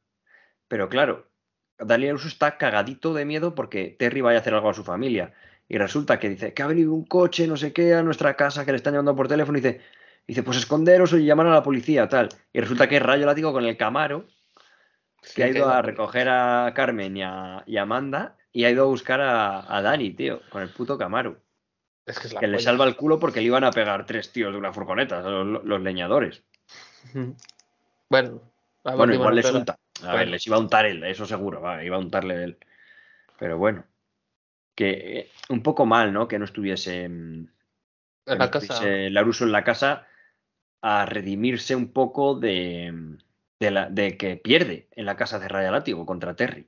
[0.68, 1.30] Pero claro,
[1.78, 5.32] Daniel Laruso está cagadito de miedo porque Terry vaya a hacer algo a su familia.
[5.66, 8.66] Y resulta que dice que ha venido un coche, no sé qué, a nuestra casa,
[8.66, 9.56] que le están llamando por teléfono.
[9.56, 9.80] Y dice,
[10.26, 12.28] dice pues esconderos o llamar a la policía, tal.
[12.52, 14.26] Y resulta que es Rayo Látigo con el Camaro,
[15.34, 18.86] que ha ido a recoger a Carmen y a, y Amanda y ha ido a
[18.86, 21.38] buscar a, a Dani, tío, con el puto Camaro.
[22.06, 24.32] Es que es la Que le salva el culo porque le iban a pegar tres
[24.32, 26.42] tíos de una furgoneta, los, los leñadores.
[28.08, 28.40] Bueno,
[28.84, 29.76] Bueno, igual les unta.
[30.04, 32.58] A ver, les iba a untar él, eso seguro, va, iba a untarle él.
[33.36, 33.84] Pero bueno.
[34.76, 36.28] Que eh, un poco mal, ¿no?
[36.28, 37.46] Que no estuviese, mm,
[38.26, 38.74] que En no la casa.
[38.74, 40.06] estuviese Laruso en la casa
[40.82, 43.18] a redimirse un poco de, mm,
[43.60, 46.66] de, la, de que pierde en la casa de Raya Látigo contra Terry,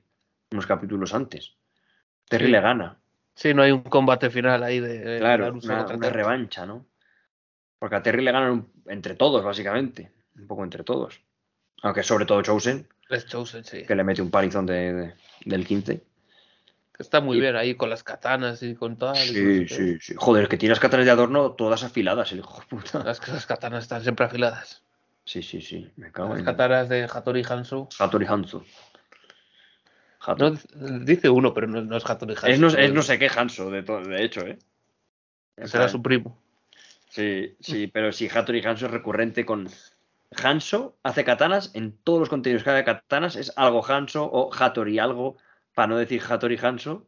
[0.51, 1.55] unos capítulos antes.
[2.27, 2.51] Terry Sí.
[2.51, 2.97] le gana.
[3.35, 6.85] Sí, no hay un combate final ahí de, de Claro, Laruso una, revancha, ¿no?
[7.77, 10.11] Porque a Terry le ganan entre todos, básicamente.
[10.37, 11.21] Un poco entre todos.
[11.81, 13.83] Aunque sobre todo Chosen, Es Chosen, sí.
[13.85, 15.13] que le mete un palizón de, de-
[15.45, 16.03] del 15.
[16.97, 19.15] Está muy Y- bien ahí con las katanas y con tal.
[19.15, 20.15] Sí, sí, sí.
[20.17, 23.03] Joder, que tiene las katanas de adorno todas afiladas, el hijo de puta.
[23.05, 24.83] Las, las katanas están siempre afiladas.
[25.29, 25.91] Sí, sí, sí.
[25.95, 27.87] Me cago Las en katanas de Hattori Hanzo.
[27.99, 28.41] Hattori No,
[31.05, 32.47] dice uno, pero no, no es Hattori Hanzo.
[32.47, 34.57] es, no, es no sé qué Hanzo, de, de hecho, ¿eh?
[35.65, 36.41] Será su primo.
[37.09, 39.69] Sí, sí, pero sí, Hattori Hanzo es recurrente con.
[40.31, 44.97] Hanzo hace katanas, en todos los contenidos que haga katanas es algo Hanzo o Hattori
[44.97, 45.37] algo,
[45.75, 47.07] para no decir Hattori Hanzo.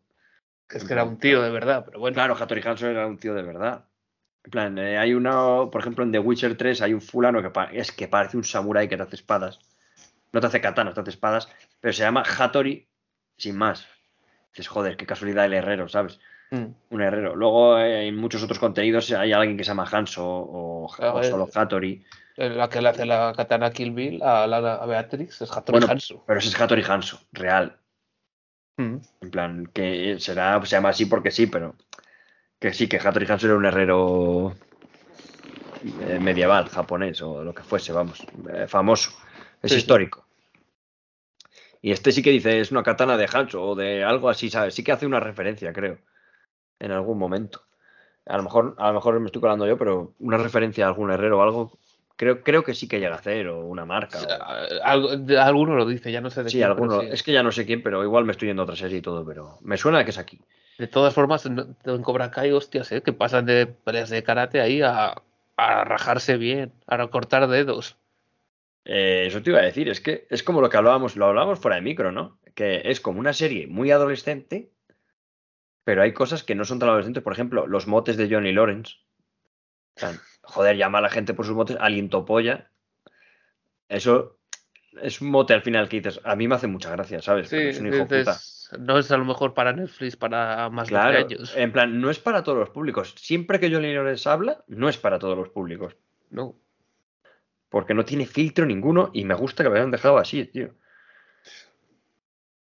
[0.68, 2.14] Que es que era un tío de verdad, pero bueno.
[2.14, 3.86] Claro, Hattori Hanzo era un tío de verdad.
[4.44, 7.52] En plan, eh, hay uno, por ejemplo, en The Witcher 3 hay un fulano que
[7.78, 9.60] es que parece un samurái que te hace espadas.
[10.32, 11.48] No te hace katanas, te hace espadas,
[11.80, 12.88] pero se llama Hattori
[13.38, 13.88] sin más.
[14.52, 16.20] Dices, joder, qué casualidad el herrero, ¿sabes?
[16.52, 16.66] Mm.
[16.90, 17.36] Un herrero.
[17.36, 21.24] Luego eh, en muchos otros contenidos hay alguien que se llama Hanso o, o Ah,
[21.24, 21.52] solo eh.
[21.54, 22.06] Hattori.
[22.38, 25.92] La que le hace la katana Kill Bill a, la, a Beatrix es Hattori Bueno,
[25.92, 26.24] Hanzo.
[26.26, 27.78] Pero ese es Hattori Hanso, real.
[28.78, 28.98] Mm.
[29.22, 31.76] En plan, que será, se llama así porque sí, pero
[32.62, 34.56] que sí, que Hattori Hanzo era un herrero
[36.00, 39.12] eh, medieval, japonés o lo que fuese, vamos, eh, famoso,
[39.64, 39.78] es Sí, sí.
[39.78, 40.26] histórico.
[41.82, 44.76] Y este sí que dice, es una katana de Hanzo o de algo así, ¿sabes?
[44.76, 45.98] Sí que hace una referencia, creo,
[46.80, 47.64] en algún momento.
[48.28, 51.10] A lo mejor, a lo mejor me estoy colando yo, pero una referencia a algún
[51.10, 51.72] herrero o algo,
[52.16, 54.20] creo, creo que sí que llega a hacer, o una marca.
[54.96, 57.02] o- de- alguno lo dice, ya no sé de Sí, quién, pero alguno.
[57.02, 57.08] sí.
[57.12, 59.02] Es que ya no sé quién, pero igual me estoy yendo a otra serie y
[59.02, 60.40] todo, pero me suena que es aquí.
[60.82, 63.04] De todas formas, en, Cobra Kai, hostias, ¿eh?
[63.04, 65.14] que pasan de peleas de karate ahí a,
[65.56, 68.00] a rajarse bien, a cortar dedos.
[68.86, 71.60] Eh, eso te iba a decir, es que es como lo que hablábamos, lo hablábamos
[71.60, 72.40] fuera de micro, ¿no?
[72.56, 74.72] Que es como una serie muy adolescente,
[75.84, 77.22] pero hay cosas que no son tan adolescentes.
[77.22, 78.96] Por ejemplo, los motes de Johnny Lawrence.
[79.98, 82.72] O sea, joder, llama a la gente por sus motes, aliento polla.
[83.88, 84.40] Eso
[85.02, 87.50] es un mote al final que dices, a mí me hace mucha gracia, ¿sabes?
[87.50, 88.18] Sí, es un hijo puta.
[88.18, 91.54] dices, no es a lo mejor para Netflix, para más Claro, de años.
[91.56, 93.14] en plan, no es para todos los públicos.
[93.18, 95.96] Siempre que Johnny Lawrence habla, no es para todos los públicos.
[96.30, 96.56] No.
[97.70, 100.74] porque no tiene filtro ninguno y me gusta que lo hayan dejado así, tío.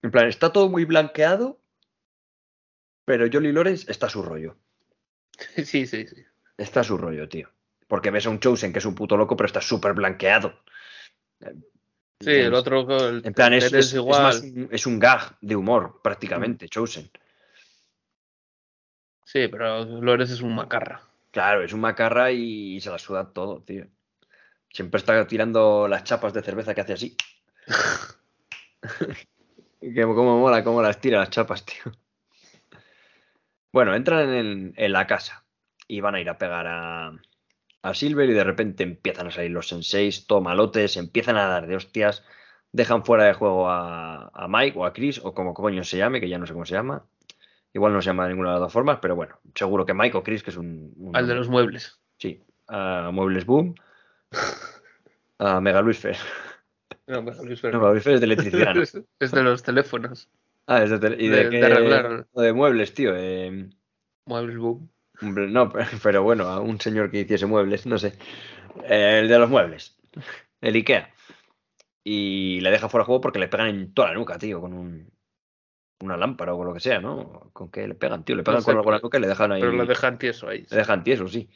[0.02, 1.60] En plan, está todo muy blanqueado,
[3.06, 4.56] pero Jolly Lawrence está a su rollo.
[5.66, 6.24] Sí, sí, sí.
[6.58, 7.50] Está a su rollo, tío.
[7.88, 10.60] Porque ves a un Chosen que es un puto loco, pero está súper blanqueado.
[12.22, 14.22] Sí, el otro, el, En plan, el es, es- es igual.
[14.24, 17.10] más es un gag de humor, prácticamente, Chosen.
[19.26, 21.02] Sí, pero Lores es un macarra.
[21.32, 23.88] Claro, es un macarra y se la suda todo, tío.
[24.70, 27.18] Siempre está tirando las chapas de cerveza que hace así.
[29.82, 31.92] que como mola, cómo las tira las chapas, tío.
[33.72, 35.46] Bueno, entran en, en la casa
[35.88, 37.12] y van a ir a pegar a,
[37.84, 41.68] a Silver y de repente empiezan a salir los senseis, todo malotes, empiezan a dar
[41.68, 42.24] de hostias,
[42.72, 46.20] dejan fuera de juego a, a Mike o a Chris o como coño se llame,
[46.22, 47.06] que ya no sé cómo se llama.
[47.74, 50.18] Igual no se llama de ninguna de las dos formas, pero bueno, seguro que Mike
[50.18, 50.94] o Chris, que es un...
[50.98, 52.00] un Al de los muebles.
[52.18, 53.76] Sí, a Muebles Boom,
[55.40, 56.18] a Mega Luis Fer.
[57.08, 57.72] No, Mega Luis No.
[57.80, 58.76] Mega Luis Fer es de electricidad.
[58.76, 58.82] ¿no?
[59.20, 60.30] es, de los teléfonos.
[60.68, 61.58] Ah, es de, tele- ¿y de, De- qué?
[61.58, 62.28] de arreglar.
[62.32, 63.14] o de muebles, tío.
[63.16, 63.70] eh,
[64.26, 64.90] Muebles boom.
[65.22, 65.72] No,
[66.04, 68.18] pero, bueno, a un señor que hiciese muebles, no sé.
[68.84, 69.98] El de los muebles,
[70.62, 71.14] el Ikea.
[72.04, 74.74] Y le deja fuera de juego porque le pegan en toda la nuca, tío, con
[74.74, 75.12] un,
[76.00, 77.52] una lámpara o con lo que sea, ¿no?
[77.54, 78.36] ¿Con qué le pegan, tío?
[78.36, 79.62] Le pegan sé, con algo la nuca y le dejan ahí.
[79.62, 80.66] Pero lo dejan tieso ahí.
[80.70, 81.50] Le dejan tieso, sí.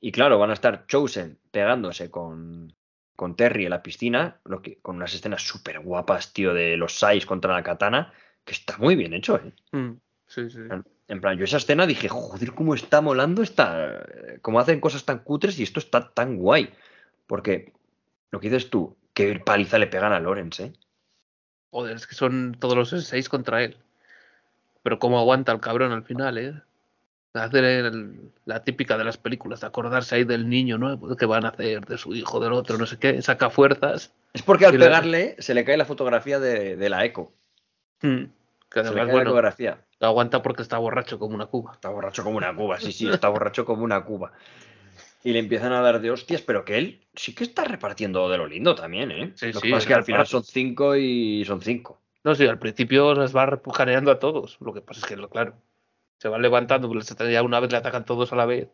[0.00, 2.74] Y claro, van a estar Chosen pegándose con,
[3.14, 6.98] con Terry en la piscina, lo que, con unas escenas súper guapas, tío, de los
[6.98, 8.12] Sais contra la katana,
[8.44, 9.52] que está muy bien hecho, ¿eh?
[9.72, 10.58] Mm, Sí, sí.
[11.08, 14.04] En plan, yo esa escena dije, joder, cómo está molando esta.
[14.42, 16.70] Cómo hacen cosas tan cutres y esto está tan guay.
[17.26, 17.72] Porque
[18.30, 20.72] lo que dices tú, qué paliza le pegan a Lawrence, ¿eh?
[21.70, 23.76] Joder, es que son todos los seis contra él.
[24.82, 26.54] Pero cómo aguanta el cabrón al final, ¿eh?
[27.34, 31.16] Hacer el- la típica de las películas, de acordarse ahí del niño, ¿no?
[31.16, 34.12] Que van a hacer de su hijo, del otro, no sé qué, saca fuerzas.
[34.32, 37.32] Es porque al le- pegarle se le cae la fotografía de, de la eco.
[38.02, 38.24] Mm,
[38.70, 39.84] Que además, la bueno, ecografía.
[40.00, 41.72] aguanta porque está borracho como una cuba.
[41.74, 44.32] Está borracho como una cuba, sí, sí, está borracho como una cuba.
[45.22, 48.38] Y le empiezan a dar de hostias, pero que él sí que está repartiendo de
[48.38, 49.32] lo lindo también, ¿eh?
[49.34, 52.00] Sí, lo sí, que pasa es que al final son cinco y son cinco.
[52.22, 54.58] No, sí, al principio les va repujaneando a todos.
[54.60, 55.54] Lo que pasa es que, claro,
[56.18, 58.68] se van levantando, pues ya una vez le atacan todos a la vez.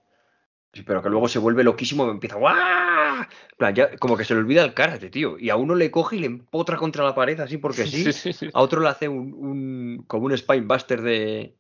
[0.86, 3.24] Pero que luego se vuelve loquísimo y empieza ¡guau!
[3.58, 5.38] Plan, ya, como que se le olvida el karate, tío.
[5.38, 8.04] Y a uno le coge y le empotra contra la pared así porque sí.
[8.04, 8.32] sí, sí.
[8.32, 8.50] sí.
[8.54, 11.54] A otro le hace un, un- como un Spinebuster de,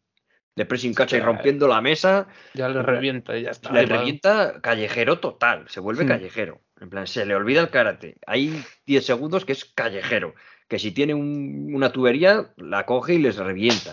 [0.56, 2.26] de pressing catch y rompiendo la mesa.
[2.54, 3.70] Ya le revienta y ya está.
[3.72, 6.08] Le revienta callejero total, se vuelve Hmm.
[6.08, 6.60] callejero.
[6.80, 8.16] En plan, se le olvida el karate.
[8.26, 10.34] Hay 10 segundos que es callejero.
[10.68, 13.90] Que si tiene un- una tubería, la coge y les revienta.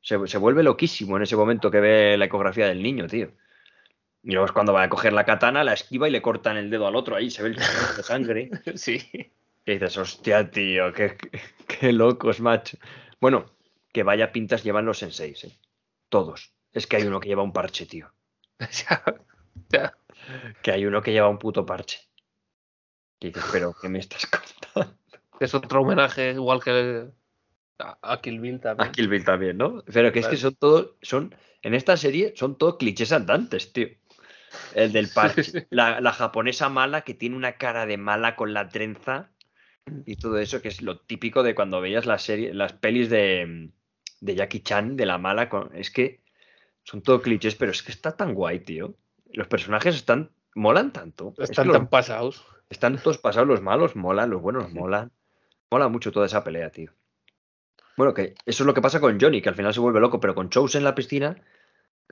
[0.00, 3.30] Se, se vuelve loquísimo en ese momento que ve la ecografía del niño, tío.
[4.26, 6.68] Y luego es cuando va a coger la katana, la esquiva y le cortan el
[6.68, 7.14] dedo al otro.
[7.14, 8.50] Ahí se ve el de sangre.
[8.74, 8.98] Sí.
[9.64, 11.16] Que dices, hostia, tío, qué,
[11.68, 12.76] qué locos, macho.
[13.20, 13.46] Bueno,
[13.92, 15.56] que vaya pintas llevan los senseis, ¿eh?
[16.08, 16.52] Todos.
[16.72, 18.10] Es que hay uno que lleva un parche, tío.
[18.58, 19.04] ya,
[19.68, 19.96] ya.
[20.60, 22.00] Que hay uno que lleva un puto parche.
[23.20, 24.98] Que dices, pero ¿qué me estás contando?
[25.38, 27.06] Es otro homenaje igual que
[27.78, 28.88] a, a Kill Bill también.
[28.88, 29.84] A Kill Bill también, ¿no?
[29.92, 33.88] Pero que es que son todos, son, en esta serie son todos clichés andantes, tío.
[34.74, 35.66] El del parche.
[35.70, 39.30] La, la japonesa mala que tiene una cara de mala con la trenza
[40.04, 43.70] y todo eso, que es lo típico de cuando veías las serie, las pelis de,
[44.20, 45.48] de Jackie Chan, de la mala.
[45.48, 46.20] Con, es que
[46.82, 48.94] Son todo clichés, pero es que está tan guay, tío.
[49.32, 50.30] Los personajes están.
[50.54, 51.34] molan tanto.
[51.38, 52.44] Es Están los- tan pasados.
[52.70, 55.10] están todos pasados, los malos molan, los buenos molan.
[55.70, 56.92] Mola mucho toda esa pelea, tío.
[57.96, 60.20] Bueno, que eso es lo que pasa con Johnny, que al final se vuelve loco,
[60.20, 61.36] pero con Chose en la piscina,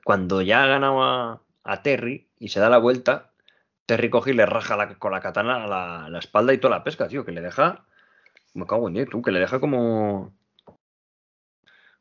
[0.02, 3.32] cuando ya ha ganado a, a Terry y se da la vuelta,
[3.86, 6.84] Terry coge y le raja la- con la katana la, la espalda y toda la
[6.84, 7.84] pesca, tío, que le deja.
[8.54, 10.32] Me cago en Dios, tú, que le deja como.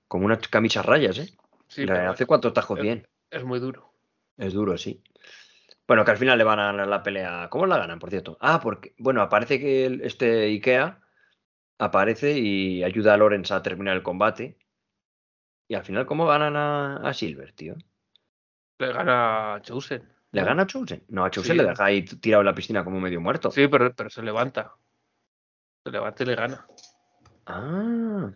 [0.07, 1.33] como una camisa a rayas, ¿eh?
[1.67, 3.07] Sí, le pero hace cuatro tajos es- bien.
[3.31, 3.91] es muy duro.
[4.37, 5.01] Es duro, sí.
[5.87, 7.47] Bueno, que al final le van a ganar la pelea.
[7.49, 8.37] ¿Cómo la ganan, por cierto?
[8.39, 10.99] Ah, porque, bueno, aparece que el- este Ikea
[11.79, 14.57] aparece y ayuda a Lorenz a terminar el combate.
[15.67, 17.75] Y al final, ¿cómo ganan a, a Silver, tío?
[18.87, 20.09] Le gana Chosen.
[20.31, 21.03] ¿Le gana a Chosen?
[21.09, 21.57] No, a Chosen Sí.
[21.57, 23.51] le deja ahí tirado en la piscina como medio muerto.
[23.51, 24.73] Sí, pero, pero se levanta.
[25.83, 26.65] Se levanta y le gana.
[27.45, 28.31] Ah.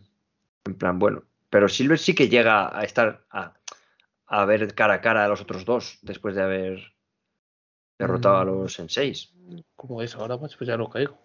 [0.65, 1.23] En plan, bueno.
[1.49, 3.53] Pero Silver sí que llega a estar a,
[4.25, 6.93] a ver cara a cara a los otros dos después de haber
[7.97, 8.47] derrotado a Mm.
[8.47, 9.33] los senseis.
[9.75, 10.37] ¿Cómo es ahora?
[10.37, 11.17] Pues ya no caigo.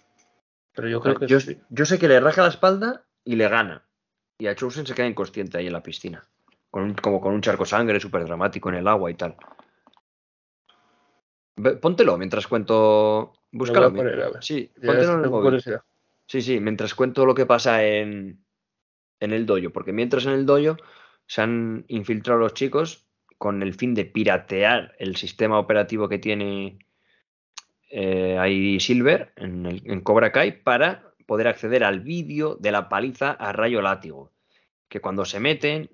[0.75, 1.61] Pero yo creo que yo, sí.
[1.71, 3.85] yo sé que le raja la espalda y le gana.
[4.39, 6.25] Y a Chosen se queda inconsciente ahí en la piscina.
[6.73, 9.37] Con un- como con un charco de sangre súper dramático en el agua y tal.
[11.57, 13.35] Ve- Póntelo mientras cuento.
[13.53, 13.93] Lo Búscalo.
[13.95, 14.33] poner.
[14.41, 15.63] Sí, póntelo en el móvil.
[16.27, 18.43] Sí, sí, mientras cuento lo que pasa en,
[19.21, 20.77] en el dojo, porque mientras en el dojo
[21.27, 26.79] se han infiltrado los chicos con el fin de piratear el sistema operativo que tiene
[27.91, 32.89] eh, ahí Silver en, el- en Cobra Kai para poder acceder al vídeo de la
[32.89, 34.33] paliza a rayo látigo.
[34.89, 35.91] Que cuando se meten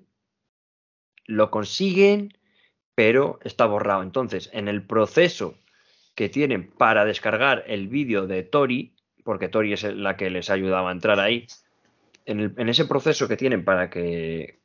[1.29, 2.33] lo consiguen,
[2.95, 4.01] pero está borrado.
[4.01, 5.55] Entonces, en el proceso
[6.15, 8.93] que tienen para descargar el vídeo de Tori,
[9.23, 11.47] porque Tori es la que les ayudaba a entrar ahí,
[12.25, 14.59] en, ese proceso que tienen para que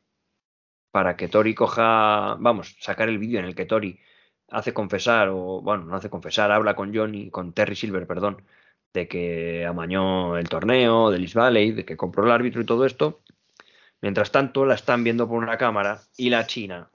[0.91, 3.99] para que Tori coja, vamos, sacar el vídeo en el que Tori
[4.49, 8.43] hace confesar, o bueno, no hace confesar, habla con Johnny, con Terry Silver, perdón,
[8.93, 12.87] de que amañó el torneo de East Valley, de que compró el árbitro y todo
[12.87, 13.21] esto.
[14.05, 16.91] Mientras tanto, la están viendo por una cámara y la China,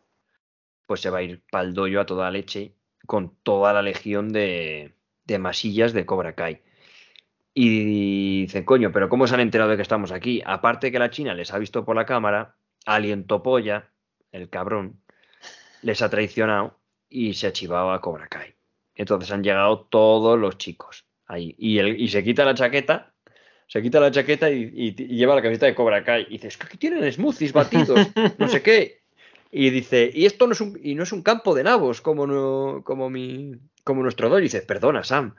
[0.86, 2.76] pues se va a ir pa'l dojo a toda leche
[3.08, 4.94] con toda la legión de,
[5.26, 6.62] de masillas de Cobra Kai.
[7.52, 10.44] Y dicen, coño, pero ¿cómo se han enterado de que estamos aquí?
[10.46, 13.90] Aparte que la China les ha visto por la cámara, aliento polla,
[14.32, 15.02] el cabrón,
[15.82, 16.78] les ha traicionado
[17.10, 18.54] y se ha chivado a Cobra Kai.
[18.94, 21.56] Entonces han llegado todos los chicos ahí.
[21.58, 23.09] Y, y se quita la chaqueta,
[23.70, 26.24] se quita la chaqueta y, y- y lleva la camiseta de Cobra Kai.
[26.30, 28.08] Y dice, es que aquí tienen smoothies batidos,
[28.40, 29.00] no sé qué.
[29.52, 32.28] Y dice, y esto no es un, y no es un campo de nabos como,
[32.28, 34.40] no, como, mi, como nuestro dojo.
[34.40, 35.36] Y dice, perdona, Sam.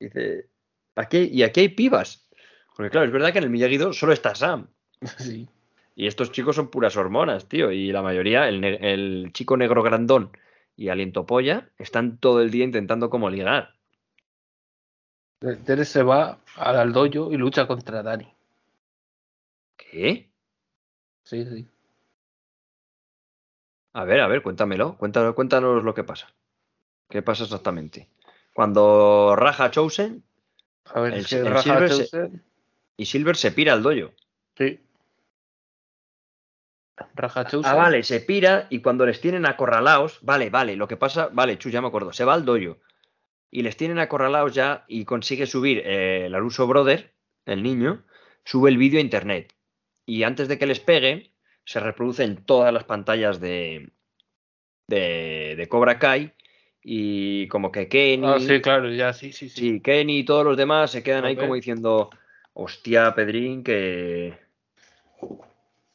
[0.00, 0.46] Dice,
[0.96, 2.28] aquí, y aquí hay pibas.
[2.76, 4.68] Porque claro, es verdad que en el Miyagi-Do solo está Sam.
[5.18, 5.48] Sí.
[5.94, 7.72] Y estos chicos son puras hormonas, tío.
[7.72, 10.30] Y la mayoría, el, el chico negro grandón
[10.76, 13.74] y aliento polla, están todo el día intentando como ligar.
[15.38, 18.32] Teres se va al dojo y lucha contra Dani.
[19.76, 20.28] ¿Qué?
[21.22, 21.66] Sí, sí.
[23.92, 24.96] A ver, a ver, cuéntamelo.
[24.96, 26.28] Cuéntanos, cuéntanos lo que pasa.
[27.08, 28.08] ¿Qué pasa exactamente?
[28.52, 30.24] Cuando raja Chosen
[30.86, 32.42] A ver, El- Raja Silver se- Chosen-
[32.96, 34.12] y Silver se pira al dojo.
[34.56, 34.80] Sí.
[37.14, 37.70] Raja Chosen.
[37.70, 41.56] Ah, vale, se pira y cuando les tienen acorralados, vale, vale, lo que pasa, vale,
[41.58, 42.78] Chu, ya me acuerdo, se va al dojo
[43.50, 47.12] y les tienen acorralados ya y consigue subir eh, el Aruso Brother,
[47.46, 48.04] el niño,
[48.44, 49.54] sube el vídeo a internet
[50.06, 51.30] y antes de que les peguen,
[51.64, 53.90] se reproducen todas las pantallas de,
[54.86, 56.32] de, de Cobra Kai
[56.82, 59.60] y como que Kenny, Ah, sí, claro, ya, sí, sí, sí.
[59.60, 62.08] sí, Kenny y todos los demás se quedan ahí como diciendo,
[62.54, 64.38] hostia, Pedrín, que,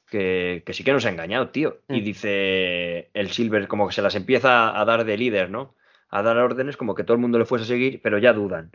[0.10, 1.80] que, que sí que nos ha engañado, tío.
[1.90, 2.04] Y Mm.
[2.04, 5.76] dice el Silver como que se las empieza a dar de líder, ¿no?
[6.18, 8.72] A dar órdenes como que todo el mundo le fuese a seguir, pero ya dudan.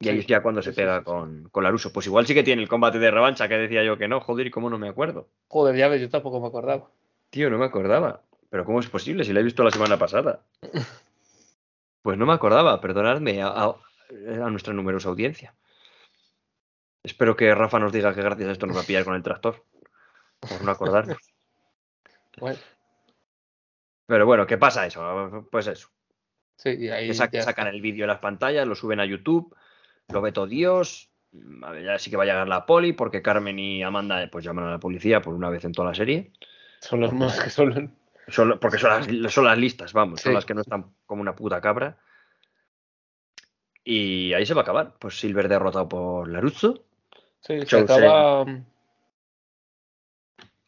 [0.00, 1.92] Y ahí es ya cuando se pega con, con Laruso.
[1.92, 4.46] Pues igual sí que tiene el combate de revancha que decía yo que no, joder,
[4.46, 5.28] ¿y cómo no me acuerdo?
[5.48, 6.90] Joder, ya ves, yo tampoco me acordaba.
[7.30, 8.22] Tío, no me acordaba.
[8.50, 10.42] Pero ¿cómo es posible si la he visto la semana pasada?
[12.02, 13.76] Pues no me acordaba, perdonadme a, a-
[14.44, 15.54] a nuestra numerosa audiencia.
[17.04, 19.22] Espero que Rafa nos diga que gracias a esto nos va a pillar con el
[19.22, 19.64] tractor.
[20.48, 21.18] Por no acordarnos.
[22.38, 22.58] Bueno,
[24.06, 25.46] Pero bueno, ¿qué pasa eso?
[25.50, 25.88] Pues eso.
[26.56, 29.04] Sí, y ahí Que sa- ya sacan el vídeo en las pantallas, lo suben a
[29.06, 29.54] YouTube,
[30.08, 31.08] lo ve todo Dios.
[31.62, 34.44] A ver, ya sí que va a llegar la poli, porque Carmen y Amanda pues
[34.44, 36.32] llaman a la policía por una vez en toda la serie.
[36.80, 37.94] Son los más que son.
[38.28, 38.90] Son- porque son
[39.22, 41.98] las, son las listas, vamos, son las que no están como una puta cabra.
[43.84, 44.94] Y ahí se va a acabar.
[44.98, 46.84] Pues Silver derrotado por Larusso.
[47.40, 48.44] Sí, se acaba.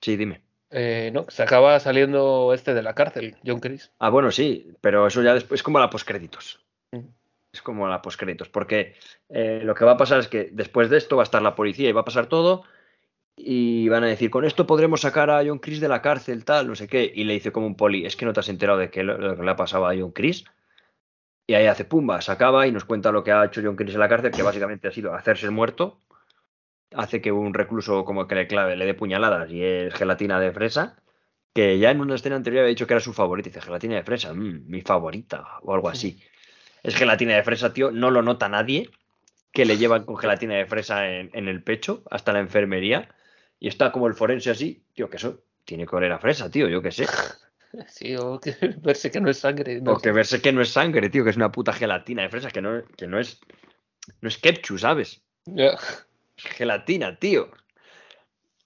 [0.01, 0.43] Sí, dime.
[0.77, 3.93] Eh, no, se acaba saliendo este de la cárcel, John Chris.
[4.01, 6.65] Ah, bueno, sí, pero eso ya después es como la postcréditos.
[6.91, 7.07] Mm.
[7.53, 8.97] Es como la postcréditos, porque
[9.29, 11.55] eh, lo que va a pasar es que después de esto va a estar la
[11.55, 12.65] policía y va a pasar todo
[13.37, 16.67] y van a decir, con esto podremos sacar a John Chris de la cárcel, tal,
[16.67, 17.09] no sé qué.
[17.15, 19.17] Y le dice como un poli, es que no te has enterado de qué lo,
[19.17, 20.45] lo que le ha pasado a John Chris.
[21.47, 23.95] Y ahí hace pumba, se acaba y nos cuenta lo que ha hecho John Chris
[23.95, 26.01] en la cárcel, que básicamente ha sido hacerse el muerto.
[26.95, 30.53] Hace que un recluso como que le clave, le dé puñaladas y es gelatina de
[30.53, 30.97] fresa.
[31.53, 33.49] Que ya en una escena anterior había dicho que era su favorita.
[33.49, 36.21] Dice, gelatina de fresa, mm, mi favorita, o algo así.
[36.83, 38.91] Es gelatina de fresa, tío, no lo nota nadie
[39.53, 43.09] que le llevan con gelatina de fresa en, en el pecho hasta la enfermería.
[43.61, 46.69] Y está como el forense así, tío, que eso tiene que oler a fresa, tío,
[46.69, 47.07] yo qué sé.
[47.89, 49.81] Sí, o que verse que no es sangre.
[49.81, 52.29] No O que verse que no es sangre, tío, que es una puta gelatina de
[52.29, 53.41] fresa, que no, que no es.
[54.21, 55.23] No es ketchup, ¿sabes?
[56.37, 57.51] Gelatina, tío.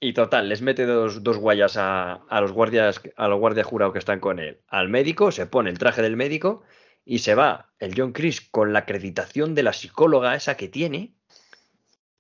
[0.01, 3.93] Y total, les mete dos, dos guayas a, a los guardias, a los guardias jurados
[3.93, 4.61] que están con él.
[4.69, 6.63] Al médico, se pone el traje del médico
[7.05, 11.15] y se va el John Chris con la acreditación de la psicóloga esa que tiene,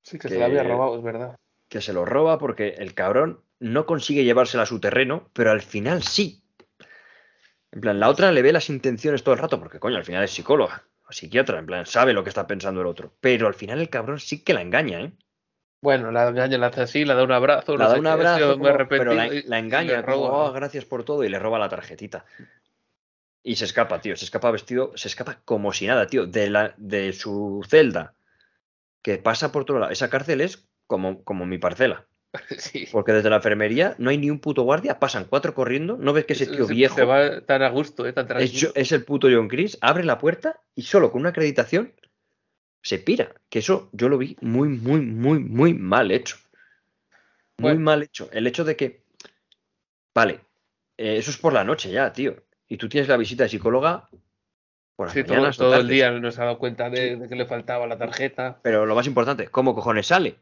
[0.02, 1.36] Sí, que se Que- la había robado, es verdad.
[1.68, 5.60] que se lo roba porque el cabrón no consigue llevársela a su terreno, pero al
[5.60, 6.42] final sí.
[7.70, 10.24] En plan, la otra le ve las intenciones todo el rato, porque coño, al final
[10.24, 13.12] es psicóloga o psiquiatra, en plan, sabe lo que está pensando el otro.
[13.20, 15.12] Pero al final el cabrón sí que la engaña, ¿eh?
[15.80, 17.76] Bueno, la engaña, la hace así, la da un abrazo.
[17.76, 19.26] La no da un abrazo, como- pero la,
[19.58, 20.44] engaña, le como, roba.
[20.48, 22.24] "Oh, gracias por todo, y le roba la tarjetita.
[23.44, 26.74] Y se escapa, tío, se escapa vestido, se escapa como si nada, tío, de, la,
[26.76, 28.14] de su celda,
[29.02, 29.92] que pasa por todo lado.
[29.92, 32.06] Esa cárcel es como, como mi parcela,
[32.58, 32.88] Sí.
[32.90, 36.24] porque desde la enfermería no hay ni un puto guardia, pasan cuatro corriendo, no ves
[36.26, 39.04] que ese tío Se- viejo Se va tan a gusto, eh, tan es, es el
[39.04, 41.94] puto John Chris, abre la puerta y solo con una acreditación
[42.82, 43.32] se pira.
[43.48, 46.36] Que eso yo lo vi muy, muy, muy, muy mal hecho.
[47.58, 47.80] Muy Bueno.
[47.80, 48.28] mal hecho.
[48.32, 49.04] El hecho de que,
[50.14, 50.40] vale,
[50.96, 52.36] eh, eso es por la noche ya, tío.
[52.68, 54.08] Y tú tienes la visita de psicóloga
[54.96, 57.46] por Sí, todo, mañanas todo el día nos ha dado cuenta de, de que le
[57.46, 58.60] faltaba la tarjeta.
[58.62, 60.38] Pero lo más importante, ¿cómo cojones sale?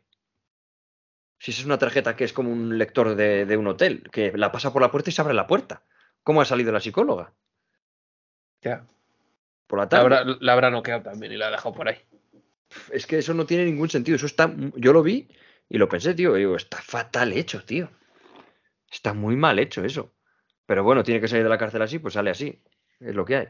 [1.38, 4.32] Si esa es una tarjeta que es como un lector de, de un hotel, que
[4.36, 5.82] la pasa por la puerta y se abre la puerta.
[6.22, 7.32] ¿Cómo ha salido la psicóloga?
[8.62, 8.86] Ya.
[9.66, 10.02] Por la La tarde.
[10.16, 11.98] habrá, la habrá noqueado también y la ha dejado por ahí.
[12.92, 14.16] Es que eso no tiene ningún sentido.
[14.16, 14.52] Eso está.
[14.76, 15.28] Yo lo vi
[15.68, 16.34] y lo pensé, tío.
[16.34, 17.90] digo, está fatal hecho, tío.
[18.90, 20.12] Está muy mal hecho eso.
[20.66, 22.60] Pero bueno, tiene que salir de la cárcel así, pues sale así.
[23.00, 23.48] Es lo que hay.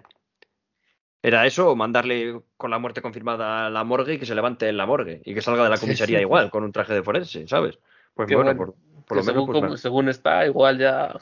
[1.22, 4.68] Era eso o mandarle con la muerte confirmada a la morgue y que se levante
[4.68, 6.22] en la morgue y que salga de la comisaría sí.
[6.22, 7.78] igual, con un traje de forense, ¿sabes?
[8.14, 8.72] Pues Qué bueno, bueno.
[8.72, 9.26] por, por lo Que menos.
[9.26, 11.18] según, pues, como- según está, igual ya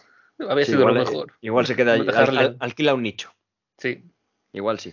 [0.49, 1.33] había Sí, sido igual, lo eh, mejor.
[1.41, 3.33] igual se queda al- alquila un nicho.
[3.79, 4.05] Sí.
[4.53, 4.93] Igual sí.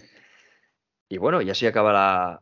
[1.09, 2.41] Y bueno, y así acaba la,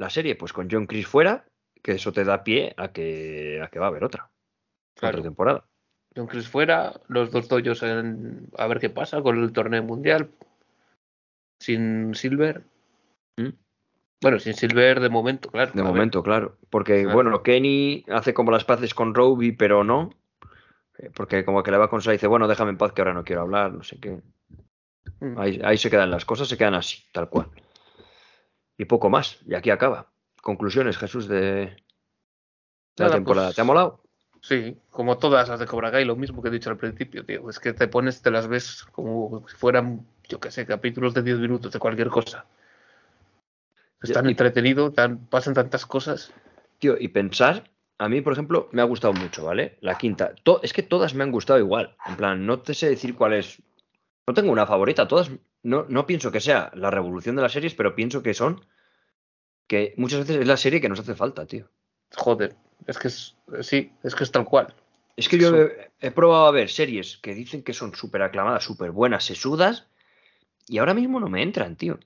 [0.00, 1.44] la serie, pues con John Chris fuera,
[1.82, 4.30] que eso te da pie a que, a que va a haber otra.
[4.98, 5.18] Claro.
[5.18, 5.64] Otra temporada.
[6.16, 10.30] John Chris fuera, los dos doyos en, a ver qué pasa con el torneo mundial.
[11.60, 12.62] Sin Silver.
[13.36, 13.50] ¿Mm?
[14.22, 15.70] Bueno, sin Silver de momento, claro.
[15.72, 15.90] De ver.
[15.92, 16.56] momento, claro.
[16.70, 17.14] Porque, Claro.
[17.14, 20.10] bueno, Kenny hace como las paces con Roby, pero no.
[20.98, 23.02] Eh, Porque como que le va a consolar y dice, bueno, déjame en paz que
[23.02, 24.20] ahora no quiero hablar, no sé qué.
[25.20, 25.38] Mm.
[25.38, 27.48] Ahí, ahí se quedan las cosas, se quedan así, tal cual.
[28.80, 29.38] Y poco más.
[29.46, 30.06] Y aquí acaba.
[30.40, 31.76] Conclusiones, Jesús, de, de
[32.96, 33.48] la temporada.
[33.48, 34.00] pues- ¿Te ha molado?
[34.40, 37.50] Sí, como todas las de Cobra Kai, lo mismo que he dicho al principio, tío.
[37.50, 41.22] Es que te pones, te las ves como si fueran, yo qué sé, capítulos de
[41.22, 42.46] 10 minutos de cualquier cosa.
[44.02, 46.32] Es tan y- entretenido, tan, pasan tantas cosas.
[46.78, 49.76] Tío, y pensar, a mí, por ejemplo, me ha gustado mucho, ¿vale?
[49.82, 50.32] La quinta.
[50.42, 51.94] To- es que todas me han gustado igual.
[52.06, 53.60] En plan, no te sé decir cuál es.
[54.26, 55.06] No tengo una favorita.
[55.06, 55.30] Todas.
[55.62, 58.64] No, no pienso que sea la revolución de las series, pero pienso que son.
[59.66, 61.68] Que muchas veces es la serie que nos hace falta, tío.
[62.16, 62.56] Joder,
[62.86, 64.74] es que es, sí, es que es tal cual.
[65.16, 68.64] Es que yo he, he probado a ver series que dicen que son súper aclamadas,
[68.64, 69.86] súper buenas, sesudas,
[70.66, 71.98] y ahora mismo no me entran, tío.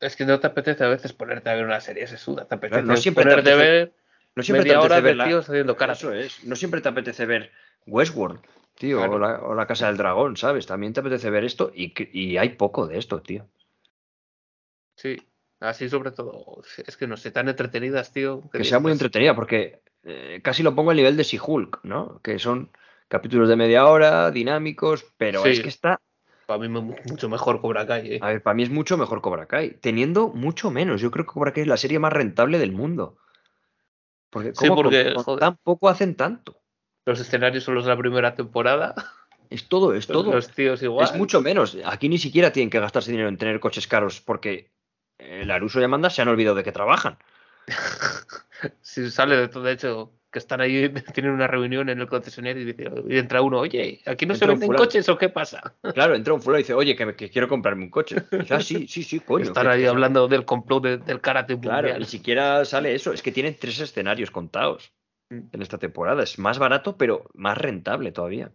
[0.00, 2.82] Es que no te apetece a veces ponerte a ver una serie sesuda, te apetece
[2.82, 3.94] no siempre te a apetece ver
[4.34, 5.98] No siempre media te hora de tíos haciendo caras.
[5.98, 6.44] Eso es.
[6.44, 7.50] No siempre te apetece ver
[7.86, 8.40] Westworld,
[8.76, 9.14] tío, Claro.
[9.14, 10.66] o, la, o La Casa del Dragón, ¿sabes?
[10.66, 13.46] También te apetece ver esto y, y hay poco de esto, tío.
[14.96, 15.16] Sí,
[15.60, 16.62] así sobre todo.
[16.86, 18.42] Es que no sé, tan entretenidas, tío.
[18.52, 22.20] Que sea muy entretenida, porque eh, casi lo pongo al nivel de She-Hulk, ¿no?
[22.22, 22.70] Que son
[23.08, 25.50] capítulos de media hora, dinámicos, pero Sí.
[25.50, 26.00] es que está.
[26.46, 28.14] Para mí mu- mucho mejor Cobra Kai.
[28.14, 28.18] eh.
[28.22, 31.00] A ver, para mí es mucho mejor Cobra Kai, teniendo mucho menos.
[31.00, 33.18] Yo creo que Cobra Kai es la serie más rentable del mundo.
[34.30, 35.40] Porque, Sí, ¿cómo porque, con- con joder.
[35.40, 36.60] tan poco hacen tanto.
[37.06, 38.94] Los escenarios son los de la primera temporada.
[39.48, 40.32] Es todo, es todo.
[40.32, 41.06] Los tíos igual.
[41.08, 41.78] Es mucho menos.
[41.84, 44.72] Aquí ni siquiera tienen que gastarse dinero en tener coches caros porque
[45.18, 47.16] el Aruso y Amanda se han olvidado de que trabajan.
[48.80, 52.62] Si sale de todo, de hecho, que están ahí, tienen una reunión en el concesionario
[52.62, 55.28] y, dice, y entra uno, oye, ¿aquí no se Entra un venden coches o qué
[55.28, 55.74] pasa?
[55.94, 58.16] Claro, entra un fulano y dice, oye, que, quiero comprarme un coche.
[58.30, 59.44] Dice, ah, sí, sí, sí, coño.
[59.44, 62.00] Están ahí hablando del complot de- del karate Claro, mundial.
[62.00, 63.12] ni siquiera sale eso.
[63.12, 64.90] Es que tienen tres escenarios contados.
[65.30, 66.22] En esta temporada.
[66.22, 68.52] Es más barato, pero más rentable todavía.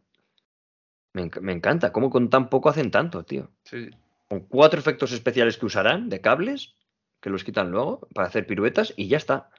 [1.13, 1.91] Me, enc- me encanta.
[1.91, 3.49] ¿Cómo con tan poco hacen tanto, tío?
[3.65, 3.89] Sí.
[4.29, 6.75] Con cuatro efectos especiales que usarán de cables,
[7.19, 9.49] que los quitan luego para hacer piruetas y ya está.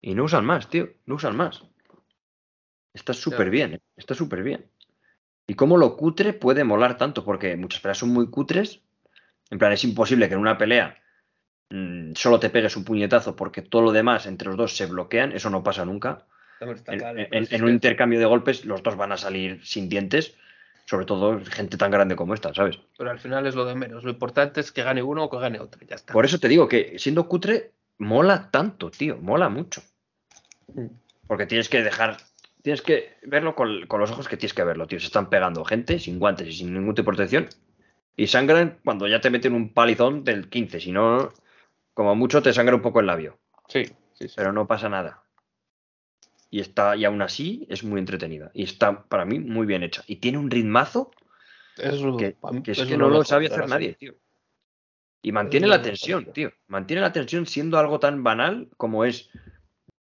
[0.00, 0.90] Y no usan más, tío.
[1.06, 1.64] No usan más.
[2.92, 3.80] Está súper bien, ¿eh?
[3.96, 4.70] está súper bien.
[5.46, 8.82] Y cómo lo cutre puede molar tanto, porque muchas peleas son muy cutres.
[9.50, 10.96] En plan, es imposible que en una pelea
[11.70, 15.32] mm, solo te pegues un puñetazo porque todo lo demás entre los dos se bloquean.
[15.32, 16.26] Eso no pasa nunca.
[16.70, 20.34] Está En, claro, un intercambio de golpes, los dos van a salir sin dientes.
[20.84, 22.78] Sobre todo gente tan grande como esta, ¿sabes?
[22.98, 24.04] Pero al final es lo de menos.
[24.04, 25.80] Lo importante es que gane uno o que gane otro.
[25.86, 26.12] Ya está.
[26.12, 29.16] Por eso te digo que siendo cutre, mola tanto, tío.
[29.18, 29.82] Mola mucho.
[30.74, 30.86] Mm.
[31.26, 32.16] Porque tienes que dejar.
[32.62, 35.00] Tienes que verlo con, con los ojos que tienes que verlo, tío.
[35.00, 37.48] Se están pegando gente sin guantes y sin ningún tipo de protección.
[38.16, 40.80] Y sangran cuando ya te meten un palizón del 15.
[40.80, 41.32] Si no,
[41.94, 43.38] como mucho te sangra un poco el labio.
[43.68, 44.34] Sí, sí, sí.
[44.36, 45.21] Pero no pasa nada.
[46.52, 48.50] Y está, y aún así es muy entretenida.
[48.52, 50.04] Y está, para mí, muy bien hecha.
[50.06, 51.10] Y tiene un ritmazo
[51.74, 54.16] que, es que no lo sabe hacer nadie, tío.
[55.22, 56.52] Y mantiene la tensión, tío.
[56.66, 59.30] Mantiene la tensión siendo algo tan banal como es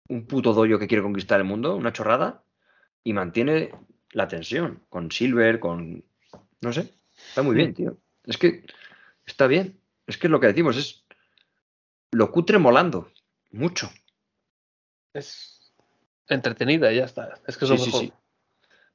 [0.09, 2.43] un puto doyo que quiere conquistar el mundo, una chorrada,
[3.05, 3.71] y mantiene
[4.11, 6.05] la tensión con Silver, con...
[6.61, 6.93] No sé,
[7.29, 7.99] está muy bien, tío.
[8.25, 8.67] Es que
[9.25, 9.79] está bien.
[10.09, 11.05] Es que lo que decimos, es
[12.11, 13.13] lo cutre molando.
[13.53, 13.93] Mucho.
[15.15, 15.62] Es
[16.29, 17.35] entretenida, ya está.
[17.47, 18.01] Es que es Sí, lo sí, mejor.
[18.01, 18.13] sí.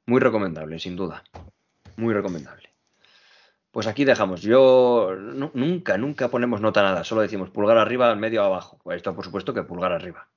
[0.06, 1.24] Muy recomendable, sin duda.
[1.98, 2.70] Muy recomendable.
[3.72, 4.41] Pues aquí dejamos.
[4.41, 7.04] Yo nu- nunca, nunca ponemos nota nada.
[7.04, 8.80] Solo decimos pulgar arriba, medio abajo.
[8.84, 10.28] Pues esto, por supuesto, que pulgar arriba.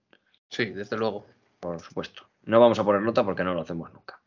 [0.49, 1.27] Sí, desde luego.
[1.61, 2.29] Por supuesto.
[2.45, 4.21] No vamos a poner nota porque no lo hacemos nunca.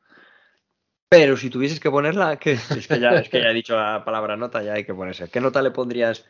[1.10, 4.04] Pero si tuvieses que ponerla, que es que ya, es que ya he dicho la
[4.06, 5.30] palabra nota, ya hay que ponerse.
[5.30, 6.26] ¿Qué nota le pondrías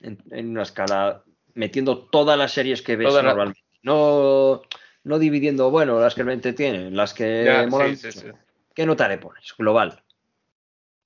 [0.00, 1.24] en, en una escala
[1.54, 3.62] metiendo todas las series que ves Toda la- normalmente?
[3.82, 4.62] No,
[5.08, 8.26] no dividiendo, bueno, las que me entretienen, las que Ya, molan sí, sí, sí.
[8.74, 9.54] ¿Qué nota le pones?
[9.58, 10.04] Global.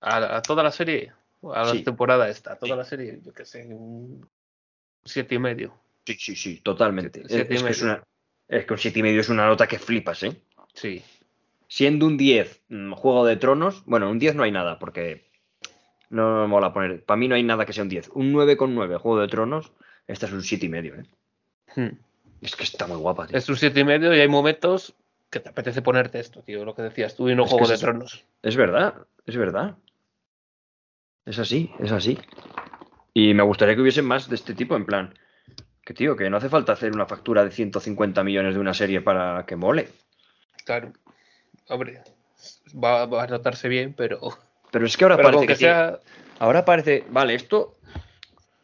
[0.00, 1.12] A, a toda la serie,
[1.54, 4.28] a la temporada esta, a toda la serie, yo qué sé, un
[5.04, 5.72] siete y medio.
[6.04, 7.20] Sí, sí, sí, totalmente.
[7.26, 7.94] Siete- siete y es, que es, medio.
[7.94, 8.04] una,
[8.48, 10.42] es que un 7 y medio es una nota que flipas, ¿eh?
[10.74, 11.02] Sí,
[11.68, 15.30] Siendo un 10, mm, Juego de Tronos, bueno, un 10 no hay nada, porque
[16.10, 17.04] no me mola poner.
[17.04, 18.10] Para mí no hay nada que sea un 10.
[18.14, 19.72] Un 9,9, Juego de Tronos,
[20.08, 21.04] esta es un 7 y medio, ¿eh?
[21.76, 21.96] Hmm.
[22.42, 23.38] Es que está muy guapa, tío.
[23.38, 24.94] es un siete y medio y hay momentos
[25.30, 27.78] que te apetece ponerte esto, tío, lo que decías tú y no Es Juego de.
[27.78, 28.24] Tronos.
[28.42, 28.94] Es verdad,
[29.24, 29.76] es verdad.
[31.24, 32.18] Es así, es así.
[33.14, 35.14] Y me gustaría que hubiesen más de este tipo, en plan.
[35.84, 39.00] Que tío, que no hace falta hacer una factura de 150 millones de una serie
[39.00, 39.88] para que mole.
[40.64, 40.92] Claro,
[41.68, 42.02] hombre,
[42.72, 44.20] va, va a notarse bien, pero,
[44.70, 45.96] Pero es que ahora pero parece que.
[46.40, 47.76] Ahora parece, vale, esto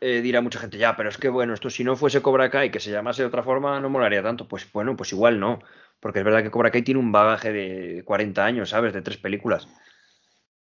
[0.01, 2.71] eh, dirá mucha gente, ya, pero es que bueno, esto si no fuese Cobra Kai,
[2.71, 4.47] que se llamase de otra forma, no molaría tanto.
[4.49, 5.59] Pues bueno, pues igual no.
[6.01, 8.93] Porque es verdad que Cobra Kai tiene un bagaje de 40 años, ¿sabes?
[8.93, 9.69] De tres películas.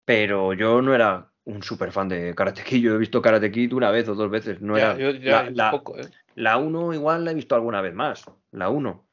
[0.06, 2.82] Pero yo no era un super fan de Karate Kid.
[2.82, 4.62] Yo he visto Karate Kid una vez o dos veces.
[4.62, 4.98] No Ya, era.
[4.98, 6.08] yo, ya, la, la, ¿eh?
[6.36, 8.26] la 1 igual la he visto alguna vez más.
[8.52, 9.06] La 1.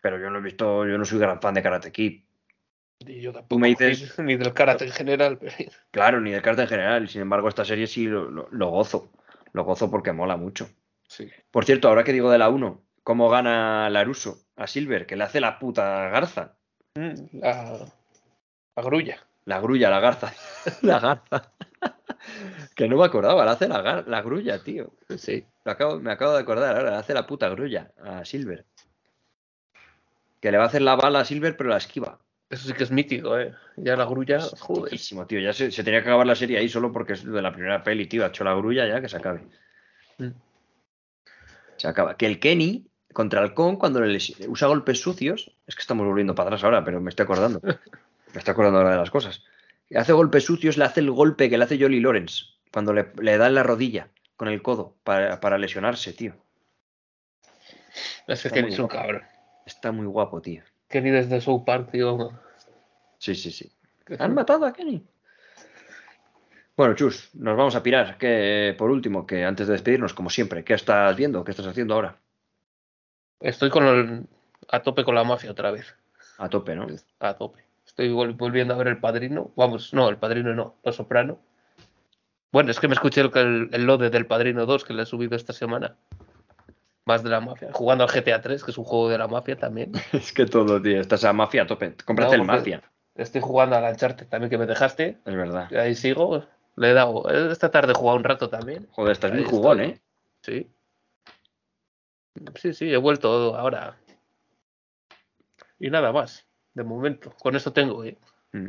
[0.00, 2.22] Pero yo no he visto, yo no soy gran fan de Karate Kid.
[3.06, 5.52] Y yo tampoco, me dices- ni, ni del karate en general, pero
[5.90, 7.08] Claro, ni de Karate en general.
[7.08, 9.10] Sin embargo, esta serie sí lo, lo- lo gozo.
[9.58, 10.70] Lo gozo porque mola mucho.
[11.08, 11.28] sí.
[11.50, 15.04] Por cierto, ahora que digo de la 1, ¿cómo gana Laruso a Silver?
[15.04, 16.54] Que le hace la puta garza.
[16.94, 17.78] Mm, La,
[18.76, 19.18] la grulla.
[19.44, 20.32] La grulla, la garza.
[20.82, 21.52] la garza.
[22.76, 24.92] que no me acordaba, le hace la, gar- la grulla, tío.
[25.16, 25.44] Sí.
[25.64, 28.64] Lo acabo- me acabo de acordar ahora, le hace la puta grulla a Silver.
[30.40, 32.20] Que le va a hacer la bala a Silver, pero la esquiva.
[32.50, 33.54] Eso sí que es mítico, ¿eh?
[33.76, 34.98] Ya la grulla, Es joder.
[35.26, 35.40] tío.
[35.40, 37.82] Ya se, se tenía que acabar la serie ahí solo porque es de la primera
[37.82, 38.24] peli, tío.
[38.24, 39.42] Ha hecho la grulla ya que se acabe.
[40.16, 40.28] Mm.
[41.76, 42.16] Se acaba.
[42.16, 44.18] Que el Kenny contra el Kong, cuando le
[44.48, 47.60] usa golpes sucios, es que estamos volviendo para atrás ahora, pero me estoy acordando.
[47.62, 49.44] me estoy acordando ahora de las cosas.
[49.90, 53.12] Le hace golpes sucios, le hace el golpe que le hace Jolly Lawrence cuando le,
[53.20, 56.34] le da en la rodilla con el codo para, para lesionarse, tío.
[58.26, 59.22] Que muy es un cabrón.
[59.66, 60.62] Está muy guapo, tío.
[60.92, 61.90] Ni desde South Park.
[63.18, 63.70] Sí, sí, sí.
[64.18, 65.04] ¿Han matado a Kenny?
[66.76, 68.16] Bueno, Chus, nos vamos a pirar.
[68.16, 71.44] Que por último, que antes de despedirnos, como siempre, ¿qué estás viendo?
[71.44, 72.16] ¿Qué estás haciendo ahora?
[73.40, 74.26] Estoy con el,
[74.70, 75.94] a tope con la mafia otra vez.
[76.38, 76.86] A tope, ¿no?
[77.20, 77.64] A tope.
[77.86, 79.50] Estoy vol- volviendo a ver El Padrino.
[79.56, 81.38] Vamos, no, El Padrino no, Los Soprano.
[82.52, 85.06] Bueno, es que me escuché el, el, el lode del Padrino 2 que le he
[85.06, 85.96] subido esta semana.
[87.08, 87.70] Más de la mafia.
[87.72, 89.92] Jugando al GTA 3, que es un juego de la mafia también.
[90.12, 91.00] es que todo, tío.
[91.00, 91.94] Estás a mafia a tope.
[92.04, 92.82] Cómprate No, el mafia.
[93.14, 95.16] Estoy jugando al Uncharted también que me dejaste.
[95.24, 95.68] Es verdad.
[95.70, 96.44] y Ahí sigo.
[96.76, 97.26] Le he dado.
[97.50, 98.86] Esta tarde he jugado un rato también.
[98.90, 100.58] Joder, estás muy jugón, estoy.
[100.58, 100.70] ¿eh?
[102.42, 102.46] Sí.
[102.56, 103.96] Sí, sí, he vuelto ahora.
[105.78, 106.46] Y nada más.
[106.74, 107.32] De momento.
[107.40, 108.18] Con eso tengo, ¿eh?
[108.52, 108.68] Mm.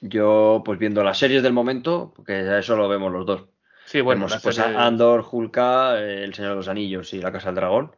[0.00, 3.44] Yo, pues viendo las series del momento, porque eso lo vemos los dos.
[3.86, 7.48] Sí, bueno, Vemos pues serie- Andor, Hulka, El Señor de los Anillos y La Casa
[7.48, 7.96] del Dragón.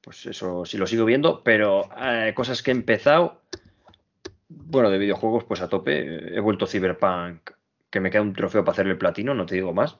[0.00, 3.42] Pues eso sí lo sigo viendo, pero eh, cosas que he empezado,
[4.48, 6.36] bueno, de videojuegos, pues a tope.
[6.36, 7.50] He vuelto Cyberpunk,
[7.90, 9.98] que me queda un trofeo para hacerle el platino, no te digo más.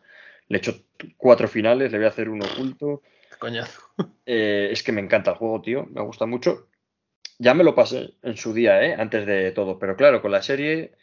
[0.49, 0.85] Le he hecho
[1.17, 3.03] cuatro finales, le voy a hacer uno oculto.
[3.31, 3.81] Qué coñazo.
[4.29, 6.67] Eh, es que me encanta el juego, tío, me gusta mucho.
[7.39, 8.97] Ya me lo pasé en su día, ¿eh?
[8.99, 10.95] Antes de todo, pero claro, con la serie,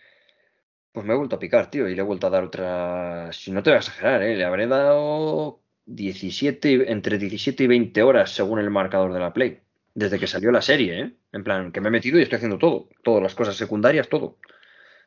[0.93, 3.31] pues me he vuelto a picar, tío, y le he vuelto a dar otra.
[3.33, 4.37] Si no te voy a exagerar, ¿eh?
[4.37, 9.33] Le habré dado 17, y- entre 17 y 20 horas según el marcador de la
[9.33, 9.59] Play.
[9.95, 11.13] Desde que salió la serie, ¿eh?
[11.33, 12.89] En plan, que me he metido y estoy haciendo todo.
[13.03, 14.37] Todas las cosas secundarias, todo.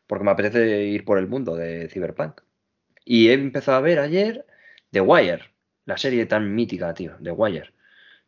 [0.06, 2.40] Porque me apetece ir por el mundo de Cyberpunk.
[3.04, 4.46] Y he empezado a ver ayer
[4.92, 5.44] The Wire,
[5.86, 7.72] la serie tan mítica, tío, The Wire.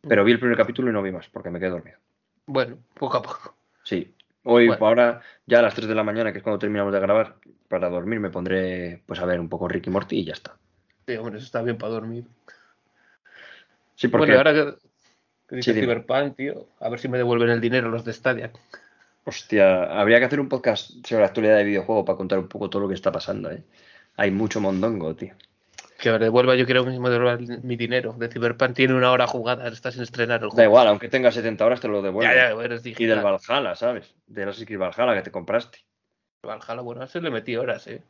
[0.07, 1.97] Pero vi el primer capítulo y no vi más, porque me quedé dormido.
[2.45, 3.55] Bueno, poco a poco.
[3.83, 4.13] Sí.
[4.43, 4.85] Hoy, Bueno.
[4.85, 7.35] ahora, ya a las 3 de la mañana, que es cuando terminamos de grabar,
[7.67, 10.55] para dormir me pondré pues a ver un poco Ricky Morty y ya está.
[11.07, 12.25] Sí, hombre, eso está bien para dormir.
[13.95, 15.79] Sí, porque, Bueno, ahora que, dice Sí.
[15.81, 18.51] Cyberpunk, tío, a ver si me devuelven el dinero los de Stadia.
[19.25, 22.69] hostia, habría que hacer un podcast sobre la actualidad de videojuego para contar un poco
[22.69, 23.63] todo lo que está pasando, ¿eh?
[24.15, 25.35] Hay mucho mondongo, tío.
[25.99, 28.13] Que me devuelva, yo quiero me devuelvan mi dinero.
[28.13, 30.69] De Cyberpunk tiene una hora jugada, está sin estrenar el Da juego.
[30.69, 32.31] igual, aunque tenga 70 horas te lo devuelvo.
[32.33, 33.19] Ya, ya, eres y del.
[33.21, 34.15] Valhalla, ¿sabes?
[34.25, 35.79] De los X Valhalla que te compraste.
[36.45, 38.01] Valhalla, bueno, a ese le metí horas, eh.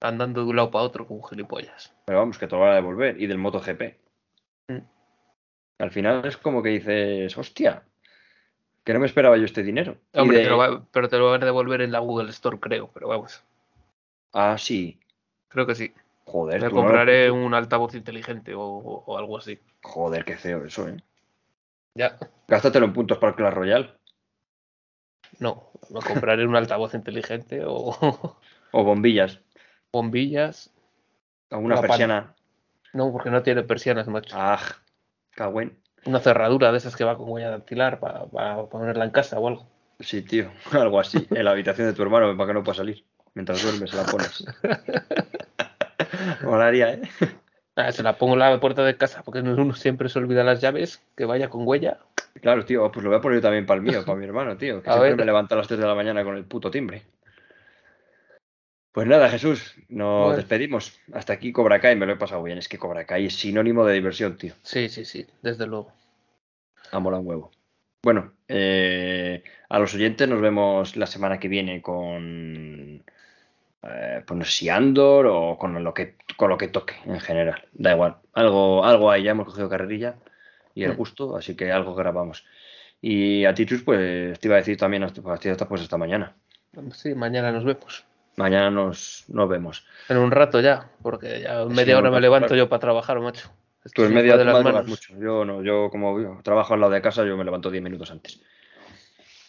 [0.00, 1.92] Andando de un lado para otro con gilipollas.
[2.04, 3.20] Pero vamos, que te lo van a devolver.
[3.20, 3.82] Y del MotoGP.
[4.68, 4.78] Mm.
[5.78, 7.82] Al final es como que dices, hostia,
[8.84, 9.96] que no me esperaba yo este dinero.
[10.14, 12.60] Hombre, de- te lo va- pero te lo van a devolver en la Google Store,
[12.60, 13.42] creo, pero vamos.
[14.32, 15.00] Ah, sí.
[15.48, 15.92] Creo que sí.
[16.26, 19.58] Joder, Me tú no lo- compraré un altavoz inteligente o, o- o algo así.
[19.82, 20.96] Joder, qué feo eso, ¿eh?
[21.94, 22.18] Ya.
[22.48, 23.94] Gástatelo en puntos para el Clash Royale.
[25.38, 28.36] No, me compraré un altavoz inteligente o
[28.72, 29.40] O bombillas.
[29.92, 30.70] bombillas.
[31.50, 32.34] O una Una pan- persiana.
[32.92, 34.34] No, porque no tiene persianas, macho.
[34.38, 34.58] Ah,
[35.30, 35.78] cagüen.
[36.06, 39.66] Una cerradura de esas que va con huella dactilar para ponerla en casa o algo.
[40.00, 40.50] Sí, tío.
[40.72, 41.26] Algo así.
[41.30, 43.04] En la habitación de tu hermano para que no pueda salir.
[43.34, 44.44] Mientras duermes se la pones.
[46.42, 47.02] Molaría, ¿eh?
[47.76, 50.60] Ah, se la pongo en la puerta de casa porque uno siempre se olvida las
[50.60, 51.98] llaves, que vaya con huella.
[52.40, 54.56] Claro, tío, pues lo voy a poner yo también para el mío, para mi hermano,
[54.56, 55.18] tío, que A siempre ver.
[55.18, 57.02] me levanta a las 3 de la mañana con el puto timbre.
[58.92, 60.36] Pues nada, Jesús, nos Bueno.
[60.36, 60.98] despedimos.
[61.12, 62.56] Hasta aquí Cobra Kai, me lo he pasado bien.
[62.56, 64.54] Es que Cobra Kai es sinónimo de diversión, tío.
[64.62, 65.92] Sí, sí, sí, desde luego.
[66.92, 67.50] Ha molado un huevo.
[68.02, 73.04] Bueno, eh, a los oyentes nos vemos la semana que viene con,
[73.88, 77.20] eh, pues no sé si Andor o con lo que con lo que toque en
[77.20, 77.64] general.
[77.72, 78.16] Da igual.
[78.32, 80.16] Algo, algo hay, ya hemos cogido carrerilla
[80.74, 82.44] y el gusto, así que algo grabamos.
[83.00, 86.34] Y a ti, Chus, pues te iba a decir también hasta, hasta, pues hasta mañana.
[86.92, 88.04] Sí, mañana nos vemos.
[88.36, 89.86] Mañana nos, nos vemos.
[90.08, 92.64] En un rato ya, porque ya Sí, media hora me levanto claro.
[92.64, 93.50] yo para trabajar, macho.
[93.94, 94.86] Tú en media de las manos.
[94.86, 95.14] mucho.
[95.18, 98.10] Yo no, yo como yo trabajo al lado de casa, yo me levanto 10 minutos
[98.10, 98.42] antes.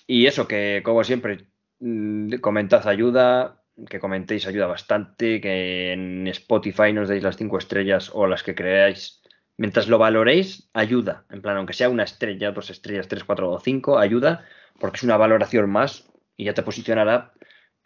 [0.05, 1.47] Y eso, que como siempre,
[1.79, 3.56] mm, comentad ayuda,
[3.89, 8.55] que comentéis ayuda bastante, que en Spotify nos deis las 5 estrellas o las que
[8.55, 9.21] creáis.
[9.57, 11.25] Mientras lo valoréis, ayuda.
[11.29, 14.45] En plan, aunque sea una estrella, dos estrellas, tres, cuatro o cinco, ayuda,
[14.79, 17.33] porque es una valoración más y ya te posicionará,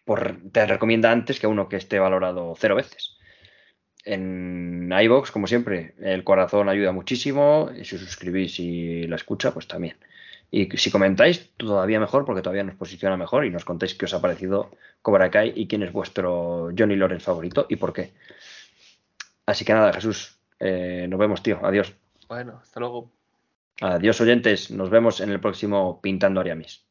[0.05, 3.18] por, te recomienda antes que uno que esté valorado cero veces.
[4.03, 7.69] En iBox, como siempre, el corazón ayuda muchísimo.
[7.84, 9.97] Si os suscribís y la escucha, pues también.
[10.51, 14.13] Y si comentáis, todavía mejor, porque todavía nos posiciona mejor y nos contáis qué os
[14.13, 14.71] ha parecido
[15.01, 18.11] Cobra Kai y quién es vuestro Johnny Lawrence favorito y por qué.
[19.45, 21.59] Así que nada, Jesús, eh, nos vemos, tío.
[21.65, 21.95] Adiós.
[22.27, 23.09] Bueno, hasta luego.
[23.79, 24.71] Adiós, oyentes.
[24.71, 26.85] Nos vemos en el próximo Pintando Ariamis.